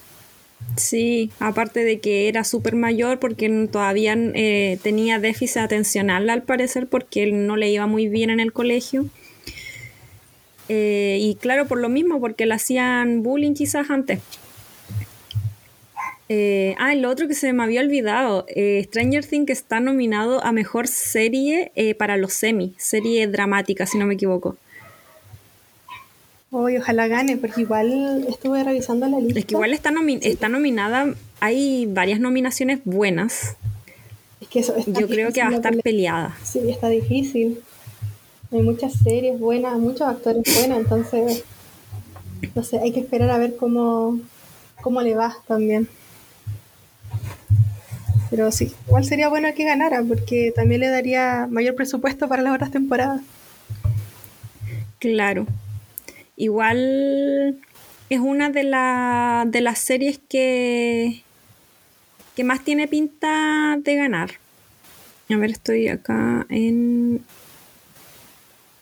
[0.78, 6.86] Sí, aparte de que era súper mayor porque todavía eh, tenía déficit atencional al parecer
[6.86, 9.08] porque él no le iba muy bien en el colegio.
[10.70, 14.20] Eh, y claro, por lo mismo, porque le hacían bullying quizás antes.
[16.30, 18.46] Eh, ah, lo otro que se me había olvidado,
[18.84, 24.14] Stranger Things está nominado a Mejor Serie para los semi, serie dramática, si no me
[24.14, 24.56] equivoco
[26.58, 29.40] ojalá gane, porque igual estuve revisando la lista.
[29.40, 29.92] Es que igual está,
[30.22, 33.56] está nominada, hay varias nominaciones buenas.
[34.42, 36.36] Es que eso Yo creo que va a estar peleada.
[36.44, 37.60] Sí, está difícil.
[38.52, 41.44] Hay muchas series buenas, muchos actores buenos, entonces,
[42.54, 44.20] no sé, hay que esperar a ver cómo,
[44.82, 45.90] cómo le va también.
[48.30, 52.56] Pero sí, igual sería bueno que ganara, porque también le daría mayor presupuesto para las
[52.56, 53.22] otras temporadas.
[55.00, 55.46] Claro.
[56.38, 57.60] Igual
[58.10, 61.24] es una de, de las series que,
[62.36, 64.32] que más tiene pinta de ganar.
[65.30, 67.24] A ver, estoy acá en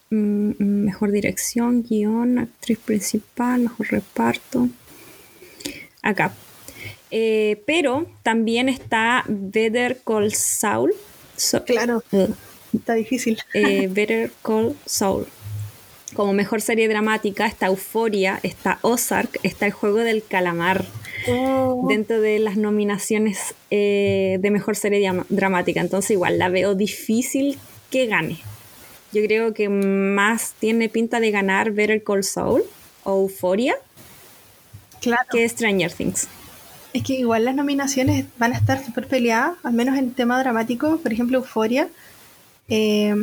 [0.09, 4.69] mm, mejor dirección, guion, actriz principal, mejor reparto.
[6.01, 6.34] Acá.
[7.11, 10.93] Eh, pero también está Better Call Saul.
[11.65, 12.03] claro,
[12.73, 13.39] está difícil.
[13.53, 15.27] Eh, Better Call Saul
[16.14, 20.85] como mejor serie dramática está Euforia, está Ozark, está El Juego del Calamar.
[21.30, 21.85] Oh.
[21.88, 25.80] Dentro de las nominaciones eh, de mejor serie dramática.
[25.80, 27.57] Entonces, igual la veo difícil
[27.90, 28.40] que gane.
[29.14, 32.64] yo creo que más tiene pinta de ganar Better Call Saul
[33.03, 33.76] o Euphoria
[35.02, 35.23] Claro.
[35.31, 36.27] que Stranger Things.
[36.94, 40.98] Es que igual las nominaciones van a estar súper peleadas, al menos en tema dramático,
[40.98, 41.90] por ejemplo, Euforia.
[42.69, 43.14] eh,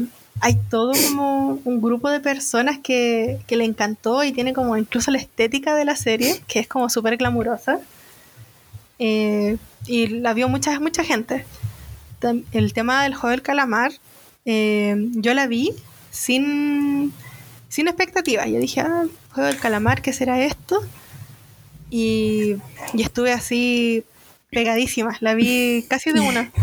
[0.41, 5.11] hay todo como un grupo de personas que, que le encantó y tiene como incluso
[5.11, 7.81] la estética de la serie, que es como súper glamurosa.
[8.99, 11.45] Eh, y la vio mucha, mucha gente.
[12.53, 13.93] El tema del juego del calamar,
[14.45, 15.73] eh, yo la vi
[16.11, 17.13] sin,
[17.69, 18.47] sin expectativas.
[18.47, 20.83] Yo dije, ah, juego del calamar, ¿qué será esto?
[21.91, 22.57] Y,
[22.95, 24.05] y estuve así
[24.51, 26.51] pegadísima, la vi casi de una.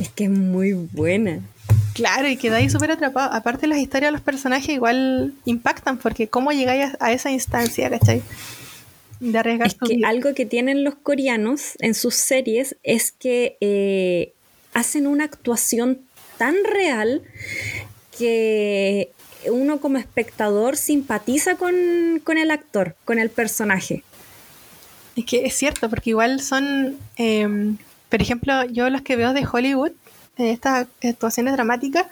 [0.00, 1.40] Es que es muy buena.
[1.94, 3.32] Claro, y quedé ahí súper atrapado.
[3.32, 7.90] Aparte las historias de los personajes igual impactan, porque cómo llegáis a, a esa instancia,
[7.90, 8.22] ¿cachai?
[9.18, 10.08] De arriesgar Es que vida.
[10.08, 14.32] algo que tienen los coreanos en sus series es que eh,
[14.72, 16.00] hacen una actuación
[16.38, 17.22] tan real
[18.16, 19.10] que
[19.50, 24.04] uno como espectador simpatiza con, con el actor, con el personaje.
[25.16, 27.74] Es que es cierto, porque igual son, eh,
[28.08, 29.92] por ejemplo, yo los que veo de Hollywood,
[30.40, 32.06] eh, estas actuaciones dramáticas,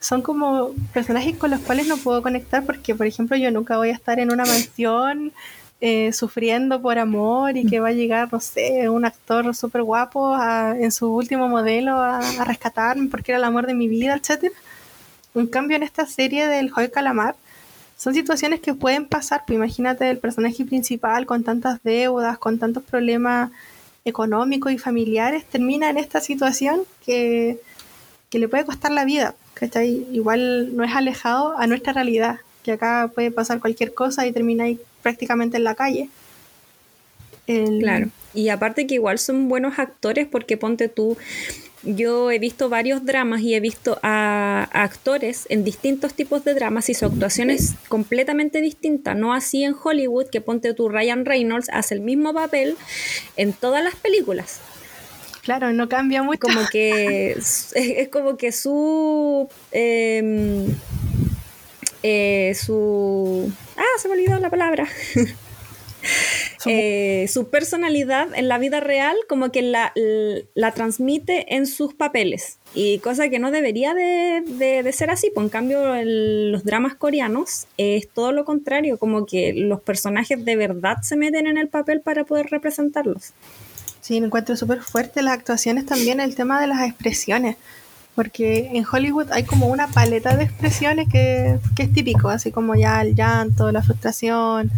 [0.00, 3.90] son como personajes con los cuales no puedo conectar porque, por ejemplo, yo nunca voy
[3.90, 5.32] a estar en una mansión
[5.80, 10.36] eh, sufriendo por amor y que va a llegar, no sé, un actor súper guapo
[10.74, 14.54] en su último modelo a, a rescatarme porque era el amor de mi vida, etcétera.
[15.34, 17.36] En cambio, en esta serie del Joy Calamar,
[17.96, 19.44] son situaciones que pueden pasar.
[19.46, 23.50] Pues imagínate el personaje principal con tantas deudas, con tantos problemas
[24.04, 27.58] económicos y familiares, termina en esta situación que,
[28.30, 29.34] que le puede costar la vida.
[29.54, 30.06] ¿cachai?
[30.12, 34.80] Igual no es alejado a nuestra realidad, que acá puede pasar cualquier cosa y termináis
[35.02, 36.08] prácticamente en la calle.
[37.46, 38.08] Claro.
[38.34, 41.16] Y aparte que igual son buenos actores porque ponte tú,
[41.82, 46.54] yo he visto varios dramas y he visto a, a actores en distintos tipos de
[46.54, 49.14] dramas y su actuación es completamente distinta.
[49.14, 52.76] No así en Hollywood que ponte tú, Ryan Reynolds hace el mismo papel
[53.36, 54.60] en todas las películas.
[55.42, 56.38] Claro, no cambia mucho.
[56.40, 59.48] Como que es, es como que su...
[59.72, 60.66] em,
[62.02, 63.52] eh, su...
[63.76, 64.88] Ah, se me olvidó la palabra.
[66.58, 69.92] Su- Eh, su personalidad en la vida real como que la,
[70.54, 75.30] la transmite en sus papeles y cosa que no debería de, de- de ser así,
[75.34, 80.44] pues en cambio el- los dramas coreanos es todo lo contrario, como que los personajes
[80.44, 83.32] de verdad se meten en el papel para poder representarlos.
[84.00, 87.56] Sí, lo encuentro súper fuerte las actuaciones también, el tema de las expresiones.
[88.14, 92.74] Porque en Hollywood hay como una paleta de expresiones que, que es típico, así como
[92.74, 94.70] ya el llanto, la frustración,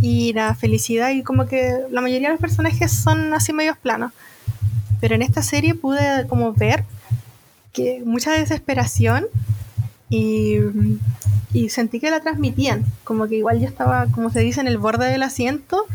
[0.00, 4.12] ira, felicidad, y como que la mayoría de los personajes son así medios planos.
[5.00, 6.84] Pero en esta serie pude como ver
[7.72, 9.24] que mucha desesperación
[10.10, 10.56] y,
[11.54, 14.76] y sentí que la transmitían, como que igual yo estaba, como se dice, en el
[14.76, 15.86] borde del asiento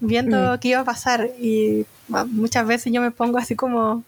[0.00, 0.58] viendo Mm.
[0.58, 4.02] qué iba a pasar y bueno, muchas veces yo me pongo así como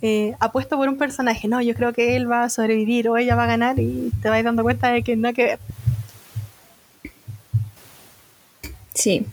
[0.00, 3.34] eh, apuesto por un personaje, no, yo creo que él va a sobrevivir o ella
[3.34, 5.58] va a ganar y te vas dando cuenta de que nada que ver.
[8.94, 9.26] Sí,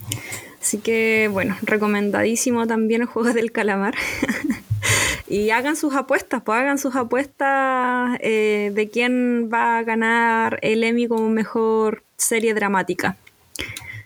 [0.62, 3.96] así que bueno, recomendadísimo también el juego del calamar.
[5.28, 10.84] y hagan sus apuestas, pues hagan sus apuestas eh, de quién va a ganar el
[10.84, 13.18] Emmy como mejor serie dramática.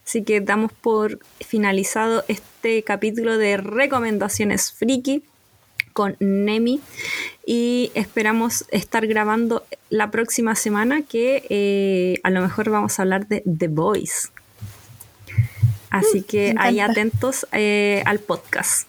[0.05, 5.23] Así que damos por finalizado este capítulo de recomendaciones friki
[5.99, 6.79] con Nemi
[7.45, 13.27] y esperamos estar grabando la próxima semana que eh, a lo mejor vamos a hablar
[13.27, 14.29] de The Voice.
[15.89, 18.87] Así que me ahí atentos eh, al podcast.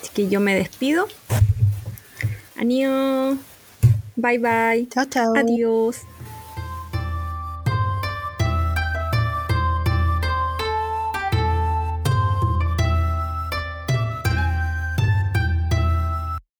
[0.00, 1.08] Así que yo me despido.
[2.54, 3.36] Adiós.
[4.14, 4.88] Bye bye.
[4.88, 5.34] Chao, chao.
[5.36, 5.96] Adiós.